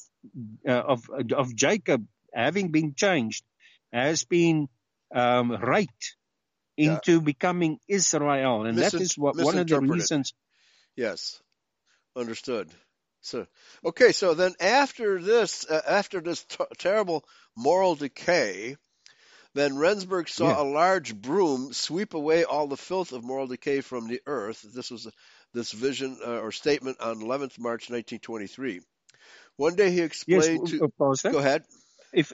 of 0.65 1.09
of 1.33 1.55
Jacob 1.55 2.05
having 2.33 2.71
been 2.71 2.93
changed 2.95 3.43
has 3.91 4.23
been 4.25 4.67
um, 5.13 5.51
raped 5.51 6.15
into 6.77 7.13
yeah. 7.13 7.19
becoming 7.19 7.79
Israel, 7.87 8.65
and 8.65 8.77
that 8.77 8.93
is 8.93 9.17
what 9.17 9.37
one 9.37 9.57
of 9.57 9.67
the 9.67 9.79
reasons. 9.79 10.33
Yes, 10.95 11.41
understood. 12.15 12.69
So 13.21 13.47
okay, 13.83 14.11
so 14.11 14.33
then 14.33 14.53
after 14.59 15.21
this, 15.21 15.65
uh, 15.67 15.81
after 15.87 16.21
this 16.21 16.43
t- 16.43 16.63
terrible 16.77 17.25
moral 17.55 17.95
decay, 17.95 18.75
then 19.55 19.77
Rensburg 19.77 20.29
saw 20.29 20.49
yeah. 20.49 20.61
a 20.61 20.63
large 20.63 21.15
broom 21.15 21.73
sweep 21.73 22.13
away 22.13 22.43
all 22.43 22.67
the 22.67 22.77
filth 22.77 23.13
of 23.13 23.23
moral 23.23 23.47
decay 23.47 23.81
from 23.81 24.07
the 24.07 24.21
earth. 24.27 24.61
This 24.61 24.91
was 24.91 25.07
a, 25.07 25.11
this 25.53 25.71
vision 25.71 26.19
uh, 26.23 26.39
or 26.39 26.51
statement 26.51 26.99
on 26.99 27.21
11th 27.21 27.57
March 27.57 27.89
1923. 27.89 28.81
One 29.57 29.75
day 29.75 29.91
he 29.91 30.01
explained 30.01 30.69
yes, 30.69 30.79
to. 30.79 30.91
Go 31.31 31.39
ahead. 31.39 31.63
If 32.13 32.33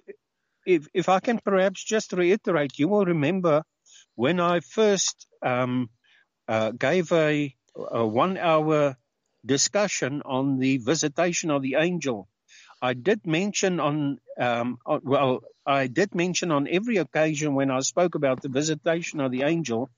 if 0.66 0.88
if 0.94 1.10
I 1.10 1.20
can 1.20 1.40
perhaps 1.40 1.84
just 1.84 2.14
reiterate, 2.14 2.78
you 2.80 2.88
will 2.88 3.06
remember 3.06 3.64
when 4.16 4.40
I 4.40 4.60
first 4.60 5.28
um, 5.42 5.90
uh, 6.48 6.72
gave 6.72 7.12
a, 7.12 7.56
a 7.76 8.06
one-hour 8.06 8.98
discussion 9.46 10.22
on 10.24 10.60
the 10.60 10.78
visitation 10.78 11.50
of 11.52 11.62
the 11.62 11.76
angel. 11.76 12.28
I 12.82 12.94
did 12.94 13.26
mention 13.26 13.80
on, 13.80 14.20
um, 14.40 14.78
on, 14.86 15.02
well, 15.04 15.42
I 15.66 15.88
did 15.88 16.16
mention 16.16 16.52
on 16.52 16.68
every 16.68 16.98
occasion 16.98 17.54
when 17.54 17.70
I 17.70 17.82
spoke 17.82 18.16
about 18.16 18.42
the 18.42 18.50
visitation 18.50 19.20
of 19.20 19.32
the 19.32 19.44
angel 19.44 19.90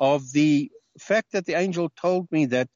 of 0.00 0.30
the 0.32 0.70
fact 0.98 1.32
that 1.32 1.46
the 1.46 1.54
angel 1.54 1.90
told 2.00 2.30
me 2.30 2.46
that 2.46 2.68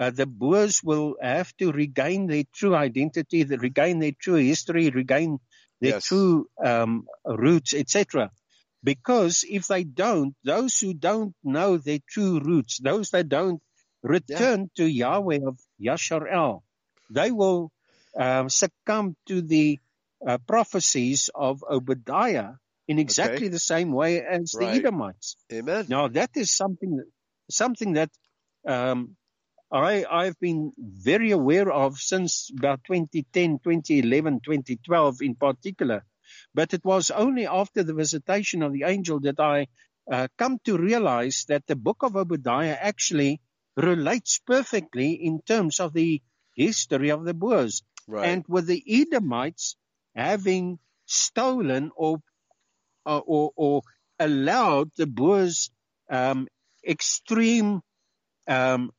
uh, 0.00 0.08
the 0.08 0.24
Boers 0.24 0.82
will 0.82 1.16
have 1.20 1.54
to 1.58 1.72
regain 1.72 2.26
their 2.26 2.44
true 2.54 2.74
identity, 2.74 3.44
regain 3.44 3.98
their 3.98 4.16
true 4.18 4.36
history, 4.36 4.88
regain 4.88 5.38
their 5.82 5.94
yes. 6.00 6.06
true 6.06 6.48
um, 6.64 7.06
roots, 7.26 7.74
etc. 7.74 8.30
Because 8.82 9.44
if 9.46 9.66
they 9.66 9.84
don't, 9.84 10.34
those 10.42 10.78
who 10.78 10.94
don't 10.94 11.34
know 11.44 11.76
their 11.76 11.98
true 12.08 12.40
roots, 12.40 12.78
those 12.78 13.10
that 13.10 13.28
don't 13.28 13.60
return 14.02 14.60
yeah. 14.60 14.84
to 14.84 14.90
Yahweh 14.90 15.40
of 15.46 15.58
Yashar 15.78 16.32
El, 16.32 16.64
they 17.10 17.30
will 17.30 17.70
um, 18.16 18.48
succumb 18.48 19.16
to 19.26 19.42
the 19.42 19.78
uh, 20.26 20.38
prophecies 20.46 21.28
of 21.34 21.62
Obadiah 21.68 22.52
in 22.88 22.98
exactly 22.98 23.46
okay. 23.46 23.48
the 23.48 23.58
same 23.58 23.92
way 23.92 24.22
as 24.22 24.54
right. 24.56 24.72
the 24.72 24.78
Edomites. 24.78 25.36
Amen. 25.52 25.84
Now 25.88 26.08
that 26.08 26.30
is 26.36 26.50
something 26.56 27.02
something 27.50 27.92
that 27.94 28.10
um, 28.66 29.16
I, 29.72 30.04
I've 30.10 30.38
been 30.40 30.72
very 30.76 31.30
aware 31.30 31.70
of 31.70 31.98
since 31.98 32.50
about 32.56 32.80
2010, 32.84 33.60
2011, 33.62 34.40
2012 34.44 35.22
in 35.22 35.34
particular. 35.36 36.04
But 36.54 36.74
it 36.74 36.84
was 36.84 37.10
only 37.10 37.46
after 37.46 37.82
the 37.82 37.94
visitation 37.94 38.62
of 38.62 38.72
the 38.72 38.84
angel 38.84 39.20
that 39.20 39.38
I 39.38 39.68
uh, 40.10 40.28
come 40.36 40.58
to 40.64 40.76
realize 40.76 41.44
that 41.48 41.66
the 41.66 41.76
book 41.76 42.02
of 42.02 42.16
Obadiah 42.16 42.76
actually 42.80 43.40
relates 43.76 44.40
perfectly 44.44 45.12
in 45.12 45.40
terms 45.42 45.78
of 45.78 45.92
the 45.92 46.20
history 46.54 47.10
of 47.10 47.24
the 47.24 47.34
Boers. 47.34 47.82
Right. 48.08 48.28
And 48.28 48.44
with 48.48 48.66
the 48.66 48.82
Edomites 48.86 49.76
having 50.14 50.78
stolen 51.06 51.90
or 51.94 52.20
uh, 53.06 53.18
or, 53.18 53.52
or 53.56 53.82
allowed 54.18 54.90
the 54.96 55.06
Boers 55.06 55.70
um, 56.10 56.48
extreme 56.86 57.80
um, 58.46 58.90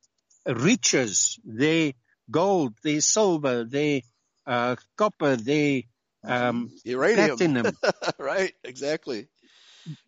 riches, 0.46 1.40
their 1.44 1.94
gold, 2.30 2.74
their 2.84 3.02
silver, 3.02 3.64
their 3.64 4.02
uh, 4.46 4.76
copper, 4.98 5.36
their 5.36 5.82
um, 6.24 6.70
Uranium. 6.84 7.38
platinum 7.38 7.78
right, 8.20 8.54
exactly. 8.64 9.28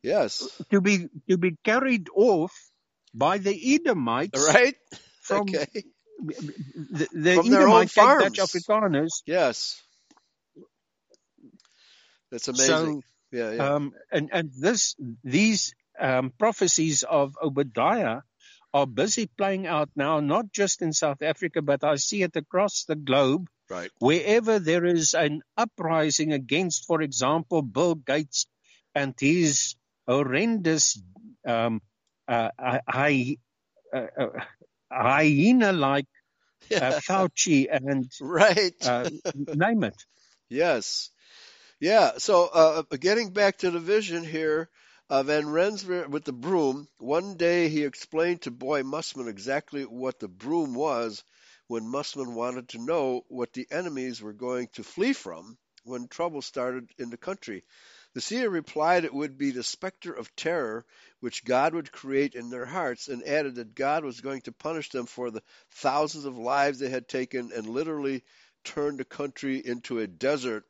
Yes. 0.04 0.48
to 0.72 0.82
be 0.82 1.08
to 1.30 1.38
be 1.38 1.58
carried 1.64 2.08
off 2.16 2.54
by 3.14 3.38
the 3.40 3.76
Edomites 3.76 4.48
Right? 4.54 4.76
from 5.22 5.42
okay. 5.42 5.66
the, 6.20 7.08
the 7.14 7.36
From 7.36 7.50
their 7.50 7.68
own 7.68 7.84
Edomite 7.84 7.94
Cape 7.94 8.34
Dutch. 8.36 8.40
Afrikaners. 8.40 9.22
Yes. 9.26 9.82
That's 12.32 12.48
amazing. 12.48 13.04
yeah, 13.32 13.52
yeah. 13.52 13.74
Um, 13.76 13.94
and 14.12 14.30
and 14.32 14.52
this 14.60 14.96
these 15.24 15.74
um, 16.00 16.32
prophecies 16.38 17.04
of 17.04 17.38
Obadiah 17.42 18.22
are 18.74 18.88
busy 18.88 19.28
playing 19.28 19.68
out 19.68 19.90
now, 19.96 20.20
not 20.20 20.52
just 20.52 20.82
in 20.82 20.94
South 20.94 21.22
Africa, 21.22 21.62
but 21.62 21.84
I 21.84 21.96
see 21.96 22.24
it 22.24 22.36
across 22.36 22.86
the 22.86 22.96
globe. 22.96 23.48
right. 23.70 23.92
Wherever 24.00 24.60
there 24.60 24.86
is 24.86 25.14
an 25.14 25.42
uprising 25.58 26.34
against, 26.34 26.86
for 26.86 27.02
example, 27.02 27.62
Bill 27.62 27.96
Gates 27.96 28.48
and 28.96 29.14
his 29.20 29.76
horrendous 30.08 31.02
um, 31.48 31.82
uh, 32.28 32.50
hy- 32.88 33.38
uh, 33.94 34.08
uh, 34.20 34.28
hyena-like 34.92 36.08
uh, 36.76 37.00
Fauci 37.00 37.68
and 37.72 38.12
right. 38.22 38.76
uh, 38.86 39.10
name 39.34 39.84
it. 39.84 39.96
Yes. 40.50 41.10
Yeah. 41.80 42.14
So, 42.18 42.48
uh, 42.48 42.84
getting 43.00 43.32
back 43.32 43.60
to 43.60 43.72
the 43.72 43.80
vision 43.80 44.24
here, 44.24 44.70
uh, 45.10 45.24
Van 45.24 45.50
Rensburg 45.50 46.10
with 46.10 46.24
the 46.24 46.34
broom, 46.34 46.88
one 46.98 47.36
day 47.36 47.68
he 47.68 47.84
explained 47.84 48.42
to 48.42 48.52
Boy 48.52 48.84
Mussman 48.84 49.28
exactly 49.28 49.84
what 49.84 50.20
the 50.20 50.28
broom 50.28 50.74
was 50.74 51.24
when 51.68 51.88
Mussman 51.88 52.34
wanted 52.34 52.70
to 52.70 52.78
know 52.84 53.26
what 53.28 53.54
the 53.54 53.68
enemies 53.72 54.22
were 54.22 54.34
going 54.34 54.68
to 54.74 54.84
flee 54.84 55.14
from 55.14 55.58
when 55.84 56.08
trouble 56.08 56.42
started 56.42 56.90
in 56.98 57.10
the 57.10 57.18
country. 57.18 57.64
The 58.14 58.22
seer 58.22 58.50
replied 58.50 59.06
it 59.06 59.14
would 59.14 59.38
be 59.38 59.52
the 59.52 59.64
specter 59.64 60.14
of 60.14 60.36
terror 60.36 60.86
which 61.20 61.46
God 61.46 61.74
would 61.74 61.92
create 61.92 62.36
in 62.36 62.50
their 62.50 62.66
hearts, 62.66 63.08
and 63.08 63.24
added 63.24 63.56
that 63.56 63.76
God 63.76 64.04
was 64.04 64.22
going 64.22 64.42
to 64.42 64.52
punish 64.52 64.90
them 64.90 65.06
for 65.06 65.32
the 65.32 65.42
thousands 65.72 66.26
of 66.26 66.38
lives 66.38 66.80
they 66.80 66.90
had 66.90 67.08
taken 67.08 67.52
and 67.54 67.68
literally 67.68 68.24
turned 68.64 69.00
the 69.00 69.06
country 69.06 69.58
into 69.58 70.00
a 70.00 70.08
desert. 70.08 70.66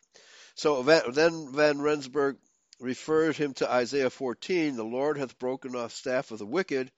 So 0.56 0.84
then 0.84 1.52
Van 1.52 1.82
Rensburg 1.82 2.38
referred 2.84 3.38
him 3.38 3.54
to 3.54 3.72
Isaiah 3.72 4.10
14 4.10 4.76
The 4.76 4.84
Lord 4.84 5.18
hath 5.18 5.40
broken 5.40 5.76
off 5.76 5.94
staff 5.94 6.32
of 6.32 6.40
the 6.40 6.46
wicked 6.46 6.92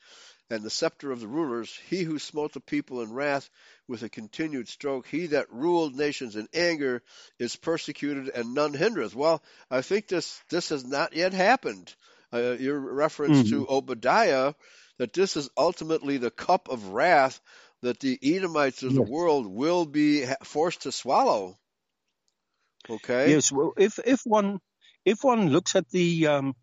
and 0.50 0.64
the 0.64 0.70
scepter 0.70 1.12
of 1.12 1.20
the 1.20 1.28
rulers. 1.28 1.78
He 1.90 2.02
who 2.04 2.18
smote 2.18 2.54
the 2.54 2.60
people 2.60 3.02
in 3.02 3.14
wrath 3.14 3.50
with 3.88 4.02
a 4.02 4.10
continued 4.10 4.68
stroke, 4.68 5.08
he 5.08 5.28
that 5.28 5.52
ruled 5.52 5.96
nations 5.96 6.36
in 6.36 6.48
anger 6.54 7.04
is 7.40 7.56
persecuted 7.56 8.30
and 8.30 8.56
none 8.56 8.74
hindereth. 8.74 9.16
Well, 9.16 9.44
I 9.70 9.82
think 9.82 10.08
this, 10.08 10.42
this 10.50 10.70
has 10.70 10.84
not 10.84 11.16
yet 11.16 11.34
happened. 11.34 11.94
Uh, 12.34 12.56
your 12.60 12.80
reference 12.80 13.50
to 13.52 13.68
Obadiah, 13.70 14.56
that 14.98 15.14
this 15.14 15.38
is 15.38 15.50
ultimately 15.56 16.18
the 16.18 16.32
cup 16.32 16.68
of 16.68 16.88
wrath 16.88 17.40
that 17.84 18.00
the 18.00 18.18
Edomites 18.24 18.82
of 18.82 18.94
the 18.94 19.04
world 19.04 19.46
will 19.46 19.86
be 19.86 20.26
forced 20.44 20.82
to 20.82 20.92
swallow. 20.92 21.58
Okay? 22.90 23.32
Yes, 23.32 23.52
well, 23.52 23.74
if 23.78 24.00
if 24.04 24.22
one 24.26 24.60
if 25.06 25.24
one 25.24 25.50
looks 25.50 25.76
at 25.76 25.90
the 25.90 26.28
um, 26.28 26.56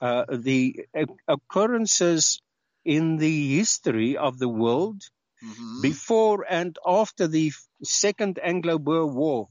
uh, 0.00 0.24
the 0.30 0.86
occurrences 1.28 2.42
in 2.84 3.16
the 3.18 3.56
history 3.56 4.16
of 4.16 4.38
the 4.38 4.48
world 4.48 5.02
Mhm. 5.42 5.82
before 5.82 6.46
and 6.48 6.78
after 6.86 7.26
the 7.28 7.52
Second 7.84 8.40
Anglo-Boer 8.42 9.06
War, 9.06 9.48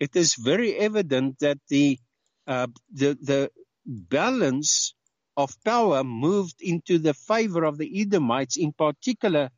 it 0.00 0.16
is 0.16 0.34
very 0.36 0.74
evident 0.76 1.38
that 1.40 1.58
the 1.68 1.98
uh, 2.46 2.68
the 2.92 3.18
the 3.22 3.50
balance 3.86 4.94
of 5.36 5.50
power 5.64 6.04
moved 6.04 6.62
into 6.62 6.98
the 6.98 7.14
favor 7.14 7.64
of 7.64 7.78
the 7.78 8.00
Edomites, 8.02 8.56
in 8.56 8.72
particular 8.72 9.50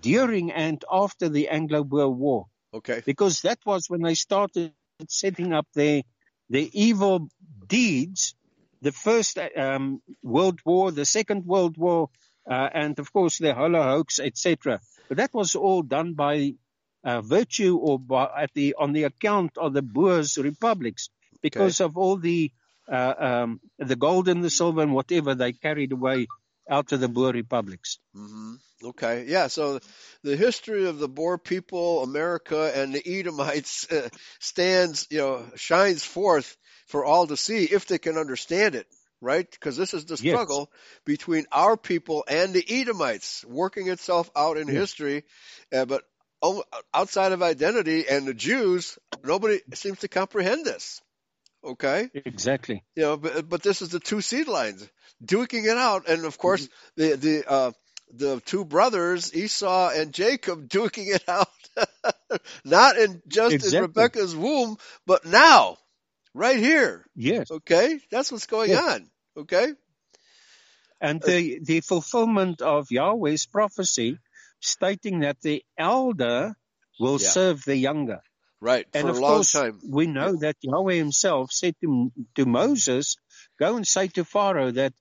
during 0.00 0.52
and 0.52 0.84
after 0.92 1.28
the 1.28 1.48
Anglo-Boer 1.48 2.10
War 2.10 2.46
Okay. 2.74 3.02
because 3.06 3.42
that 3.42 3.58
was 3.66 3.90
when 3.90 4.02
they 4.02 4.14
started 4.14 4.72
setting 5.08 5.52
up 5.52 5.66
their 5.74 6.02
their 6.48 6.66
evil 6.72 7.28
deeds. 7.66 8.34
The 8.80 8.92
first 8.92 9.38
um, 9.56 10.02
World 10.22 10.60
War, 10.64 10.90
the 10.90 11.04
Second 11.04 11.46
World 11.46 11.76
War, 11.78 12.10
uh, 12.50 12.68
and 12.74 12.98
of 12.98 13.12
course 13.12 13.38
the 13.38 13.54
Holocaust, 13.54 14.18
etc. 14.20 14.80
But 15.08 15.18
that 15.18 15.32
was 15.32 15.54
all 15.54 15.82
done 15.82 16.14
by 16.14 16.54
uh, 17.04 17.20
virtue 17.20 17.76
or 17.76 17.98
by, 17.98 18.28
at 18.36 18.52
the 18.54 18.74
on 18.78 18.92
the 18.92 19.04
account 19.04 19.56
of 19.58 19.72
the 19.72 19.82
Boers 19.82 20.38
republics 20.38 21.10
because 21.42 21.80
of 21.80 21.96
all 21.96 22.16
the 22.16 22.50
uh, 22.90 23.14
um, 23.18 23.60
the 23.78 23.96
gold 23.96 24.28
and 24.28 24.42
the 24.42 24.50
silver 24.50 24.82
and 24.82 24.94
whatever 24.94 25.34
they 25.34 25.52
carried 25.52 25.92
away 25.92 26.26
out 26.70 26.92
of 26.92 27.00
the 27.00 27.08
Boer 27.08 27.32
republics. 27.32 27.98
hmm 28.14 28.54
Okay. 28.84 29.26
Yeah. 29.28 29.46
So 29.46 29.78
the 30.24 30.36
history 30.36 30.86
of 30.86 30.98
the 30.98 31.08
Boer 31.08 31.38
people, 31.38 32.02
America, 32.02 32.72
and 32.74 32.92
the 32.92 33.02
Edomites 33.20 33.90
uh, 33.92 34.08
stands, 34.40 35.06
you 35.10 35.18
know, 35.18 35.46
shines 35.54 36.04
forth 36.04 36.56
for 36.88 37.04
all 37.04 37.28
to 37.28 37.36
see 37.36 37.64
if 37.64 37.86
they 37.86 37.98
can 37.98 38.18
understand 38.18 38.74
it, 38.74 38.88
right? 39.20 39.48
Because 39.48 39.76
this 39.76 39.94
is 39.94 40.04
the 40.06 40.16
Yes. 40.18 40.40
struggle 40.40 40.72
between 41.04 41.46
our 41.52 41.76
people 41.76 42.24
and 42.26 42.52
the 42.52 42.64
Edomites 42.80 43.44
working 43.46 43.88
itself 43.88 44.30
out 44.34 44.56
in 44.56 44.66
Yes. 44.66 44.82
history. 44.82 45.22
Uh, 45.72 45.84
but 45.84 46.02
outside 46.92 47.30
of 47.32 47.42
identity 47.42 48.08
and 48.08 48.26
the 48.26 48.34
Jews, 48.34 48.98
nobody 49.22 49.60
seems 49.74 50.00
to 50.00 50.08
comprehend 50.08 50.64
this. 50.64 51.00
Okay. 51.64 52.08
Exactly. 52.14 52.84
you 52.96 53.02
know, 53.02 53.16
but, 53.16 53.48
but 53.48 53.62
this 53.62 53.82
is 53.82 53.90
the 53.90 54.00
two 54.00 54.20
seed 54.20 54.48
lines 54.48 54.88
duking 55.24 55.64
it 55.64 55.78
out, 55.78 56.08
and 56.08 56.24
of 56.24 56.38
course 56.38 56.68
the 56.96 57.16
the 57.16 57.44
uh, 57.50 57.72
the 58.14 58.40
two 58.40 58.64
brothers 58.64 59.34
Esau 59.34 59.90
and 59.90 60.12
Jacob 60.12 60.68
duking 60.68 61.14
it 61.14 61.28
out, 61.28 61.48
not 62.64 62.98
in 62.98 63.22
just 63.28 63.54
Exactly. 63.54 63.78
in 63.78 63.82
Rebecca's 63.82 64.36
womb, 64.36 64.76
but 65.06 65.24
now, 65.24 65.78
right 66.34 66.58
here. 66.58 67.06
Yes. 67.16 67.50
Okay, 67.50 68.00
that's 68.10 68.32
what's 68.32 68.46
going 68.46 68.70
Yes. 68.70 68.82
on. 68.84 69.10
Okay, 69.38 69.72
And 71.00 71.20
the, 71.22 71.60
the 71.62 71.80
fulfillment 71.80 72.62
of 72.62 72.90
Yahweh's 72.90 73.46
prophecy 73.46 74.18
stating 74.60 75.20
that 75.20 75.40
the 75.42 75.64
elder 75.78 76.54
will 76.98 77.18
Yeah. 77.18 77.30
serve 77.32 77.62
the 77.64 77.76
younger. 77.76 78.20
Right 78.62 78.86
And 78.94 79.02
for 79.02 79.10
of 79.10 79.16
a 79.16 79.20
long 79.20 79.36
course, 79.36 79.52
time. 79.52 79.80
we 79.88 80.06
know 80.06 80.36
that 80.36 80.56
Yahweh 80.62 80.94
himself 80.94 81.52
said 81.52 81.74
to, 81.82 82.12
to 82.36 82.46
Moses, 82.46 83.16
go 83.58 83.76
and 83.76 83.86
say 83.86 84.08
to 84.08 84.24
Pharaoh 84.24 84.70
that 84.72 84.94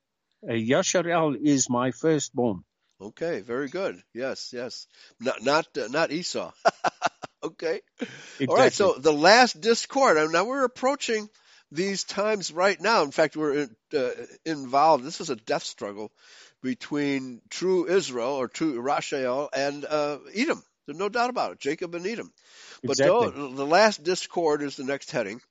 uh, 0.48 0.54
Yasharel 0.54 1.38
is 1.42 1.70
my 1.70 1.92
firstborn. 1.92 2.64
Okay, 3.02 3.42
very 3.42 3.70
good. 3.70 4.02
Yes, 4.14 4.52
yes. 4.54 4.88
Not 5.20 5.42
not 5.44 5.68
uh, 5.78 5.88
not 5.88 6.12
Esau. 6.12 6.52
okay. 7.44 7.82
Exactly. 8.00 8.48
All 8.48 8.56
right, 8.58 8.74
so 8.74 8.94
the 8.98 9.14
last 9.14 9.60
discord. 9.62 10.18
Now 10.32 10.46
we're 10.46 10.66
approaching 10.66 11.30
these 11.72 12.04
times 12.04 12.52
right 12.52 12.80
now. 12.80 13.04
In 13.04 13.12
fact, 13.12 13.36
we're 13.36 13.64
in, 13.64 13.76
uh, 13.96 14.12
involved. 14.46 15.04
This 15.04 15.22
is 15.22 15.30
a 15.30 15.36
death 15.36 15.64
struggle 15.64 16.12
between 16.62 17.42
true 17.50 17.88
Israel 17.88 18.34
or 18.34 18.48
true 18.48 18.82
Rashael 18.82 19.50
and 19.54 19.86
uh, 19.86 20.20
Edom. 20.36 20.64
There's 20.86 20.98
no 21.00 21.10
doubt 21.10 21.30
about 21.30 21.54
it. 21.54 21.60
Jacob 21.60 21.96
and 21.96 22.06
Edom. 22.06 22.32
But 22.84 22.92
Exactly. 23.00 23.32
the 23.56 23.66
last 23.66 24.04
discord 24.04 24.62
is 24.64 24.76
the 24.76 24.84
next 24.84 25.12
heading. 25.12 25.42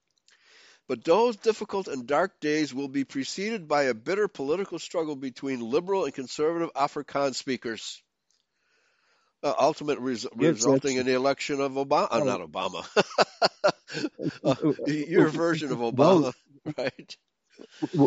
But 0.88 1.04
those 1.04 1.36
difficult 1.36 1.86
and 1.86 2.06
dark 2.06 2.40
days 2.40 2.74
will 2.74 2.88
be 2.88 3.04
preceded 3.04 3.68
by 3.68 3.84
a 3.84 3.94
bitter 3.94 4.26
political 4.26 4.80
struggle 4.80 5.14
between 5.14 5.60
liberal 5.60 6.04
and 6.04 6.12
conservative 6.12 6.72
Afrikaans 6.74 7.36
speakers. 7.36 8.02
Uh, 9.42 9.54
ultimate 9.58 9.98
res- 10.00 10.26
resulting 10.34 10.96
in 10.96 11.06
the 11.06 11.14
election 11.14 11.60
of 11.60 11.72
Obama. 11.72 12.08
Uh, 12.10 12.20
Oh. 12.20 12.24
not 12.24 12.40
Obama. 12.40 12.84
Uh, 14.44 14.54
your 14.86 15.28
version 15.28 15.72
of 15.72 15.78
Obama, 15.78 16.32
right? 16.78 17.16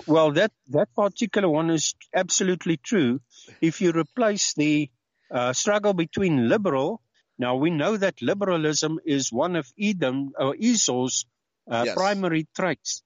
Well, 0.08 0.32
that, 0.34 0.52
that 0.70 0.88
particular 0.96 1.50
one 1.50 1.70
is 1.70 1.94
absolutely 2.16 2.78
true. 2.78 3.20
If 3.62 3.82
you 3.82 3.92
replace 3.92 4.54
the 4.54 4.90
uh, 5.30 5.52
struggle 5.54 5.94
between 5.94 6.48
liberal, 6.48 7.02
now 7.46 7.56
we 7.64 7.70
know 7.82 7.94
that 8.06 8.22
liberalism 8.32 9.00
is 9.18 9.32
one 9.46 9.56
of 9.62 9.66
Edom 9.90 10.18
or 10.46 10.52
Esau's 10.70 11.26
uh, 11.70 11.84
Yes. 11.86 11.96
primary 12.02 12.44
traits. 12.56 13.04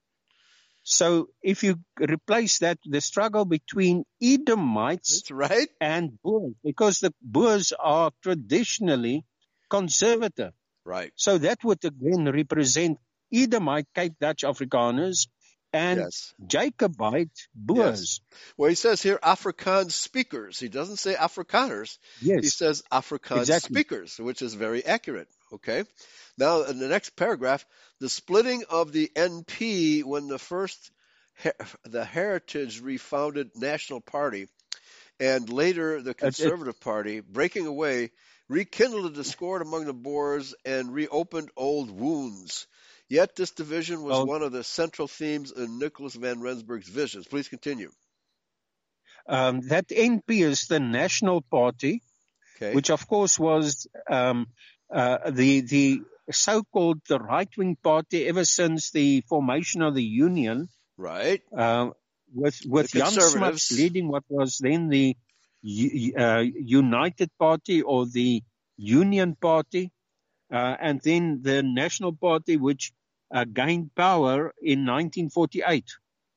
So 0.83 1.07
if 1.43 1.63
you 1.63 1.73
replace 1.99 2.59
that, 2.59 2.77
the 2.85 3.01
struggle 3.01 3.45
between 3.45 4.05
Edomites 4.21 5.11
That's 5.21 5.31
right. 5.31 5.69
and 5.81 6.03
Boers, 6.23 6.53
because 6.63 6.99
the 6.99 7.13
Boers 7.21 7.73
are 7.77 8.11
traditionally 8.23 9.25
conservative. 9.69 10.53
Right. 10.85 11.11
So 11.15 11.37
that 11.39 11.59
would 11.65 11.83
again 11.83 12.23
represent 12.31 12.99
Edomite 13.33 13.87
Cape 13.93 14.13
Dutch 14.21 14.43
Afrikaners 14.51 15.27
and 15.77 15.99
yes. 15.99 16.33
Jacobite 16.45 17.47
Boers. 17.53 18.21
Well, 18.57 18.69
he 18.69 18.75
says 18.75 19.01
here 19.01 19.19
Afrikaans 19.21 19.91
speakers. 19.91 20.59
He 20.59 20.69
doesn't 20.69 20.97
say 20.97 21.13
Afrikaners. 21.13 21.97
Yes. 22.21 22.39
He 22.41 22.49
says 22.49 22.83
Afrikaans 22.91 23.41
Exactly. 23.41 23.75
speakers, 23.75 24.17
which 24.17 24.41
is 24.41 24.53
very 24.53 24.83
accurate. 24.85 25.27
Okay. 25.53 25.83
Now, 26.37 26.63
in 26.63 26.79
the 26.79 26.87
next 26.87 27.15
paragraph, 27.15 27.65
the 27.99 28.09
splitting 28.09 28.63
of 28.69 28.91
the 28.91 29.11
NP 29.15 30.03
when 30.03 30.27
the 30.27 30.39
first 30.39 30.91
the 31.83 32.03
Heritage 32.03 32.81
refounded 32.81 33.51
National 33.55 34.01
Party 34.01 34.47
and 35.19 35.49
later 35.49 36.01
the 36.01 36.13
Conservative 36.13 36.79
Party, 36.79 37.19
breaking 37.19 37.67
away, 37.67 38.11
rekindled 38.49 39.05
a 39.05 39.15
discord 39.15 39.61
among 39.61 39.85
the 39.85 39.93
Boers 39.93 40.55
and 40.65 40.93
reopened 40.93 41.49
old 41.55 41.91
wounds. 41.91 42.67
Yet 43.09 43.35
this 43.35 43.51
division 43.51 44.03
was 44.03 44.25
one 44.25 44.41
of 44.41 44.51
the 44.51 44.63
central 44.63 45.07
themes 45.07 45.51
in 45.51 45.79
Nicholas 45.79 46.15
van 46.15 46.41
Rensburg's 46.41 46.89
visions. 46.89 47.25
Please 47.25 47.47
continue. 47.47 47.91
Um, 49.29 49.61
that 49.67 49.87
NP 49.87 50.23
is 50.29 50.67
the 50.67 50.79
National 50.79 51.41
Party, 51.41 52.01
okay. 52.55 52.73
which 52.73 52.89
of 52.89 53.07
course 53.07 53.39
was 53.39 53.87
um, 54.09 54.47
uh, 54.93 55.31
the 55.31 55.61
the 55.61 56.01
so-called 56.31 56.99
the 57.07 57.19
right-wing 57.19 57.77
party 57.81 58.25
ever 58.27 58.43
since 58.43 58.91
the 58.91 59.21
formation 59.21 59.81
of 59.81 59.95
the 59.95 60.03
Union. 60.03 60.69
Right. 60.97 61.41
Uh, 61.55 61.91
with 62.33 62.59
with 62.65 62.91
Jan 62.91 63.11
Smuts 63.11 63.71
leading 63.71 64.09
what 64.09 64.23
was 64.29 64.57
then 64.57 64.89
the 64.89 65.15
uh, 66.17 66.43
United 66.55 67.29
Party 67.39 67.81
or 67.81 68.05
the 68.05 68.43
Union 68.77 69.35
Party, 69.35 69.91
uh, 70.51 70.75
and 70.79 71.01
then 71.01 71.39
the 71.41 71.63
National 71.63 72.13
Party, 72.13 72.57
which 72.57 72.91
uh, 73.31 73.45
gained 73.45 73.93
power 73.95 74.53
in 74.61 74.85
1948. 74.85 75.85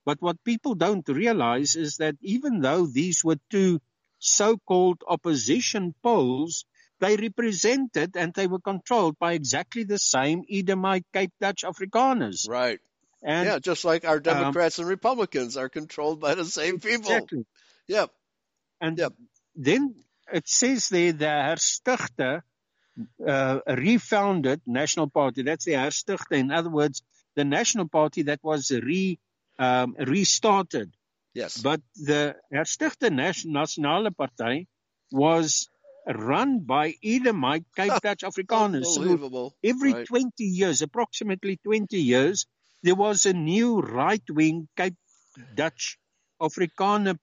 But 0.04 0.20
what 0.20 0.42
people 0.44 0.74
don't 0.74 1.08
realize 1.08 1.76
is 1.76 1.98
that 1.98 2.16
even 2.20 2.60
though 2.60 2.86
these 2.86 3.22
were 3.24 3.38
two 3.50 3.80
so-called 4.18 5.02
opposition 5.06 5.94
poles, 6.02 6.64
they 7.00 7.16
represented 7.16 8.16
and 8.16 8.34
they 8.34 8.46
were 8.46 8.60
controlled 8.60 9.18
by 9.18 9.32
exactly 9.32 9.84
the 9.84 9.98
same 9.98 10.42
Edomite 10.50 11.06
Cape 11.12 11.32
Dutch 11.40 11.62
Afrikaners. 11.64 12.48
Right. 12.48 12.78
And, 13.22 13.46
yeah, 13.46 13.58
just 13.58 13.84
like 13.84 14.04
our 14.04 14.16
um, 14.16 14.22
Democrats 14.22 14.78
um, 14.78 14.84
and 14.84 14.90
Republicans 14.90 15.56
are 15.56 15.68
controlled 15.68 16.20
by 16.20 16.34
the 16.34 16.44
same 16.44 16.80
people. 16.80 17.10
Exactly. 17.10 17.46
Yep. 17.88 18.10
And 18.80 18.98
yep. 18.98 19.12
then 19.54 19.94
it 20.32 20.48
says 20.48 20.88
there 20.88 21.12
the 21.12 21.26
Herstigte 21.26 22.42
uh, 23.26 23.60
refounded 23.66 24.60
National 24.66 25.08
Party. 25.08 25.42
That's 25.42 25.64
the 25.64 25.72
Herstigte. 25.72 26.32
In 26.32 26.50
other 26.50 26.70
words, 26.70 27.02
the 27.36 27.44
National 27.44 27.88
Party 27.88 28.22
that 28.22 28.40
was 28.42 28.70
re 28.70 29.18
um, 29.58 29.94
restarted. 29.98 30.92
Yes. 31.34 31.58
But 31.58 31.80
the 31.94 32.36
Herstigte 32.52 33.10
Nasionale 33.10 34.16
Party 34.16 34.66
was 35.12 35.68
run 36.06 36.60
by 36.60 36.94
Edomite 37.04 37.64
Cape 37.76 37.92
Dutch 38.02 38.22
Afrikaners. 38.22 38.96
Unbelievable. 38.96 39.50
So 39.50 39.56
every 39.68 39.92
right. 39.92 40.06
20 40.06 40.44
years, 40.44 40.82
approximately 40.82 41.58
20 41.62 41.96
years, 41.98 42.46
there 42.82 42.94
was 42.94 43.26
a 43.26 43.32
new 43.32 43.80
right-wing 43.80 44.68
Cape 44.76 44.96
Dutch 45.54 45.98
Afrikaner 46.40 47.18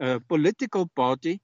uh, 0.00 0.20
political 0.28 0.86
party, 0.94 1.40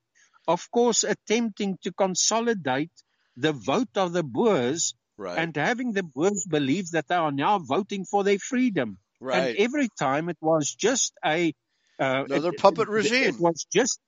of 0.46 0.70
course, 0.70 1.02
attempting 1.02 1.78
to 1.82 1.92
consolidate 1.92 2.92
the 3.36 3.52
vote 3.52 3.96
of 3.96 4.12
the 4.12 4.22
Boers 4.22 4.94
right. 5.16 5.38
and 5.38 5.54
having 5.56 5.92
the 5.92 6.02
Boers 6.02 6.46
believe 6.48 6.90
that 6.92 7.08
they 7.08 7.14
are 7.14 7.32
now 7.32 7.58
voting 7.58 8.04
for 8.04 8.24
their 8.24 8.38
freedom. 8.38 8.98
Right. 9.20 9.48
And 9.48 9.56
every 9.58 9.88
time 9.98 10.28
it 10.28 10.38
was 10.40 10.74
just 10.74 11.12
a 11.24 11.54
uh, 11.98 12.24
another 12.26 12.50
it, 12.50 12.58
puppet 12.58 12.88
regime. 12.88 13.22
It, 13.22 13.34
it 13.34 13.40
was 13.40 13.66
just 13.72 13.98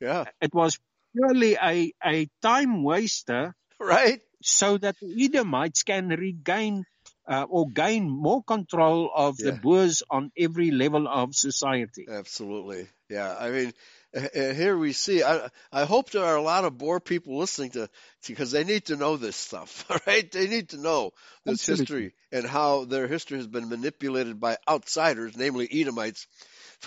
yeah. 0.00 0.24
It 0.40 0.54
was 0.54 0.78
purely 1.14 1.56
a 1.60 1.92
a 2.04 2.28
time 2.42 2.82
waster, 2.82 3.54
right? 3.80 4.20
So 4.42 4.78
that 4.78 4.96
the 5.00 5.24
Edomites 5.24 5.82
can 5.82 6.08
regain 6.08 6.84
uh, 7.26 7.46
or 7.48 7.68
gain 7.68 8.08
more 8.08 8.42
control 8.42 9.10
of 9.14 9.36
yeah. 9.38 9.50
the 9.50 9.58
Boers 9.58 10.02
on 10.10 10.30
every 10.38 10.70
level 10.70 11.08
of 11.08 11.34
society. 11.34 12.06
Absolutely, 12.08 12.88
yeah. 13.08 13.34
I 13.38 13.50
mean, 13.50 13.72
here 14.32 14.76
we 14.76 14.92
see. 14.92 15.22
I 15.22 15.48
I 15.70 15.84
hope 15.84 16.10
there 16.10 16.24
are 16.24 16.36
a 16.36 16.42
lot 16.42 16.64
of 16.64 16.78
Boer 16.78 17.00
people 17.00 17.38
listening 17.38 17.70
to 17.72 17.88
because 18.26 18.50
they 18.50 18.64
need 18.64 18.86
to 18.86 18.96
know 18.96 19.16
this 19.16 19.36
stuff. 19.36 19.84
Right? 20.06 20.30
They 20.30 20.48
need 20.48 20.70
to 20.70 20.78
know 20.78 21.12
this 21.44 21.68
Absolutely. 21.68 21.82
history 21.82 22.14
and 22.32 22.46
how 22.46 22.84
their 22.84 23.06
history 23.06 23.38
has 23.38 23.46
been 23.46 23.68
manipulated 23.68 24.40
by 24.40 24.56
outsiders, 24.68 25.36
namely 25.36 25.68
Edomites, 25.70 26.26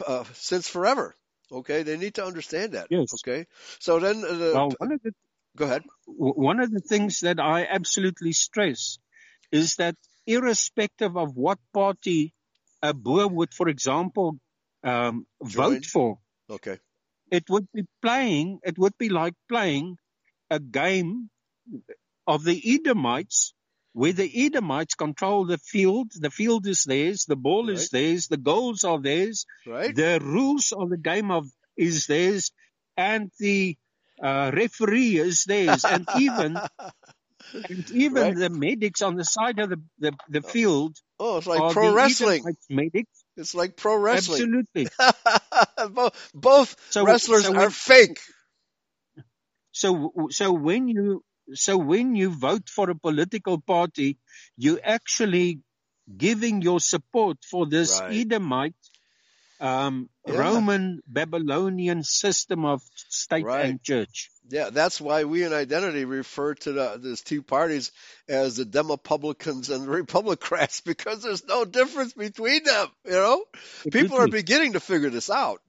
uh, 0.05 0.23
since 0.33 0.67
forever. 0.67 1.15
Okay, 1.51 1.83
they 1.83 1.97
need 1.97 2.15
to 2.15 2.25
understand 2.25 2.73
that. 2.73 2.87
Yes. 2.89 3.13
Okay. 3.21 3.45
So 3.79 3.99
then, 3.99 4.23
uh, 4.23 4.33
the, 4.33 4.51
well, 4.53 4.73
one 4.77 4.91
of 4.91 5.01
the 5.03 5.13
go 5.55 5.65
ahead. 5.65 5.83
One 6.07 6.59
of 6.59 6.71
the 6.71 6.81
things 6.81 7.19
that 7.21 7.39
I 7.39 7.65
absolutely 7.65 8.33
stress 8.33 8.97
is 9.51 9.75
that 9.75 9.95
irrespective 10.25 11.15
of 11.15 11.35
what 11.35 11.59
party 11.73 12.33
a 12.81 12.93
Boer 12.93 13.27
would, 13.27 13.53
for 13.53 13.69
example, 13.69 14.39
um, 14.83 15.25
vote 15.41 15.85
for, 15.85 16.19
okay, 16.49 16.79
it 17.33 17.49
would 17.49 17.67
be 17.73 17.83
playing. 17.99 18.59
It 18.63 18.77
would 18.77 18.95
be 18.99 19.09
like 19.09 19.33
playing 19.49 19.97
a 20.51 20.59
game 20.59 21.29
of 22.27 22.43
the 22.43 22.61
Edomites 22.75 23.55
where 23.93 24.13
the 24.13 24.45
Edomites 24.45 24.93
control 24.93 25.45
the 25.45 25.57
field. 25.57 26.11
The 26.15 26.29
field 26.29 26.67
is 26.67 26.83
theirs. 26.83 27.25
The 27.25 27.35
ball 27.35 27.67
right. 27.67 27.73
is 27.73 27.89
theirs. 27.89 28.27
The 28.27 28.37
goals 28.37 28.83
are 28.83 29.01
theirs. 29.01 29.47
Right. 29.65 29.95
The 29.95 30.19
rules 30.21 30.73
of 30.77 30.91
the 30.91 30.97
game 30.97 31.31
of 31.31 31.47
is 31.75 32.05
theirs, 32.05 32.51
and 32.95 33.31
the 33.39 33.77
uh, 34.21 34.51
referee 34.53 35.17
is 35.17 35.43
theirs, 35.45 35.85
and 35.85 36.07
even 36.19 36.55
and 37.53 37.91
even 37.91 38.23
right. 38.23 38.35
the 38.35 38.49
medics 38.51 39.01
on 39.01 39.15
the 39.15 39.25
side 39.25 39.57
of 39.57 39.71
the 39.71 39.81
the, 39.97 40.13
the 40.29 40.41
field. 40.43 40.95
Oh, 41.19 41.37
it's 41.37 41.47
like 41.47 41.73
pro 41.73 41.93
wrestling. 41.95 42.43
Medics. 42.69 43.25
It's 43.37 43.55
like 43.55 43.75
pro 43.75 43.95
wrestling. 43.95 44.65
Absolutely. 44.75 44.87
both 45.91 46.31
both 46.33 46.75
so, 46.89 47.05
wrestlers 47.05 47.45
so 47.45 47.55
are 47.55 47.69
fake. 47.69 48.19
So 49.71 50.13
so 50.29 50.51
when 50.53 50.87
you 50.87 51.23
so 51.53 51.77
when 51.77 52.15
you 52.15 52.29
vote 52.29 52.69
for 52.69 52.89
a 52.89 52.95
political 52.95 53.59
party, 53.59 54.17
you 54.57 54.79
actually 54.79 55.61
giving 56.17 56.61
your 56.61 56.79
support 56.79 57.37
for 57.49 57.65
this 57.65 57.99
right. 57.99 58.13
Edomite 58.13 58.75
um, 59.59 60.09
yeah. 60.27 60.35
Roman 60.35 60.99
Babylonian 61.07 62.03
system 62.03 62.65
of 62.65 62.81
state 62.95 63.45
right. 63.45 63.65
and 63.65 63.81
church. 63.81 64.29
Yeah, 64.49 64.69
that's 64.71 64.99
why 64.99 65.23
we 65.23 65.43
in 65.43 65.53
Identity 65.53 66.05
refer 66.05 66.53
to 66.55 66.71
the, 66.73 66.99
these 67.01 67.21
two 67.21 67.41
parties 67.41 67.91
as 68.27 68.57
the 68.57 68.65
Demopublicans 68.65 69.73
and 69.73 69.85
the 69.85 69.91
Republicrats 69.91 70.81
because 70.85 71.23
there's 71.23 71.45
no 71.47 71.65
difference 71.65 72.13
between 72.13 72.63
them. 72.63 72.87
You 73.05 73.11
know, 73.11 73.45
people 73.91 74.17
are 74.17 74.27
beginning 74.27 74.73
to 74.73 74.79
figure 74.79 75.09
this 75.09 75.29
out. 75.29 75.61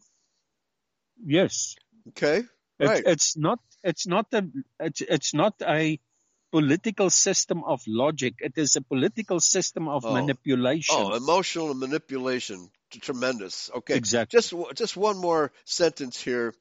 Yes. 1.25 1.77
Okay. 2.09 2.43
It's, 2.79 2.91
right. 2.91 3.03
It's 3.07 3.37
not 3.37 3.61
it's 3.83 4.07
not 4.07 4.27
a 4.33 4.45
it's, 4.81 5.01
it's 5.01 5.35
not 5.35 5.55
a 5.63 6.01
political 6.51 7.11
system 7.11 7.63
of 7.65 7.83
logic. 7.87 8.35
It 8.41 8.55
is 8.57 8.77
a 8.77 8.81
political 8.81 9.41
system 9.41 9.89
of 9.89 10.05
oh. 10.05 10.13
manipulation. 10.13 10.97
Oh, 10.99 11.15
emotional 11.15 11.75
manipulation. 11.75 12.71
Tremendous. 12.91 13.71
Okay. 13.75 13.97
Exactly. 13.97 14.39
Just 14.39 14.55
just 14.75 14.97
one 14.97 15.19
more 15.19 15.51
sentence 15.65 16.21
here. 16.21 16.55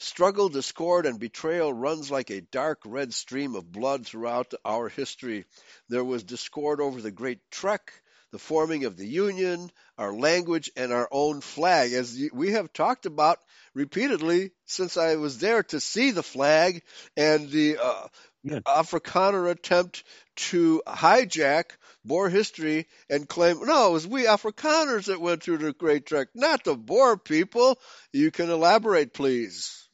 Struggle, 0.00 0.48
discord, 0.48 1.06
and 1.06 1.18
betrayal 1.18 1.72
runs 1.72 2.08
like 2.08 2.30
a 2.30 2.40
dark 2.40 2.80
red 2.84 3.12
stream 3.12 3.56
of 3.56 3.72
blood 3.72 4.06
throughout 4.06 4.54
our 4.64 4.88
history. 4.88 5.44
There 5.88 6.04
was 6.04 6.22
discord 6.22 6.80
over 6.80 7.00
the 7.00 7.10
Great 7.10 7.40
Trek, 7.50 7.92
the 8.30 8.38
forming 8.38 8.84
of 8.84 8.96
the 8.96 9.08
Union, 9.08 9.72
our 9.96 10.12
language, 10.12 10.70
and 10.76 10.92
our 10.92 11.08
own 11.10 11.40
flag. 11.40 11.92
As 11.92 12.16
we 12.32 12.52
have 12.52 12.72
talked 12.72 13.06
about 13.06 13.40
repeatedly 13.74 14.52
since 14.66 14.96
I 14.96 15.16
was 15.16 15.38
there 15.38 15.64
to 15.64 15.80
see 15.80 16.12
the 16.12 16.22
flag 16.22 16.84
and 17.16 17.50
the 17.50 17.78
uh, 17.82 18.06
yes. 18.44 18.62
Afrikaner 18.66 19.50
attempt 19.50 20.04
to 20.36 20.80
hijack 20.86 21.76
Boer 22.04 22.28
history 22.28 22.86
and 23.10 23.28
claim, 23.28 23.64
no, 23.64 23.88
it 23.88 23.92
was 23.92 24.06
we 24.06 24.26
Afrikaners 24.26 25.06
that 25.06 25.20
went 25.20 25.42
through 25.42 25.58
the 25.58 25.72
Great 25.72 26.06
Trek, 26.06 26.28
not 26.36 26.62
the 26.62 26.76
Boer 26.76 27.16
people. 27.16 27.80
You 28.12 28.30
can 28.30 28.48
elaborate, 28.48 29.12
please. 29.12 29.87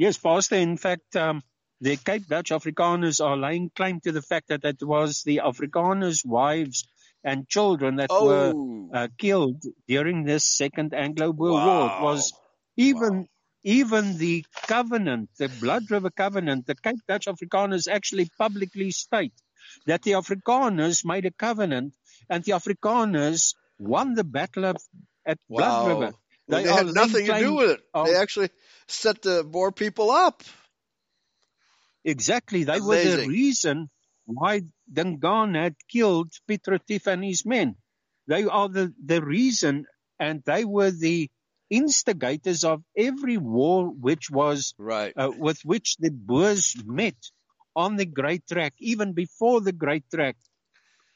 Yes, 0.00 0.16
Pastor. 0.16 0.56
In 0.56 0.78
fact, 0.78 1.14
um, 1.14 1.42
the 1.82 1.98
Cape 1.98 2.26
Dutch 2.26 2.52
Afrikaners 2.52 3.22
are 3.22 3.36
laying 3.36 3.70
claim 3.76 4.00
to 4.00 4.12
the 4.12 4.22
fact 4.22 4.48
that 4.48 4.64
it 4.64 4.82
was 4.82 5.24
the 5.24 5.42
Afrikaners' 5.44 6.24
wives 6.24 6.88
and 7.22 7.46
children 7.46 7.96
that 7.96 8.08
oh. 8.08 8.24
were 8.24 8.98
uh, 8.98 9.08
killed 9.18 9.62
during 9.86 10.24
this 10.24 10.42
Second 10.42 10.94
Anglo-Boer 10.94 11.52
wow. 11.52 11.66
War. 11.66 11.86
It 11.86 12.02
was 12.02 12.32
even 12.78 13.14
wow. 13.18 13.26
even 13.62 14.16
the 14.16 14.42
covenant, 14.66 15.28
the 15.38 15.48
Blood 15.60 15.90
River 15.90 16.08
Covenant, 16.08 16.64
the 16.64 16.76
Cape 16.76 17.04
Dutch 17.06 17.26
Afrikaners 17.26 17.86
actually 17.86 18.30
publicly 18.38 18.92
state 18.92 19.34
that 19.84 20.00
the 20.00 20.12
Afrikaners 20.12 21.04
made 21.04 21.26
a 21.26 21.30
covenant 21.30 21.92
and 22.30 22.42
the 22.42 22.52
Afrikaners 22.52 23.54
won 23.78 24.14
the 24.14 24.24
battle 24.24 24.64
of, 24.64 24.76
at 25.26 25.36
wow. 25.46 25.58
Blood 25.58 25.88
River. 25.88 26.12
They, 26.50 26.64
they 26.64 26.72
had 26.72 26.86
nothing 26.94 27.26
to 27.26 27.38
do 27.38 27.54
with 27.54 27.70
it. 27.70 27.80
Of, 27.94 28.06
they 28.06 28.16
actually 28.16 28.50
set 28.88 29.22
the 29.22 29.44
Boer 29.44 29.72
people 29.72 30.10
up. 30.10 30.42
Exactly. 32.04 32.64
They 32.64 32.78
Amazing. 32.78 32.86
were 32.88 33.16
the 33.22 33.28
reason 33.28 33.90
why 34.26 34.62
Dingaan 34.92 35.54
had 35.54 35.76
killed 35.88 36.32
Piet 36.46 36.66
Retief 36.66 37.06
and 37.06 37.24
his 37.24 37.44
men. 37.44 37.76
They 38.26 38.44
are 38.44 38.68
the, 38.68 38.94
the 39.04 39.22
reason, 39.22 39.86
and 40.18 40.42
they 40.44 40.64
were 40.64 40.90
the 40.90 41.30
instigators 41.68 42.64
of 42.64 42.82
every 42.96 43.36
war 43.36 43.88
which 43.88 44.30
was 44.30 44.74
Right. 44.78 45.12
uh, 45.16 45.30
with 45.36 45.60
which 45.64 45.96
the 45.98 46.10
Boers 46.10 46.74
met 46.84 47.16
on 47.76 47.96
the 47.96 48.06
Great 48.06 48.46
Trek, 48.50 48.74
even 48.78 49.12
before 49.12 49.60
the 49.60 49.72
Great 49.72 50.04
Trek. 50.12 50.36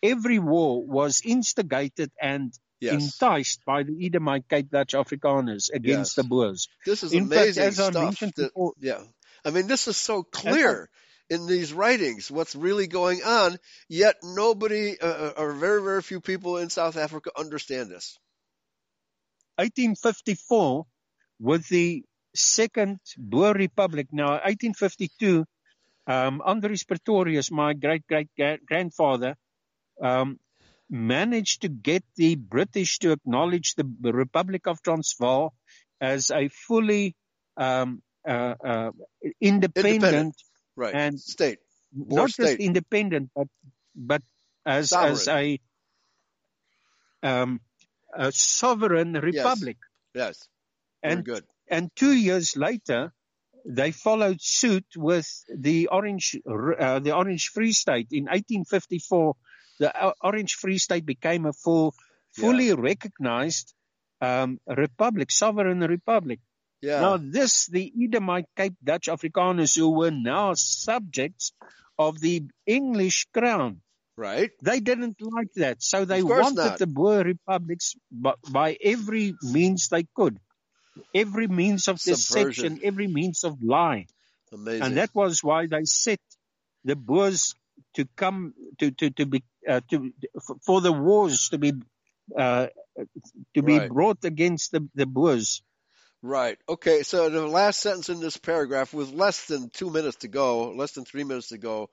Every 0.03 0.39
war 0.39 0.85
was 0.85 1.23
instigated 1.25 2.11
and 2.21 2.53
Yes. 2.85 3.03
enticed 3.03 3.65
by 3.65 3.83
the 3.83 3.95
Edomite 4.07 4.49
Cape 4.49 4.71
Dutch 4.71 4.93
Afrikaners 4.93 5.71
against 5.73 6.11
Yes. 6.11 6.15
the 6.17 6.25
Boers. 6.25 6.69
This 6.87 7.03
is 7.03 7.13
In 7.13 7.29
fact, 7.29 7.43
amazing 7.43 7.63
as 7.65 7.81
I 7.81 7.91
stuff. 7.91 8.05
mentioned 8.05 8.33
that- 8.37 8.49
before- 8.55 8.75
yeah. 8.81 9.03
I 9.45 9.51
mean, 9.51 9.67
this 9.67 9.89
is 9.89 9.97
so 9.97 10.23
clear 10.23 10.89
in 11.31 11.47
these 11.47 11.73
writings 11.73 12.31
what's 12.31 12.55
really 12.55 12.87
going 12.87 13.23
on, 13.23 13.59
yet 13.89 14.17
nobody, 14.23 14.99
uh, 15.01 15.31
or 15.37 15.53
very, 15.53 15.83
very 15.83 16.03
few 16.03 16.21
people 16.21 16.59
in 16.59 16.69
South 16.71 16.97
Africa 16.97 17.31
understand 17.37 17.91
this. 17.91 18.19
1854 19.59 20.87
with 21.41 21.69
the 21.69 22.05
second 22.35 22.99
Boer 23.17 23.53
Republic. 23.55 24.09
Now, 24.13 24.33
1852, 24.45 25.45
um, 26.07 26.43
Andries 26.47 26.87
Pretorius, 26.87 27.51
my 27.51 27.73
great 27.75 28.07
great 28.07 28.29
gra- 28.37 28.59
grandfather, 28.67 29.37
um, 30.03 30.39
managed 30.91 31.63
to 31.63 31.69
get 31.69 32.05
the 32.17 32.35
British 32.37 32.99
to 33.01 33.13
acknowledge 33.13 33.75
the 33.75 33.85
Republic 34.13 34.67
of 34.67 34.83
Transvaal 34.83 35.55
as 36.01 36.31
a 36.31 36.49
fully 36.49 37.17
um, 37.57 38.03
uh, 38.27 38.55
uh, 38.65 38.91
independent, 39.41 39.95
Independent. 39.95 40.35
Right. 40.77 40.95
And- 40.95 41.21
State. 41.21 41.59
Not 41.97 42.31
just 42.31 42.57
independent, 42.59 43.31
but 43.37 43.47
but 43.95 44.21
as 44.67 44.93
as 44.93 45.29
a 45.29 45.61
um, 47.23 47.61
a 48.13 48.33
sovereign 48.33 49.13
republic. 49.13 49.77
Yes. 50.13 50.49
Very 51.03 51.15
And 51.15 51.25
good. 51.25 51.45
and 51.69 51.91
two 51.95 52.13
years 52.13 52.57
later, 52.57 53.13
they 53.65 53.93
followed 53.93 54.41
suit 54.41 54.85
with 54.97 55.27
the 55.55 55.87
Orange, 55.89 56.37
uh, 56.47 56.99
the 56.99 57.13
Orange 57.15 57.49
Free 57.49 57.73
State 57.73 58.09
in 58.11 58.25
1854. 58.25 59.37
The 59.79 60.15
Orange 60.23 60.55
Free 60.55 60.79
State 60.79 61.05
became 61.07 61.47
a 61.47 61.53
full, 61.53 61.95
fully 62.33 62.73
recognized 62.75 63.75
um, 64.21 64.61
republic, 64.67 65.31
sovereign 65.31 65.81
republic. 65.81 66.41
Yeah. 66.81 67.01
Now, 67.01 67.17
this 67.17 67.67
the 67.67 67.91
Edomite 68.03 68.47
Cape 68.57 68.75
Dutch 68.83 69.07
Afrikaners 69.09 69.77
who 69.77 69.91
were 69.91 70.11
now 70.11 70.53
subjects 70.55 71.53
of 71.99 72.21
the 72.21 72.45
English 72.67 73.27
crown. 73.33 73.81
right. 74.17 74.51
They 74.63 74.81
didn't 74.81 75.17
like 75.21 75.53
that, 75.57 75.83
so 75.83 76.05
they 76.05 76.23
wanted 76.23 76.57
not. 76.57 76.79
the 76.79 76.87
Boer 76.87 77.23
republics 77.25 77.95
by, 78.13 78.35
by 78.51 78.77
every 78.83 79.35
means 79.43 79.89
they 79.89 80.05
could, 80.15 80.39
every 81.15 81.49
means 81.49 81.89
of 81.89 82.01
Subversion. 82.01 82.45
deception, 82.77 82.81
every 82.85 83.07
means 83.09 83.45
of 83.45 83.63
lie, 83.63 84.07
Amazing. 84.53 84.83
and 84.83 84.97
that 84.99 85.11
was 85.15 85.43
why 85.43 85.67
they 85.67 85.85
set 85.85 86.21
the 86.85 86.95
Boers 86.97 87.55
to 87.95 88.07
come 88.17 88.55
to 88.79 88.91
to 88.91 89.11
to 89.11 89.27
be 89.27 89.43
uh, 89.69 89.81
to 89.91 90.13
for 90.67 90.81
the 90.81 90.93
wars 90.93 91.49
to 91.51 91.59
be 91.59 91.73
uh, 92.39 92.69
to 93.55 93.63
be 93.63 93.79
Right. 93.79 93.89
brought 93.89 94.25
against 94.25 94.73
the 94.73 94.89
the 94.95 95.07
Boers. 95.07 95.63
Right. 96.23 96.59
Okay. 96.69 97.03
So 97.03 97.29
the 97.29 97.47
last 97.47 97.81
sentence 97.81 98.09
in 98.09 98.21
this 98.21 98.37
paragraph, 98.37 98.95
with 98.95 99.13
less 99.13 99.47
than 99.47 99.71
two 99.71 99.91
minutes 99.91 100.19
to 100.19 100.29
go, 100.29 100.71
less 100.71 100.93
than 100.93 101.05
three 101.05 101.25
minutes 101.25 101.49
to 101.49 101.59
go, 101.59 101.91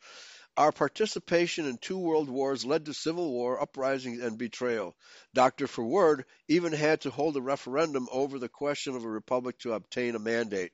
our 0.58 0.72
participation 0.72 1.66
in 1.66 1.78
two 1.78 1.98
world 1.98 2.30
wars 2.30 2.66
led 2.66 2.86
to 2.86 2.94
civil 2.94 3.32
war, 3.32 3.62
uprisings, 3.62 4.22
and 4.22 4.38
betrayal. 4.38 4.96
Dr. 5.34 5.68
Verwoerd 5.68 6.24
even 6.48 6.74
had 6.74 7.02
to 7.02 7.10
hold 7.10 7.38
a 7.38 7.42
referendum 7.42 8.08
over 8.12 8.38
the 8.38 8.50
question 8.50 8.96
of 8.96 9.06
a 9.06 9.10
republic 9.10 9.60
to 9.60 9.74
obtain 9.74 10.16
a 10.16 10.20
mandate. 10.20 10.72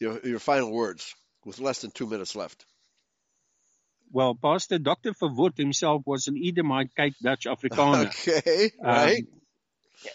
Your, 0.00 0.20
your 0.26 0.40
final 0.40 0.72
words, 0.72 1.14
with 1.44 1.60
less 1.60 1.80
than 1.80 1.92
two 1.92 2.06
minutes 2.06 2.34
left. 2.34 2.64
Well, 4.14 4.34
Pastor 4.40 4.78
Dr. 4.78 5.12
Verwoerd 5.12 5.58
himself 5.58 6.02
was 6.06 6.28
an 6.28 6.36
Edomite 6.38 6.94
Cape 6.94 7.16
Dutch 7.20 7.46
Afrikaner. 7.50 8.06
Okay. 8.14 8.70
Right. 8.80 9.26
Um, 9.26 9.40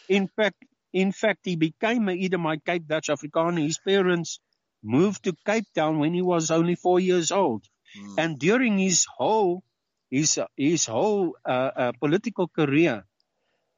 in 0.07 0.27
fact, 0.37 0.63
in 0.93 1.11
fact, 1.11 1.41
he 1.43 1.55
became 1.57 2.07
an 2.07 2.17
Edomite 2.17 2.63
Cape 2.63 2.87
Dutch 2.87 3.09
Afrikaner. 3.15 3.61
His 3.61 3.77
parents 3.77 4.39
moved 4.81 5.23
to 5.25 5.33
Cape 5.45 5.67
Town 5.75 5.99
when 5.99 6.13
he 6.13 6.21
was 6.21 6.49
only 6.49 6.75
four 6.75 6.99
years 6.99 7.31
old, 7.31 7.65
Mm. 7.97 8.15
and 8.21 8.39
during 8.39 8.77
his 8.77 9.05
whole 9.17 9.63
his 10.11 10.39
his 10.55 10.85
whole 10.85 11.35
uh, 11.43 11.71
uh, 11.83 11.91
political 11.99 12.47
career, 12.47 13.03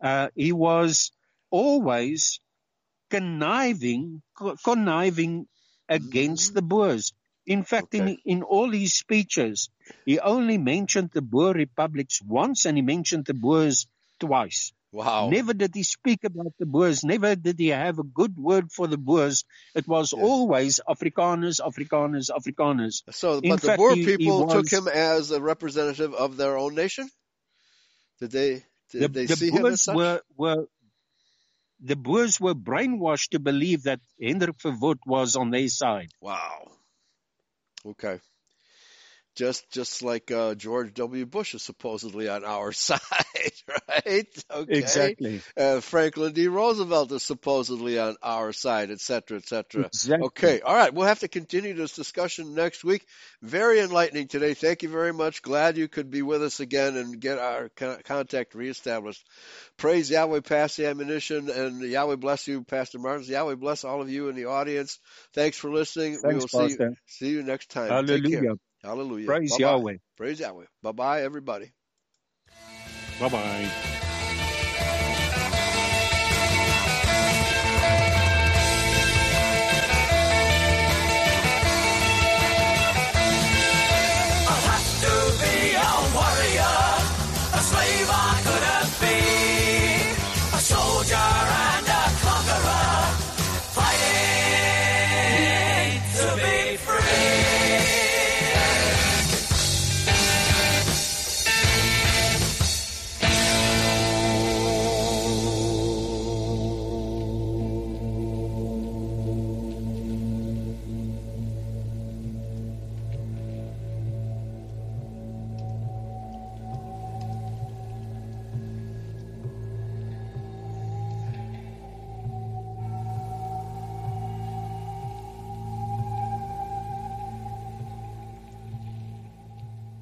uh, 0.04 0.28
he 0.36 0.52
was 0.52 1.12
always 1.50 2.42
conniving 3.10 4.22
co- 4.38 4.56
conniving 4.64 5.48
against 5.90 6.54
the 6.54 6.62
Boers. 6.62 7.14
In 7.54 7.64
fact, 7.64 7.94
in. 7.94 8.04
Okay. 8.04 8.18
in 8.34 8.44
all 8.44 8.70
his 8.72 8.94
speeches, 8.94 9.70
he 10.06 10.20
only 10.20 10.58
mentioned 10.58 11.10
the 11.14 11.22
Boer 11.22 11.54
republics 11.54 12.22
once, 12.22 12.66
and 12.66 12.78
he 12.78 12.82
mentioned 12.84 13.26
the 13.26 13.34
Boers 13.48 13.88
twice. 14.20 14.72
Wow. 14.94 15.30
Never 15.30 15.54
did 15.54 15.74
he 15.74 15.84
speak 15.84 16.26
about 16.26 16.54
the 16.60 16.66
Boers. 16.66 17.04
Never 17.06 17.36
did 17.36 17.58
he 17.58 17.70
have 17.70 18.00
a 18.00 18.04
good 18.04 18.36
word 18.38 18.72
for 18.78 18.88
the 18.88 18.98
Boers. 18.98 19.46
It 19.74 19.88
was 19.88 20.12
Yes. 20.12 20.22
always 20.22 20.80
Afrikaners, 20.96 21.62
Afrikaners, 21.70 22.30
Afrikaners. 22.40 23.02
So, 23.12 23.40
In 23.40 23.50
but 23.52 23.62
the 23.62 23.68
fact, 23.68 23.78
Boer 23.80 23.96
he- 23.96 24.02
he 24.04 24.06
people 24.12 24.48
took 24.48 24.70
him 24.70 24.88
as 24.90 25.32
a 25.32 25.40
representative 25.42 26.14
of 26.14 26.36
their 26.36 26.58
own 26.58 26.76
nation. 26.76 27.10
Did 28.20 28.32
they? 28.32 28.52
Did 28.92 29.02
The, 29.02 29.08
they 29.20 29.26
the 29.28 29.36
see 29.38 29.50
him 29.52 29.58
as 29.58 29.62
Boers 29.64 29.82
such? 29.84 29.96
were, 29.96 30.22
were 30.36 30.62
the 31.80 31.96
Boers 31.96 32.40
were 32.40 32.54
brainwashed 32.54 33.30
to 33.30 33.40
believe 33.40 33.84
that 33.84 34.02
Hendrik 34.22 34.58
Verwoerd 34.60 35.00
was 35.06 35.36
on 35.36 35.50
their 35.52 35.68
side. 35.70 36.12
Wow. 36.22 36.72
Okay. 37.86 38.20
Just 39.36 39.70
just 39.72 40.04
like 40.04 40.30
uh, 40.32 40.56
George 40.56 40.94
W. 40.94 41.26
Bush 41.26 41.54
is 41.56 41.64
supposedly 41.64 42.28
on 42.28 42.44
our 42.44 42.72
side, 42.88 43.00
right? 43.90 44.44
Okay. 44.52 44.74
Exactly. 44.76 45.42
Uh, 45.58 45.80
Franklin 45.80 46.34
D. 46.34 46.48
Roosevelt 46.48 47.12
is 47.12 47.24
supposedly 47.24 48.00
on 48.00 48.16
our 48.22 48.54
side, 48.54 48.92
et 48.92 49.00
cetera, 49.00 49.38
et 49.38 49.48
cetera. 49.48 49.86
Exactly. 49.86 50.26
Okay. 50.28 50.62
All 50.62 50.76
right. 50.76 50.94
We'll 50.94 51.08
have 51.08 51.20
to 51.20 51.28
continue 51.28 51.74
this 51.74 51.94
discussion 51.94 52.54
next 52.56 52.84
week. 52.84 53.06
Very 53.42 53.80
enlightening 53.80 54.28
today. 54.28 54.54
Thank 54.54 54.84
you 54.84 54.90
very 54.90 55.14
much. 55.14 55.42
Glad 55.42 55.78
you 55.78 55.88
could 55.88 56.10
be 56.10 56.22
with 56.22 56.44
us 56.44 56.60
again 56.60 56.96
and 56.98 57.20
get 57.20 57.38
our 57.40 57.70
con- 57.70 58.02
contact 58.04 58.56
reestablished. 58.56 59.26
Praise 59.78 60.10
Yahweh, 60.10 60.42
pass 60.42 60.76
the 60.76 60.88
ammunition, 60.88 61.50
and 61.50 61.82
Yahweh 61.82 62.16
bless 62.16 62.48
you, 62.48 62.64
Pastor 62.64 63.00
Martins. 63.00 63.30
Yahweh 63.30 63.56
bless 63.56 63.84
all 63.84 64.02
of 64.02 64.10
you 64.10 64.30
in 64.30 64.36
the 64.36 64.46
audience. 64.46 65.00
Thanks 65.34 65.58
for 65.58 65.72
listening. 65.72 66.20
we 66.24 66.30
Thanks, 66.30 66.44
will 66.44 66.48
see 66.48 66.58
you, 66.64 66.78
Pastor. 66.78 66.94
see 67.08 67.30
you 67.30 67.44
next 67.44 67.70
time. 67.72 67.90
Hallelujah. 67.90 68.56
Hallelujah. 68.84 69.28
Praise 69.28 69.52
Bye-bye. 69.52 69.60
Yahweh. 69.60 69.98
Praise 70.18 70.40
Yahweh. 70.40 70.66
Bye 70.84 70.92
bye, 70.92 71.24
everybody. 71.24 71.72
Bye 73.22 73.30
bye. 73.30 74.01